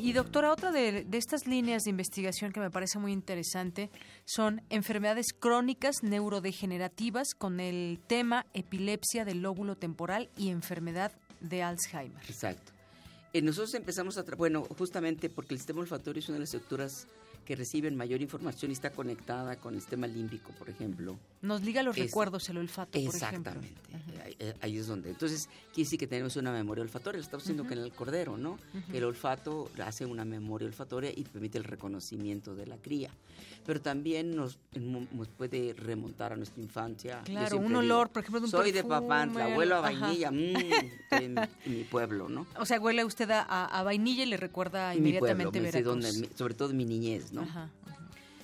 [0.07, 3.89] Y doctora, otra de, de, estas líneas de investigación que me parece muy interesante
[4.23, 11.11] son enfermedades crónicas neurodegenerativas con el tema epilepsia del lóbulo temporal y enfermedad
[11.41, 12.23] de Alzheimer.
[12.29, 12.71] Exacto.
[13.33, 17.07] Eh, nosotros empezamos a, bueno, justamente porque el sistema olfatorio es una de las estructuras
[17.47, 21.17] que reciben mayor información y está conectada con el sistema límbico, por ejemplo.
[21.41, 24.23] Nos liga los es, recuerdos el olfato, exactamente, por ejemplo.
[24.25, 25.11] Ahí, ahí, es donde.
[25.11, 27.19] Entonces, quiere decir que tenemos una memoria olfatoria.
[27.19, 27.69] Lo estamos haciendo uh -huh.
[27.69, 28.51] con el cordero, ¿no?
[28.51, 28.91] Uh -huh.
[28.91, 33.11] Que el olfato hace una memoria olfatoria y permite el reconocimiento de la cría.
[33.65, 37.21] Pero también nos, nos puede remontar a nuestra infancia.
[37.23, 40.31] Claro, un olor, digo, por ejemplo, de un Soy perfume, de Papantla, huelo a vainilla,
[40.31, 40.35] mmm,
[41.11, 42.45] en, en, mi pueblo, ¿no?
[42.59, 46.19] O sea, huele usted a, a vainilla y le recuerda inmediatamente mi pueblo, Veracruz.
[46.19, 47.36] Donde, sobre todo mi niñez, ¿no?
[47.41, 47.69] Ajá.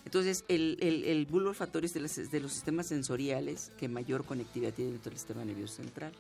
[0.06, 4.26] Entonces, el, el, el bulbo olfatorio es de los, de los, sistemas sensoriales que mayor
[4.26, 6.12] conectividad tiene dentro del sistema nervioso central.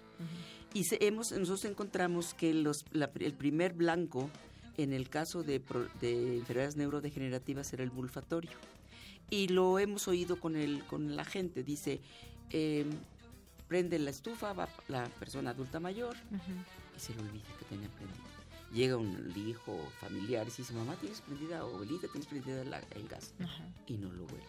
[0.73, 4.29] Y se, hemos, nosotros encontramos que los, la, el primer blanco
[4.77, 5.61] en el caso de,
[6.01, 8.57] de, enfermedades neurodegenerativas era el bulfatorio.
[9.29, 11.63] Y lo hemos oído con, el, con la gente.
[11.63, 12.01] Dice,
[12.49, 12.85] eh,
[13.67, 16.97] prende la estufa, va la persona adulta mayor uh -huh.
[16.97, 18.32] y se le olvida que tenía prendido
[18.73, 23.07] llega un hijo familiar y dice, mamá, ¿tienes prendida o abuelita, tienes prendida la, el
[23.07, 23.33] gas?
[23.39, 23.65] Ajá.
[23.87, 24.45] Y no lo huele.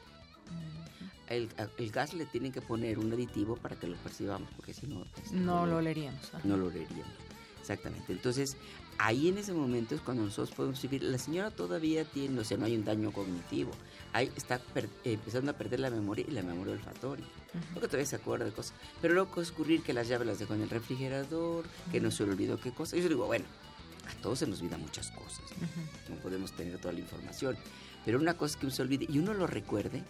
[0.46, 1.10] Uh -huh.
[1.28, 1.48] el,
[1.78, 5.04] el, gas le tienen que poner un aditivo para que lo percibamos, porque si no...
[5.16, 6.34] Este, no, no, lo oleríamos.
[6.34, 6.40] Ajá.
[6.44, 7.14] No lo oleríamos.
[7.60, 8.12] Exactamente.
[8.12, 8.58] Entonces,
[8.98, 12.58] ahí en ese momento es cuando nosotros podemos decir, la señora todavía tiene, o sea,
[12.58, 13.70] no hay un daño cognitivo,
[14.12, 14.60] ahí está
[15.04, 17.24] empezando a perder la memoria y la memoria olfatoria,
[17.72, 18.74] porque todavía se acuerda de cosas.
[19.00, 22.26] Pero luego puede ocurrir que las llaves las dejó en el refrigerador, que no se
[22.26, 22.96] le olvidó qué cosa.
[22.96, 23.46] Y yo digo, bueno,
[24.08, 25.44] a todos se nos olvidan muchas cosas,
[26.08, 26.16] ¿no?
[26.16, 27.56] podemos tener toda la información.
[28.04, 30.02] Pero una cosa es que uno se olvide y uno lo recuerde,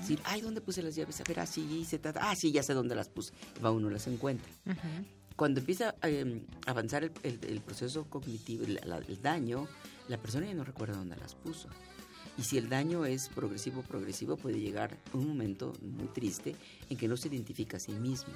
[0.00, 1.20] decir, ay, ¿dónde puse las llaves?
[1.20, 3.32] A ver, ah, sí, se ah, sí, ya sé dónde las puse.
[3.64, 4.50] va uno las encuentra
[5.38, 9.68] cuando empieza a em, avanzar el, proceso cognitivo, el, daño,
[10.08, 11.68] la persona ya no recuerda dónde las puso.
[12.36, 16.56] Y si el daño es progresivo, progresivo, puede llegar un momento muy triste
[16.90, 18.34] en que no se identifica a sí mismo.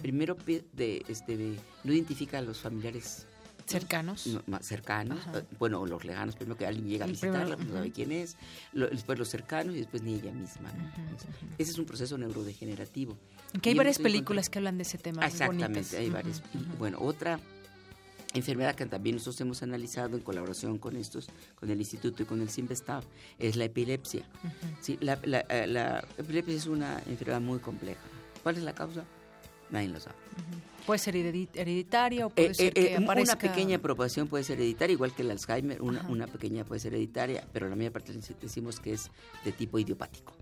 [0.00, 0.34] Primero
[0.72, 3.26] de, este, no identifica a los familiares
[3.70, 4.38] cercanos.
[4.46, 5.18] Más cercanos.
[5.34, 8.36] Eh, bueno los lejanos primero que alguien llega a visitarla no sabe quién es.
[8.72, 10.70] Después los cercanos y después ni ella misma
[11.58, 13.16] ese es un proceso neurodegenerativo.
[13.60, 16.42] Que hay varias películas que hablan de ese tema exactamente hay varias.
[16.78, 17.40] bueno otra
[18.34, 22.40] enfermedad que también nosotros hemos analizado en colaboración con estos, con el instituto y con
[22.40, 23.04] el CIMBESTAF,
[23.38, 24.24] es la epilepsia.
[24.80, 28.00] Sí, la, eh, la, epilepsia es una enfermedad muy compleja.
[28.42, 29.04] ¿Cuál es la causa?
[29.70, 30.16] Nadie lo sabe.
[30.86, 34.94] Puede ser hereditaria o puede eh, ser eh, que Una pequeña proporción puede ser hereditaria,
[34.94, 38.80] igual que el Alzheimer, una, una pequeña puede ser hereditaria, pero la mayor parte decimos
[38.80, 39.10] que es
[39.44, 40.34] de tipo idiopático.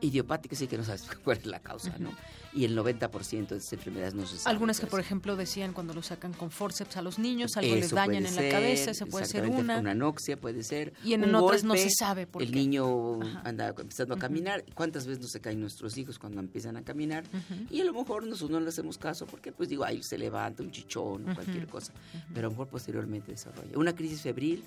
[0.00, 2.12] Idiopático sí que no sabes cuál es la causa, ¿no?
[2.54, 4.50] Y el 90% de esas enfermedades no se sabe.
[4.50, 7.90] Algunas que, por ejemplo, decían cuando lo sacan con forceps a los niños, algo les
[7.90, 9.78] dañan en la cabeza, esa puede ser una.
[9.78, 10.94] Una anoxia puede ser.
[11.04, 14.64] Y en, otras no se sabe por El niño anda empezando a caminar.
[14.74, 17.24] ¿Cuántas veces no se caen nuestros hijos cuando empiezan a caminar?
[17.70, 20.62] Y a lo mejor nosotros no le hacemos caso porque, pues digo, ahí se levanta
[20.62, 21.92] un chichón o cualquier cosa.
[22.32, 23.76] Pero a lo mejor posteriormente desarrolla.
[23.78, 24.64] Una crisis febril,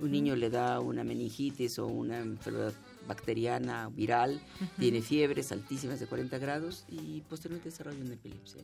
[0.00, 2.72] un niño le da una meningitis o una enfermedad
[3.06, 4.40] bacteriana, viral,
[4.78, 8.62] tiene fiebres altísimas de 40 grados y posteriormente desarrolla una epilepsia.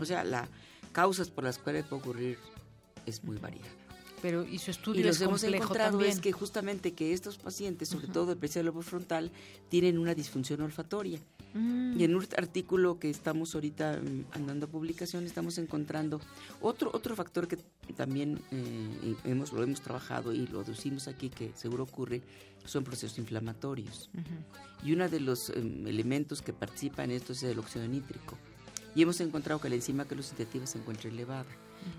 [0.00, 0.48] O sea, las
[0.92, 2.38] causas por las cuales puede ocurrir
[3.06, 3.79] es muy variada.
[4.22, 8.08] Pero y su estudio y los hemos encontrado es que justamente que estos pacientes, sobre
[8.08, 9.30] todo el lobo frontal,
[9.68, 11.18] tienen una disfunción olfatoria.
[11.54, 11.98] Mm.
[11.98, 16.20] Y en un artículo que estamos ahorita mm, andando a publicación estamos encontrando
[16.60, 17.58] otro otro factor que
[17.96, 22.22] también eh, hemos lo hemos trabajado y lo deducimos aquí que seguro ocurre
[22.66, 24.10] son procesos inflamatorios.
[24.84, 28.36] Y uno de los em, elementos que participa en esto es el óxido nítrico.
[28.94, 31.46] Y hemos encontrado que la enzima que lo sintetiva se encuentra elevada.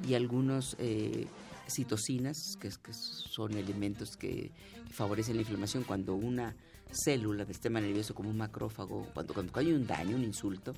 [0.08, 1.28] Y algunos eh,
[1.68, 4.52] citocinas, que, que, son elementos que
[4.92, 6.56] favorecen la inflamación, cuando una
[6.92, 10.74] célula del sistema nervioso como un macrófago, cuando, cuando hay un daño, un insulto,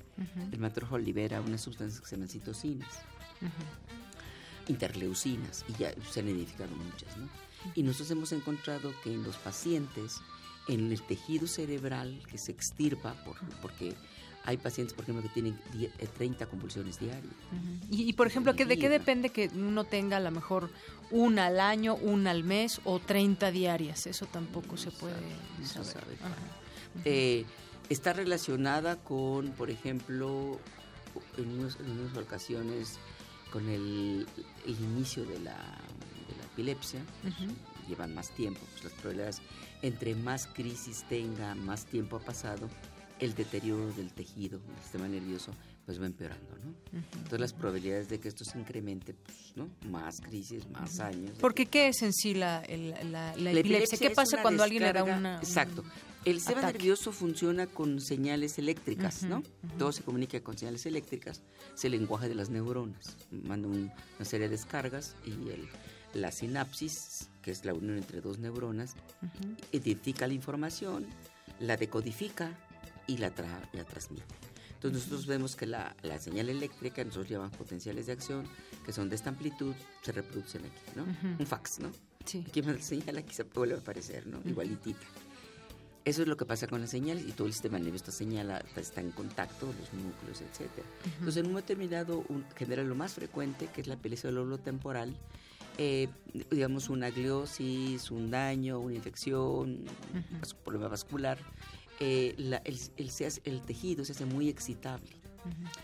[0.52, 3.00] el macrófago libera unas sustancias que se llaman citocinas,
[4.68, 7.28] interleucinas, y ya se han identificado muchas, ¿no?
[7.74, 10.20] Y nosotros hemos encontrado que en los pacientes,
[10.68, 13.94] en el tejido cerebral que se extirpa, por, porque
[14.44, 15.58] hay pacientes, por ejemplo, que tienen
[16.16, 17.32] 30 eh, convulsiones diarias.
[17.90, 20.70] y, por ejemplo, ¿de qué depende que uno tenga a lo mejor
[21.10, 24.06] una al año, una al mes o 30 diarias?
[24.06, 25.14] Eso tampoco se puede
[25.62, 26.04] saber.
[27.04, 27.44] Eh,
[27.88, 30.58] está relacionada con, por ejemplo,
[31.38, 32.98] en, unas ocasiones,
[33.50, 34.26] con el,
[34.66, 35.56] inicio de la
[36.52, 37.34] epilepsia, pues,
[37.88, 39.40] llevan más tiempo, pues las probabilidades,
[39.82, 42.68] entre más crisis tenga, más tiempo ha pasado,
[43.20, 45.52] el deterioro del tejido, del sistema nervioso,
[45.86, 46.74] pues va empeorando, ¿no?
[47.16, 49.68] Entonces las probabilidades de que esto se incremente, pues, ¿no?
[49.90, 51.36] Más crisis, más años.
[51.40, 53.98] Porque ¿qué es en sí la, epilepsia?
[53.98, 55.38] ¿Qué pasa cuando alguien le da una...
[55.38, 55.84] Exacto.
[56.24, 59.42] El sistema nervioso funciona con señales eléctricas, ¿no?
[59.78, 61.42] Todo se comunica con señales eléctricas.
[61.74, 63.18] Es el lenguaje de las neuronas.
[63.30, 65.68] Manda una serie de descargas y el
[66.14, 68.94] la sinapsis, que es la unión entre dos neuronas,
[69.72, 71.06] identifica la información,
[71.60, 72.56] la decodifica
[73.06, 73.32] y la,
[73.72, 74.24] la transmite.
[74.74, 78.46] Entonces nosotros vemos que la, la, señal eléctrica, nosotros llamamos potenciales de acción,
[78.84, 81.04] que son de esta amplitud, se reproducen aquí, ¿no?
[81.38, 81.90] Un fax, ¿no?
[82.26, 82.44] Sí.
[82.46, 84.40] Aquí la señal, aquí se vuelve a aparecer, ¿no?
[84.44, 85.06] Igualitita.
[86.04, 88.62] Eso es lo que pasa con las señales y todo el sistema nervioso está señala,
[88.76, 90.70] está en contacto, los núcleos, etc.
[91.18, 94.34] Entonces, en un momento determinado, un, genera lo más frecuente, que es la epilepsia del
[94.34, 95.16] lóbulo temporal,
[95.78, 96.08] eh,
[96.50, 101.38] digamos, una gliosis, un daño, una infección, un problema vascular,
[102.06, 103.10] eh, el,
[103.44, 105.08] el, tejido se hace muy excitable.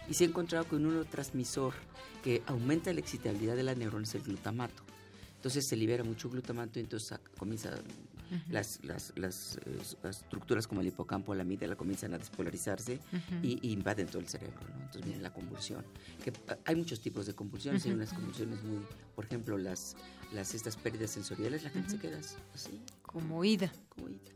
[0.08, 1.74] Y se ha encontrado con un neurotransmisor
[2.22, 4.82] que aumenta la excitabilidad de las neuronas, el glutamato.
[5.36, 7.70] Entonces se libera mucho glutamato y entonces comienza
[8.48, 9.58] las, las, las,
[10.04, 13.00] estructuras como el hipocampo, la amígdala comienzan a despolarizarse
[13.42, 14.76] y, invaden todo el cerebro, ¿no?
[14.76, 15.84] Entonces viene la convulsión.
[16.22, 16.32] Que,
[16.64, 18.80] hay muchos tipos de convulsiones, hay unas convulsiones muy,
[19.14, 19.96] por ejemplo, las,
[20.32, 22.80] las estas pérdidas sensoriales, la gente se queda así.
[23.02, 23.72] Como ida.
[23.88, 24.32] Como ida.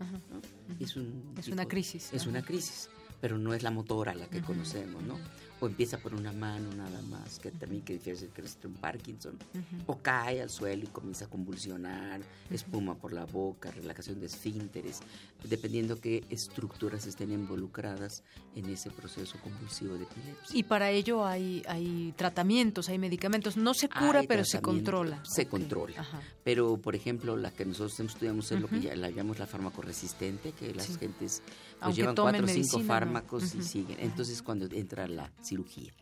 [0.80, 2.12] Es, un es una crisis.
[2.12, 2.88] Es una crisis
[3.24, 5.18] pero no es la motora la que conocemos, ¿no?
[5.60, 9.38] O empieza por una mano nada más, que también que difiere que es un Parkinson,
[9.86, 12.20] o cae al suelo y comienza a convulsionar,
[12.50, 15.00] espuma por la boca, relajación de esfínteres,
[15.44, 18.22] dependiendo qué estructuras estén involucradas
[18.54, 20.58] en ese proceso convulsivo de epilepsia.
[20.58, 25.22] Y para ello hay, hay tratamientos, hay medicamentos, no se cura, pero se controla.
[25.24, 26.06] Se controla.
[26.42, 29.46] Pero, por ejemplo, la que nosotros estudiamos es lo que ya la llamamos la
[29.82, 31.42] resistente que las gentes
[31.84, 33.96] pues, llevan cuatro o cinco fármacos y siguen.
[34.00, 35.92] Entonces, cuando entra la cirugía.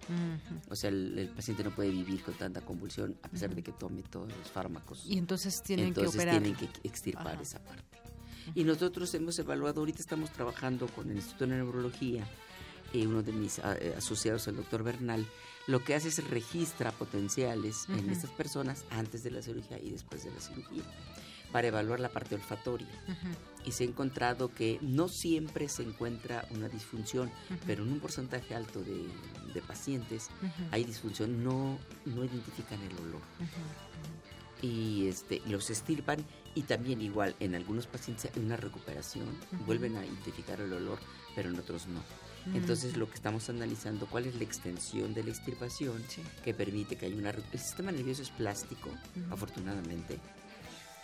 [0.69, 4.03] O sea, el, paciente no puede vivir con tanta convulsión a pesar de que tome
[4.03, 5.05] todos los fármacos.
[5.07, 6.43] Y entonces tienen entonces que operar.
[6.43, 7.99] tienen que extirpar esa parte.
[8.55, 12.27] Y nosotros hemos evaluado, ahorita estamos trabajando con el Instituto de Neurología,
[12.93, 15.27] y uno de mis eh, asociados, el doctor Bernal,
[15.67, 20.25] lo que hace es registra potenciales en estas personas antes de la cirugía y después
[20.25, 20.83] de la cirugía
[21.53, 22.89] para evaluar la parte olfatoria.
[23.65, 27.31] Y se ha encontrado que no siempre se encuentra una disfunción,
[27.67, 29.09] pero en un porcentaje alto de,
[29.67, 30.29] pacientes
[30.71, 33.21] hay disfunción, no, no identifican el olor.
[34.61, 36.25] Y este, los estirpan
[36.55, 39.27] y también igual en algunos pacientes hay una recuperación,
[39.67, 40.99] vuelven a identificar el olor,
[41.35, 42.03] pero en otros no.
[42.55, 46.03] Entonces lo que estamos analizando, cuál es la extensión de la extirpación
[46.45, 47.31] que permite que haya una...
[47.31, 48.91] El sistema nervioso es plástico,
[49.31, 50.19] afortunadamente,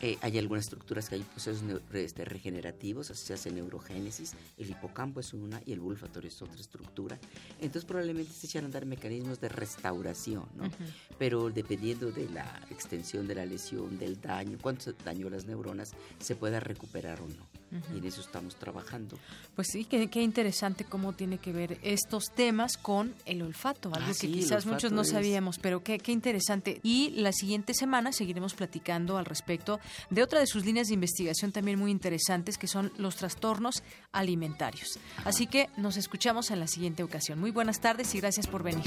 [0.01, 1.63] eh, hay algunas estructuras que hay procesos
[1.93, 6.61] este, regenerativos, así se hace neurogénesis, el hipocampo es una y el bulfatorio es otra
[6.61, 7.19] estructura.
[7.61, 10.71] Entonces probablemente se echan a andar mecanismos de restauración, ¿no?
[11.19, 16.37] Pero dependiendo de la extensión de la lesión, del daño, cuánto daño las neuronas, se
[16.37, 17.58] pueda recuperar o no
[17.95, 19.19] y en eso estamos trabajando.
[19.55, 24.17] Pues sí, qué, interesante cómo tiene que ver estos temas con el olfato, algo ah,
[24.19, 26.81] que quizás muchos no sabíamos, pero qué, qué interesante.
[26.83, 29.81] Y la siguiente semana seguiremos platicando al respecto
[30.11, 33.83] de otra de sus líneas de investigación también muy interesantes, que son los trastornos
[34.13, 34.99] alimentarios.
[35.25, 37.39] Así que nos escuchamos en la siguiente ocasión.
[37.39, 38.87] Muy buenas tardes y gracias por venir.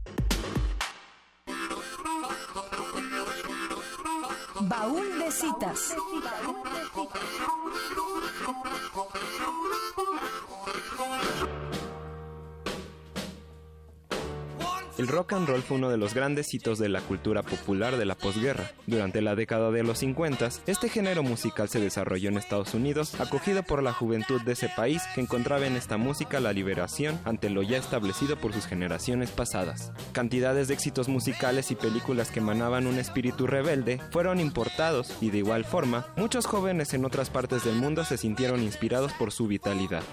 [4.63, 5.95] Baúl de citas.
[14.97, 18.05] El rock and roll fue uno de los grandes hitos de la cultura popular de
[18.05, 18.71] la posguerra.
[18.87, 23.63] Durante la década de los 50, este género musical se desarrolló en Estados Unidos, acogido
[23.63, 27.61] por la juventud de ese país que encontraba en esta música la liberación ante lo
[27.63, 29.91] ya establecido por sus generaciones pasadas.
[30.11, 35.39] Cantidades de éxitos musicales y películas que emanaban un espíritu rebelde fueron importados y de
[35.39, 40.03] igual forma, muchos jóvenes en otras partes del mundo se sintieron inspirados por su vitalidad.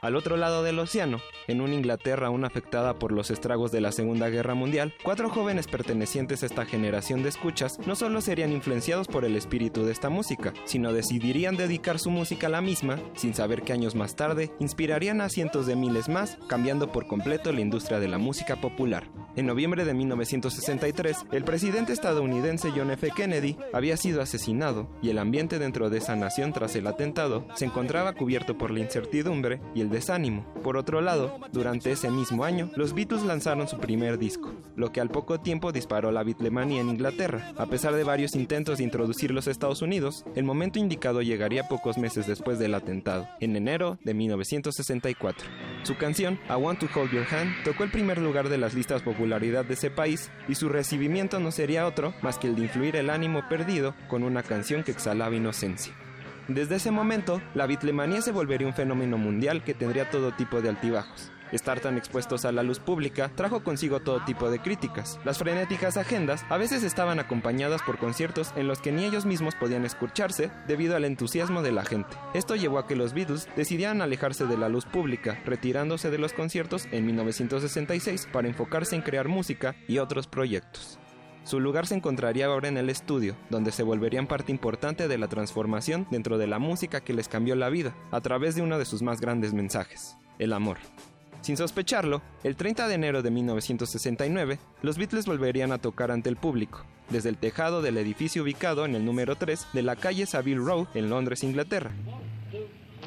[0.00, 3.90] Al otro lado del océano, en una Inglaterra aún afectada por los estragos de la
[3.90, 9.08] Segunda Guerra Mundial, cuatro jóvenes pertenecientes a esta generación de escuchas no solo serían influenciados
[9.08, 13.34] por el espíritu de esta música, sino decidirían dedicar su música a la misma, sin
[13.34, 17.60] saber que años más tarde inspirarían a cientos de miles más, cambiando por completo la
[17.60, 19.10] industria de la música popular.
[19.34, 23.10] En noviembre de 1963, el presidente estadounidense John F.
[23.14, 27.64] Kennedy había sido asesinado y el ambiente dentro de esa nación tras el atentado se
[27.64, 30.44] encontraba cubierto por la incertidumbre y el desánimo.
[30.62, 35.00] Por otro lado, durante ese mismo año, los Beatles lanzaron su primer disco, lo que
[35.00, 37.52] al poco tiempo disparó la Beatlemania en Inglaterra.
[37.56, 41.98] A pesar de varios intentos de introducirlos a Estados Unidos, el momento indicado llegaría pocos
[41.98, 45.48] meses después del atentado, en enero de 1964.
[45.82, 49.02] Su canción, I Want to Hold Your Hand, tocó el primer lugar de las listas
[49.02, 52.96] popularidad de ese país y su recibimiento no sería otro más que el de influir
[52.96, 55.94] el ánimo perdido con una canción que exhalaba inocencia.
[56.48, 60.70] Desde ese momento, la bitlemanía se volvería un fenómeno mundial que tendría todo tipo de
[60.70, 61.30] altibajos.
[61.52, 65.20] Estar tan expuestos a la luz pública trajo consigo todo tipo de críticas.
[65.26, 69.54] Las frenéticas agendas a veces estaban acompañadas por conciertos en los que ni ellos mismos
[69.56, 72.16] podían escucharse debido al entusiasmo de la gente.
[72.32, 76.32] Esto llevó a que los Beatles decidieran alejarse de la luz pública, retirándose de los
[76.32, 80.97] conciertos en 1966 para enfocarse en crear música y otros proyectos.
[81.48, 85.28] Su lugar se encontraría ahora en el estudio, donde se volverían parte importante de la
[85.28, 88.84] transformación dentro de la música que les cambió la vida, a través de uno de
[88.84, 90.76] sus más grandes mensajes, el amor.
[91.40, 96.36] Sin sospecharlo, el 30 de enero de 1969, los Beatles volverían a tocar ante el
[96.36, 100.60] público, desde el tejado del edificio ubicado en el número 3 de la calle Savile
[100.60, 101.92] Row en Londres, Inglaterra.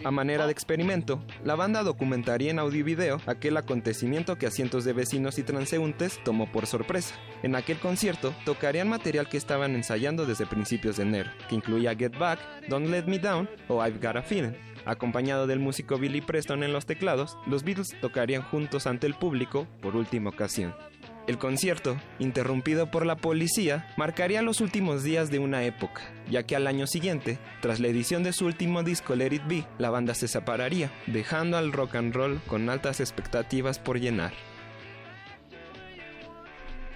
[0.04, 4.52] A manera de experimento, la banda documentaría en audio y video aquel acontecimiento que a
[4.52, 7.14] cientos de vecinos y transeúntes tomó por sorpresa.
[7.44, 12.18] En aquel concierto tocarían material que estaban ensayando desde principios de enero, que incluía Get
[12.18, 14.54] Back, Don't Let Me Down o I've Got a Feeling.
[14.86, 19.68] Acompañado del músico Billy Preston en los teclados, los Beatles tocarían juntos ante el público
[19.82, 20.74] por última ocasión.
[21.28, 26.56] El concierto, interrumpido por la policía, marcaría los últimos días de una época, ya que
[26.56, 30.16] al año siguiente, tras la edición de su último disco Let It Be, la banda
[30.16, 34.34] se separaría, dejando al rock and roll con altas expectativas por llenar.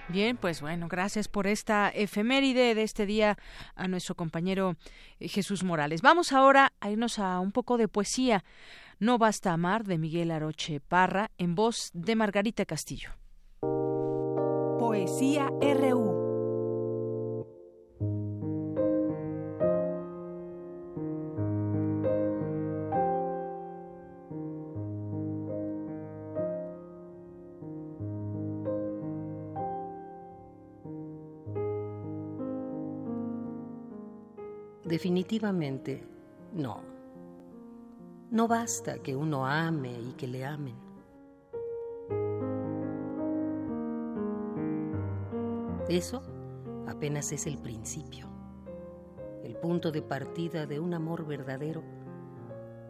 [0.08, 3.36] Bien, pues bueno, gracias por esta efeméride de este día
[3.74, 4.76] a nuestro compañero
[5.18, 6.02] eh, Jesús Morales.
[6.02, 8.44] Vamos ahora a irnos a un poco de poesía.
[8.98, 13.10] No basta amar de Miguel Aroche Parra en voz de Margarita Castillo.
[34.86, 36.00] Definitivamente,
[36.54, 36.80] no.
[38.30, 40.85] No basta que uno ame y que le amen.
[45.88, 46.20] Eso
[46.88, 48.26] apenas es el principio,
[49.44, 51.84] el punto de partida de un amor verdadero,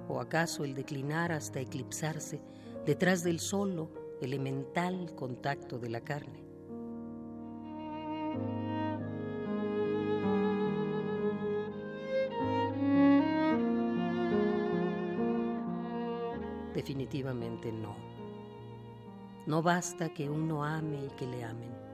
[0.09, 2.40] o acaso el declinar hasta eclipsarse
[2.86, 3.90] detrás del solo
[4.23, 6.43] elemental contacto de la carne.
[16.74, 17.94] Definitivamente no.
[19.44, 21.85] No basta que uno ame y que le amen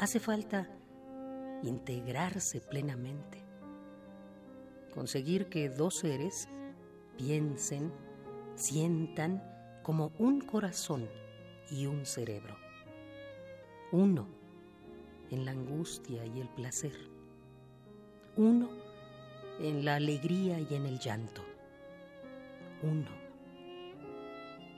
[0.00, 0.66] hace falta
[1.62, 3.44] integrarse plenamente,
[4.94, 6.48] conseguir que dos seres
[7.18, 7.92] piensen,
[8.54, 9.42] sientan
[9.82, 11.06] como un corazón
[11.70, 12.56] y un cerebro,
[13.92, 14.26] uno
[15.30, 16.94] en la angustia y el placer,
[18.38, 18.70] uno
[19.60, 21.44] en la alegría y en el llanto,
[22.82, 23.10] uno,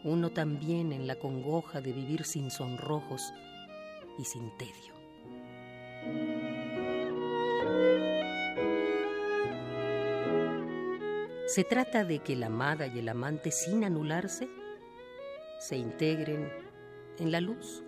[0.02, 3.32] uno también en la congoja de vivir sin sonrojos
[4.18, 4.91] y sin tedio.
[11.46, 14.48] Se trata de que la amada y el amante, sin anularse,
[15.58, 16.50] se integren
[17.18, 17.84] en la luz,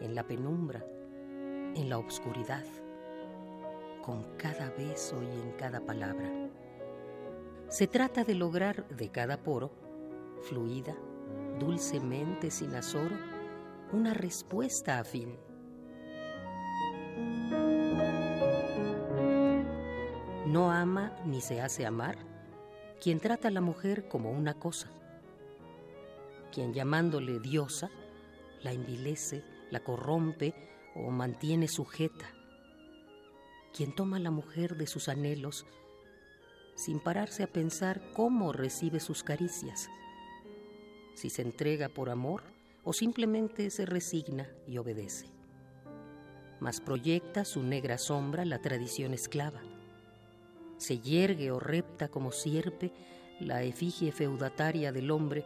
[0.00, 0.82] en la penumbra,
[1.74, 2.64] en la oscuridad,
[4.02, 6.30] con cada beso y en cada palabra.
[7.68, 9.70] Se trata de lograr de cada poro,
[10.40, 10.96] fluida,
[11.58, 13.16] dulcemente, sin azoro,
[13.92, 15.36] una respuesta afín
[20.52, 22.18] No ama ni se hace amar
[23.00, 24.90] quien trata a la mujer como una cosa,
[26.52, 27.90] quien llamándole diosa
[28.62, 30.54] la envilece, la corrompe
[30.94, 32.26] o mantiene sujeta,
[33.72, 35.64] quien toma a la mujer de sus anhelos
[36.74, 39.88] sin pararse a pensar cómo recibe sus caricias,
[41.14, 42.42] si se entrega por amor
[42.84, 45.28] o simplemente se resigna y obedece.
[46.60, 49.62] Mas proyecta su negra sombra la tradición esclava
[50.82, 52.92] se yergue o repta como sierpe
[53.40, 55.44] la efigie feudataria del hombre,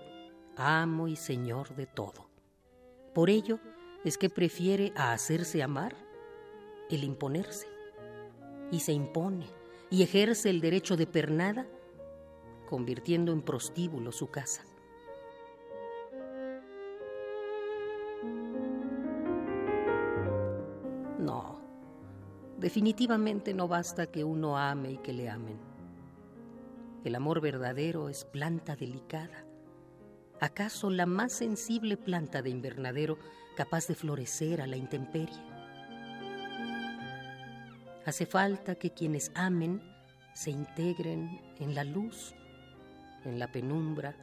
[0.56, 2.28] amo y señor de todo.
[3.14, 3.60] Por ello
[4.04, 5.94] es que prefiere a hacerse amar
[6.90, 7.66] el imponerse,
[8.70, 9.46] y se impone
[9.90, 11.66] y ejerce el derecho de pernada,
[12.68, 14.64] convirtiendo en prostíbulo su casa.
[22.66, 25.56] Definitivamente no basta que uno ame y que le amen.
[27.04, 29.44] El amor verdadero es planta delicada,
[30.40, 33.18] acaso la más sensible planta de invernadero
[33.56, 35.40] capaz de florecer a la intemperie.
[38.04, 39.80] Hace falta que quienes amen
[40.34, 42.34] se integren en la luz,
[43.24, 44.16] en la penumbra,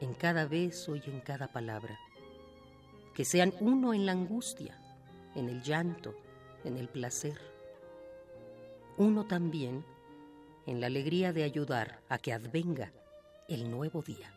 [0.00, 1.98] en cada beso y en cada palabra.
[3.16, 4.78] Que sean uno en la angustia,
[5.34, 6.14] en el llanto,
[6.62, 7.53] en el placer
[8.96, 9.84] uno también
[10.66, 12.92] en la alegría de ayudar a que advenga
[13.48, 14.32] el nuevo día.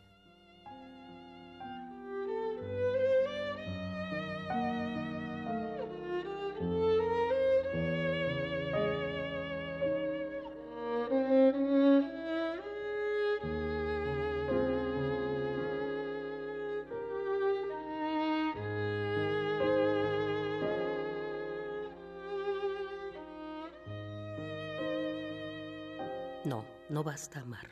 [27.36, 27.68] Amar.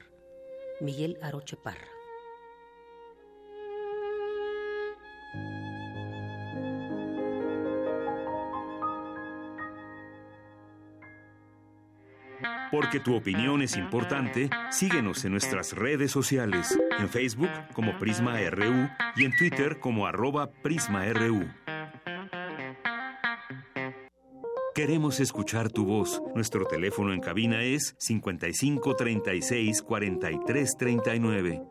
[0.80, 1.88] Miguel Aroche Parra.
[12.70, 18.88] Porque tu opinión es importante, síguenos en nuestras redes sociales, en Facebook como Prisma RU
[19.16, 21.46] y en Twitter como arroba PrismaRU.
[24.76, 26.22] Queremos escuchar tu voz.
[26.34, 31.62] Nuestro teléfono en cabina es 55 36 43 39.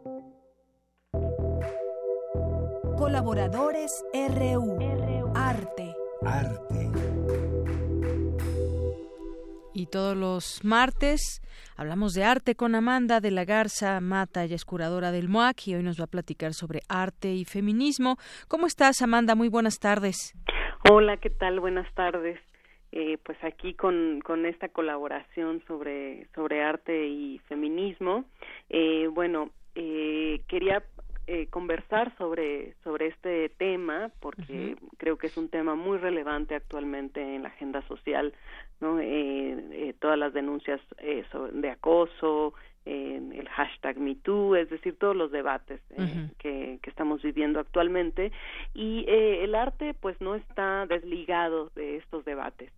[2.98, 5.32] Colaboradores RU.
[5.36, 5.94] Arte.
[6.26, 6.92] Arte.
[9.76, 11.44] Y todos los martes
[11.76, 15.76] hablamos de arte con Amanda de la Garza Mata, ella es curadora del MOAC y
[15.76, 18.18] hoy nos va a platicar sobre arte y feminismo.
[18.48, 19.36] ¿Cómo estás, Amanda?
[19.36, 20.34] Muy buenas tardes.
[20.90, 21.60] Hola, ¿qué tal?
[21.60, 22.40] Buenas tardes.
[22.98, 28.24] Eh, pues aquí con, con esta colaboración sobre, sobre arte y feminismo.
[28.70, 30.82] Eh, bueno, eh, quería
[31.28, 37.20] eh, conversar sobre, sobre este tema porque creo que es un tema muy relevante actualmente
[37.20, 38.34] en la agenda social,
[38.80, 39.02] ¿no?
[39.02, 42.54] Eh, eh, todas las denuncias eh, de acoso,
[42.86, 45.82] el hashtag MeToo, es decir, todos los debates
[46.38, 48.32] que, que estamos viviendo actualmente.
[48.74, 52.72] Y el arte pues no está desligado de estos debates.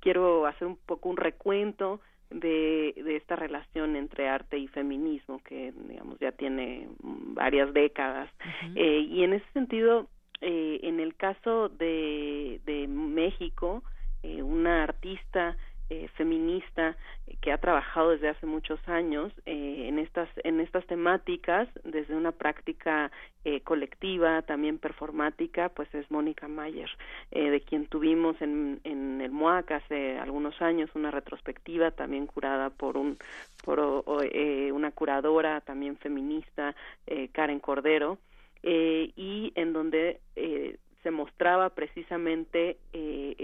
[0.00, 2.00] Quiero hacer un poco un recuento
[2.34, 8.30] de, de esta relación entre arte y feminismo que digamos ya tiene varias décadas.
[8.74, 10.08] Eh, y en ese sentido
[10.40, 13.82] eh, en el caso de, de México
[14.22, 15.56] eh, una artista
[15.92, 16.96] eh, feminista
[17.42, 22.32] que ha trabajado desde hace muchos años eh, en estas en estas temáticas desde una
[22.32, 23.10] práctica
[23.44, 26.88] eh, colectiva también performática pues es Mónica Mayer
[27.30, 32.70] eh, de quien tuvimos en, en el MOAC hace algunos años una retrospectiva también curada
[32.70, 33.18] por un
[33.62, 34.02] por
[34.32, 36.74] eh, una curadora también feminista
[37.06, 38.16] eh, Karen Cordero
[38.62, 42.91] eh, y en donde eh, se mostraba precisamente eh,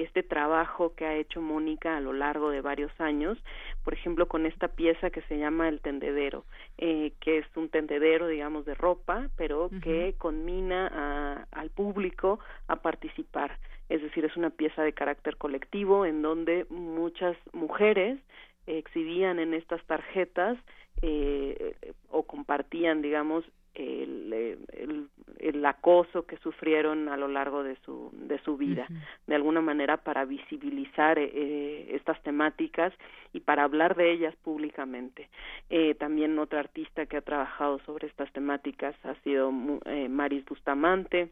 [0.02, 3.38] este trabajo que ha hecho Mónica a lo largo de varios años,
[3.84, 6.44] por ejemplo, con esta pieza que se llama El Tendedero,
[6.76, 12.76] eh, que es un tendedero, digamos, de ropa, pero que conmina a, al público a
[12.76, 13.58] participar.
[13.88, 18.18] Es decir, es una pieza de carácter colectivo en donde muchas mujeres
[18.66, 20.58] exhibían en estas tarjetas
[21.00, 21.74] eh,
[22.10, 23.44] o compartían, digamos,
[23.78, 24.32] el,
[24.72, 29.26] el, el, acoso que sufrieron a lo largo de su de su vida uh -huh.
[29.28, 32.92] de alguna manera para visibilizar eh, estas temáticas
[33.32, 35.28] y para hablar de ellas públicamente
[35.70, 39.52] eh, también otra artista que ha trabajado sobre estas temáticas ha sido
[39.84, 41.30] eh, Maris Bustamante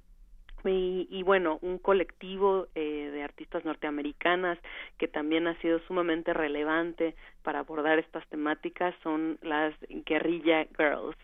[0.65, 4.59] y, y, bueno, un colectivo eh, de artistas norteamericanas
[4.99, 11.17] que también ha sido sumamente relevante para abordar estas temáticas son las Guerrilla Girls,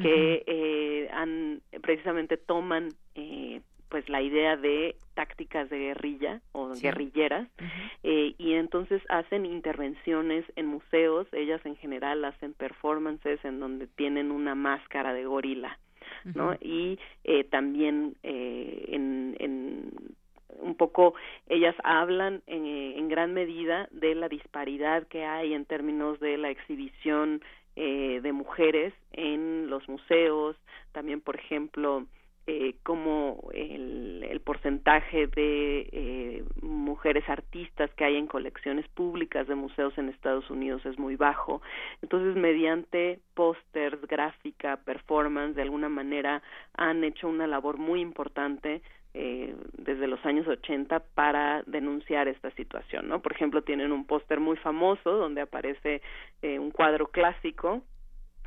[0.00, 0.42] que uh -huh.
[0.46, 6.82] eh, han precisamente toman eh, pues la idea de tácticas de guerrilla o sí.
[6.82, 7.90] guerrilleras uh -huh.
[8.02, 14.30] eh, y entonces hacen intervenciones en museos ellas en general hacen performances en donde tienen
[14.30, 15.78] una máscara de gorila
[16.34, 16.54] ¿no?
[16.60, 19.90] Y eh, también eh, en, en
[20.60, 21.14] un poco
[21.48, 26.50] ellas hablan en, en, gran medida de la disparidad que hay en términos de la
[26.50, 27.42] exhibición
[27.76, 30.56] eh, de mujeres en los museos,
[30.92, 32.06] también por ejemplo
[32.46, 39.56] eh, como el, el, porcentaje de eh, mujeres artistas que hay en colecciones públicas de
[39.56, 41.60] museos en Estados Unidos es muy bajo.
[42.02, 46.42] Entonces, mediante pósters, gráfica, performance, de alguna manera
[46.76, 48.80] han hecho una labor muy importante
[49.18, 53.22] eh, desde los años 80 para denunciar esta situación, ¿no?
[53.22, 56.02] Por ejemplo, tienen un póster muy famoso donde aparece
[56.42, 57.82] eh, un cuadro clásico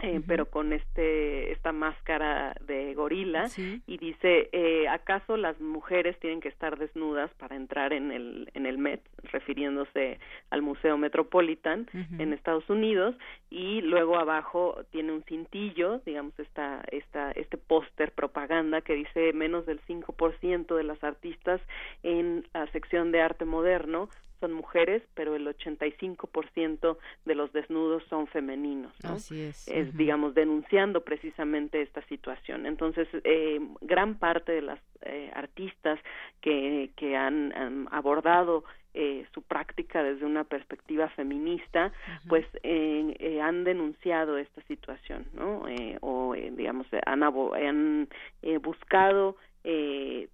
[0.01, 0.23] eh, uh -huh.
[0.27, 3.81] pero con este esta máscara de gorila sí.
[3.87, 8.65] y dice eh, acaso las mujeres tienen que estar desnudas para entrar en el en
[8.65, 10.19] el Met refiriéndose
[10.49, 12.21] al Museo Metropolitan uh -huh.
[12.21, 13.15] en Estados Unidos
[13.49, 19.65] y luego abajo tiene un cintillo digamos esta esta este póster propaganda que dice menos
[19.65, 21.61] del 5% de las artistas
[22.03, 24.09] en la sección de arte moderno
[24.39, 28.93] son mujeres, pero el 85% de los desnudos son femeninos.
[29.03, 29.13] ¿no?
[29.13, 29.67] Así es.
[29.67, 29.97] Es, uh -huh.
[29.97, 32.65] digamos, denunciando precisamente esta situación.
[32.65, 35.99] Entonces, eh, gran parte de las eh, artistas
[36.41, 38.63] que, que han, han abordado
[38.93, 41.91] eh, su práctica desde una perspectiva feminista,
[42.27, 45.67] pues eh, eh, han denunciado esta situación, ¿no?
[45.67, 48.09] Eh, o, eh, digamos, han, han
[48.61, 49.35] buscado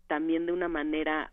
[0.08, 1.32] también de una manera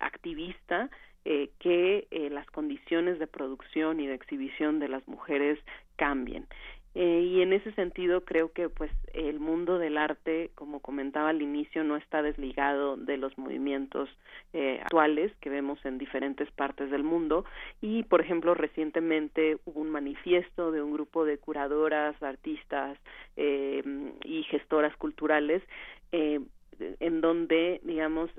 [0.00, 0.88] activista
[1.24, 5.58] eh, que eh, las condiciones de producción y de exhibición de las mujeres
[5.96, 6.46] cambien.
[6.94, 11.40] Eh, y en ese sentido creo que pues el mundo del arte, como comentaba al
[11.40, 14.10] inicio, no está desligado de los movimientos
[14.52, 17.46] eh, actuales que vemos en diferentes partes del mundo.
[17.80, 22.98] Y por ejemplo recientemente hubo un manifiesto de un grupo de curadoras, artistas
[23.36, 23.82] eh,
[24.24, 25.62] y gestoras culturales
[26.12, 26.40] eh,
[27.00, 28.30] en donde digamos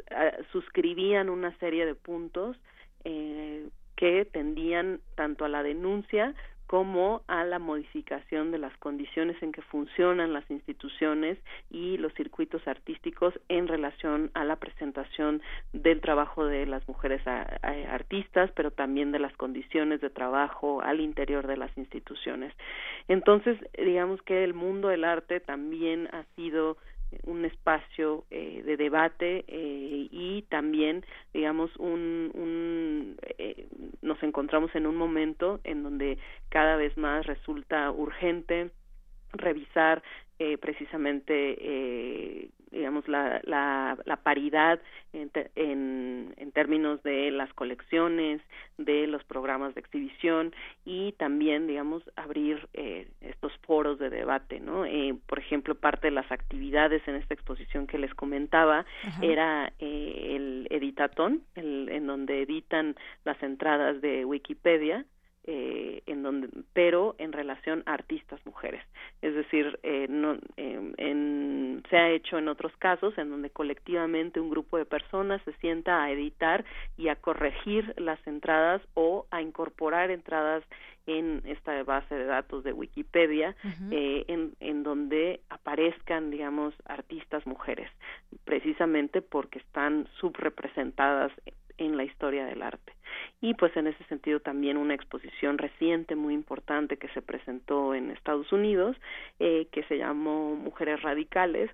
[0.52, 2.58] suscribían una serie de puntos
[3.04, 6.34] eh, que tendían tanto a la denuncia
[6.74, 11.38] como a la modificación de las condiciones en que funcionan las instituciones
[11.70, 15.42] y los circuitos artísticos en relación a la presentación
[15.74, 21.46] del trabajo de las mujeres artistas, pero también de las condiciones de trabajo al interior
[21.46, 22.52] de las instituciones.
[23.08, 26.78] Entonces, digamos que el mundo del arte también ha sido
[27.26, 33.68] un espacio eh, de debate eh, y también digamos un, un eh,
[34.02, 36.18] nos encontramos en un momento en donde
[36.50, 38.72] cada vez más resulta urgente
[39.34, 40.04] revisar
[40.40, 44.80] eh, precisamente eh, digamos la, la, la paridad
[45.14, 48.42] en, en, en, términos de las colecciones
[48.78, 54.86] de los programas de exhibición y también digamos abrir eh, estos foros de debate no
[54.86, 58.86] eh, por ejemplo parte de las actividades en esta exposición que les comentaba
[59.22, 65.06] era eh, el editatón el, en donde editan las entradas de Wikipedia
[65.46, 68.82] eh, en donde pero en relación a artistas mujeres.
[69.22, 74.40] Es decir eh, no, eh, en, se ha hecho en otros casos en donde colectivamente
[74.40, 76.64] un grupo de personas se sienta a editar
[76.98, 80.64] y a corregir las entradas o a incorporar entradas
[81.06, 83.56] en esta base de datos de Wikipedia
[83.92, 87.90] eh, en, en donde aparezcan digamos artistas mujeres
[88.46, 91.32] precisamente porque están subrepresentadas
[91.78, 92.94] en la historia del arte.
[93.42, 98.12] Y pues en ese sentido también una exposición reciente muy importante que se presentó en
[98.12, 98.98] Estados Unidos,
[99.40, 101.70] eh, que se llamó Mujeres Radicales,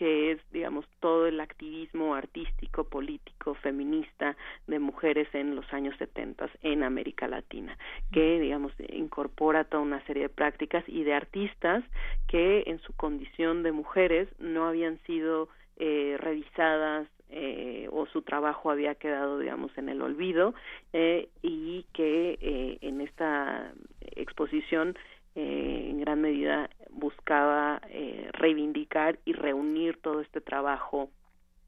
[0.00, 4.34] que es, digamos, todo el activismo artístico, político, feminista
[4.66, 7.76] de mujeres en los años 70 en América Latina,
[8.10, 11.84] que, digamos, incorpora toda una serie de prácticas y de artistas
[12.28, 18.70] que en su condición de mujeres no habían sido eh, revisadas eh, o su trabajo
[18.70, 20.54] había quedado, digamos, en el olvido
[20.92, 23.72] eh, y que eh, en esta
[24.16, 24.96] exposición
[25.34, 31.10] eh, en gran medida buscaba eh, reivindicar y reunir todo este trabajo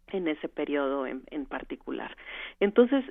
[0.08, 2.16] en ese periodo en, en particular.
[2.60, 3.04] Entonces,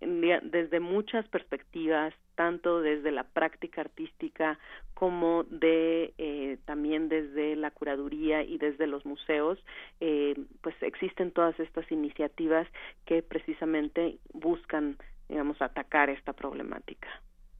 [0.00, 4.58] desde muchas perspectivas, tanto desde la práctica artística
[4.94, 9.58] como de eh, también desde la curaduría y desde los museos,
[10.00, 12.66] eh, pues existen todas estas iniciativas
[13.04, 14.96] que precisamente buscan,
[15.28, 17.08] digamos, atacar esta problemática.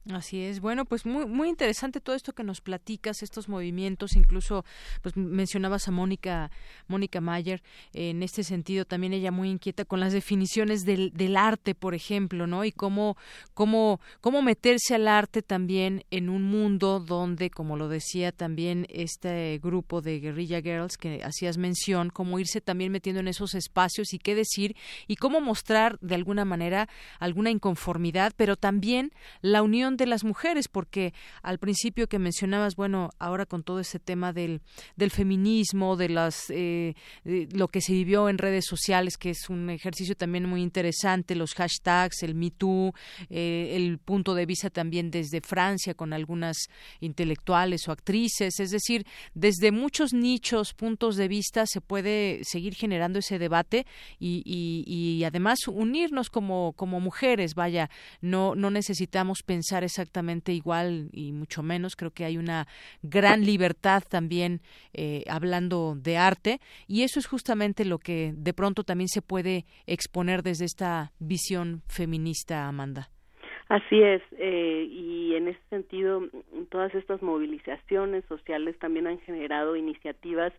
[0.09, 0.61] Así es.
[0.61, 4.65] Bueno, pues muy muy interesante todo esto que nos platicas, estos movimientos, incluso
[5.03, 6.49] pues mencionabas a Mónica
[6.87, 7.61] Mónica Mayer
[7.93, 12.47] en este sentido también ella muy inquieta con las definiciones del, del arte, por ejemplo,
[12.47, 12.65] ¿no?
[12.65, 13.15] Y cómo
[13.53, 19.59] cómo cómo meterse al arte también en un mundo donde, como lo decía también este
[19.61, 24.17] grupo de Guerrilla Girls que hacías mención, cómo irse también metiendo en esos espacios y
[24.17, 24.75] qué decir
[25.05, 29.11] y cómo mostrar de alguna manera alguna inconformidad, pero también
[29.41, 33.99] la unión de las mujeres, porque al principio que mencionabas, bueno, ahora con todo ese
[33.99, 34.61] tema del,
[34.95, 39.69] del feminismo, de las eh, lo que se vivió en redes sociales, que es un
[39.69, 42.93] ejercicio también muy interesante, los hashtags, el Me Too,
[43.29, 46.57] eh, el punto de vista también desde Francia con algunas
[46.99, 53.19] intelectuales o actrices, es decir, desde muchos nichos, puntos de vista se puede seguir generando
[53.19, 53.85] ese debate
[54.19, 57.89] y, y, y además unirnos como, como mujeres, vaya,
[58.21, 61.95] no, no necesitamos pensar exactamente igual y mucho menos.
[61.95, 62.67] Creo que hay una
[63.01, 64.61] gran libertad también
[64.93, 69.65] eh, hablando de arte y eso es justamente lo que de pronto también se puede
[69.87, 73.09] exponer desde esta visión feminista, Amanda.
[73.69, 76.27] Así es, eh, y en ese sentido,
[76.69, 80.51] todas estas movilizaciones sociales también han generado iniciativas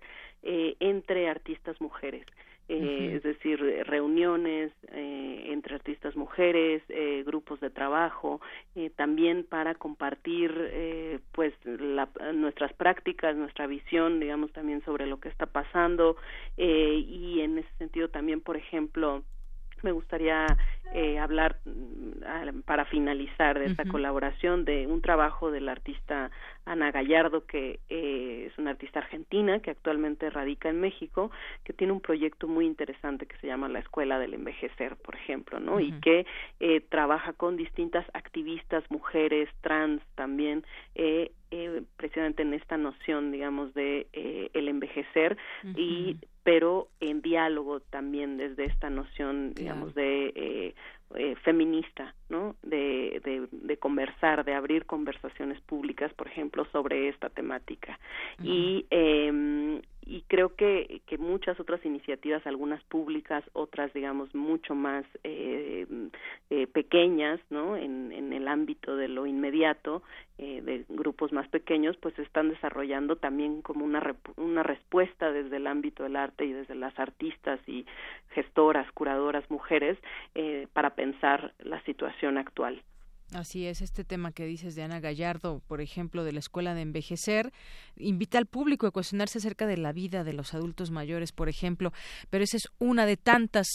[0.42, 2.24] eh, entre artistas mujeres
[2.68, 5.21] eh, es decir, reuniones eh,
[5.62, 8.40] entre artistas mujeres, eh, grupos de trabajo,
[8.74, 15.20] eh, también para compartir eh, pues la, nuestras prácticas, nuestra visión, digamos, también sobre lo
[15.20, 16.16] que está pasando
[16.56, 19.22] eh, y en ese sentido también, por ejemplo,
[19.82, 20.46] me gustaría
[20.94, 26.30] eh, hablar mm, para finalizar de esta colaboración de un trabajo del artista
[26.64, 31.30] Ana Gallardo, que eh, es una artista argentina que actualmente radica en México,
[31.64, 35.60] que tiene un proyecto muy interesante que se llama la Escuela del Envejecer, por ejemplo,
[35.60, 35.80] ¿no?
[35.80, 36.26] Y que
[36.60, 40.64] eh, trabaja con distintas activistas, mujeres, trans también,
[40.94, 45.36] eh, eh, precisamente en esta noción, digamos, de eh, el envejecer.
[45.76, 50.74] Y pero en diálogo también desde esta noción, digamos, de eh,
[51.14, 52.56] eh, feminista, ¿no?
[52.62, 57.98] De, de, de, conversar, de abrir conversaciones públicas, por ejemplo, sobre esta temática.
[58.42, 65.04] Y eh, y creo que, que muchas otras iniciativas, algunas públicas, otras, digamos, mucho más
[65.24, 65.86] eh,
[66.50, 67.76] eh, pequeñas, ¿no?
[67.76, 70.02] En, en el ámbito de lo inmediato,
[70.38, 75.68] eh, de grupos más pequeños, pues están desarrollando también como una, una respuesta desde el
[75.68, 77.86] ámbito del arte y desde las artistas y
[78.30, 79.98] gestoras, curadoras, mujeres,
[80.34, 82.82] eh, para pensar la situación actual.
[83.34, 86.82] Así es, este tema que dices de Ana Gallardo, por ejemplo, de la Escuela de
[86.82, 87.50] Envejecer,
[87.96, 91.94] invita al público a cuestionarse acerca de la vida de los adultos mayores, por ejemplo,
[92.28, 93.66] pero esa es una de tantas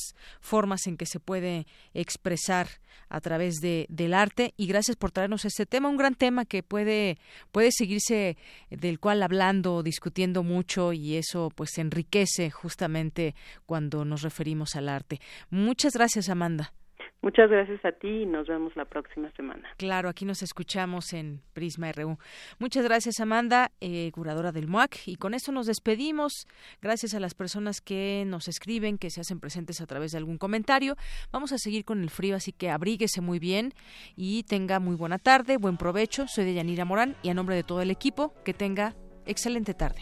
[0.41, 1.65] formas en que se puede
[1.95, 2.67] expresar
[3.09, 6.61] a través de, del arte y gracias por traernos este tema, un gran tema que
[6.61, 7.17] puede,
[7.51, 8.37] puede seguirse
[8.69, 13.33] del cual hablando, discutiendo mucho y eso pues enriquece justamente
[13.65, 15.19] cuando nos referimos al arte.
[15.49, 16.73] Muchas gracias, Amanda.
[17.21, 19.67] Muchas gracias a ti y nos vemos la próxima semana.
[19.77, 22.17] Claro, aquí nos escuchamos en Prisma RU.
[22.59, 25.07] Muchas gracias, Amanda, eh, curadora del MUAC.
[25.07, 26.47] Y con esto nos despedimos.
[26.81, 30.37] Gracias a las personas que nos escriben, que se hacen presentes a través de algún
[30.37, 30.95] comentario.
[31.31, 33.73] Vamos a seguir con el frío, así que abríguese muy bien
[34.15, 36.27] y tenga muy buena tarde, buen provecho.
[36.27, 38.93] Soy de Yanira Morán y a nombre de todo el equipo, que tenga
[39.25, 40.01] excelente tarde.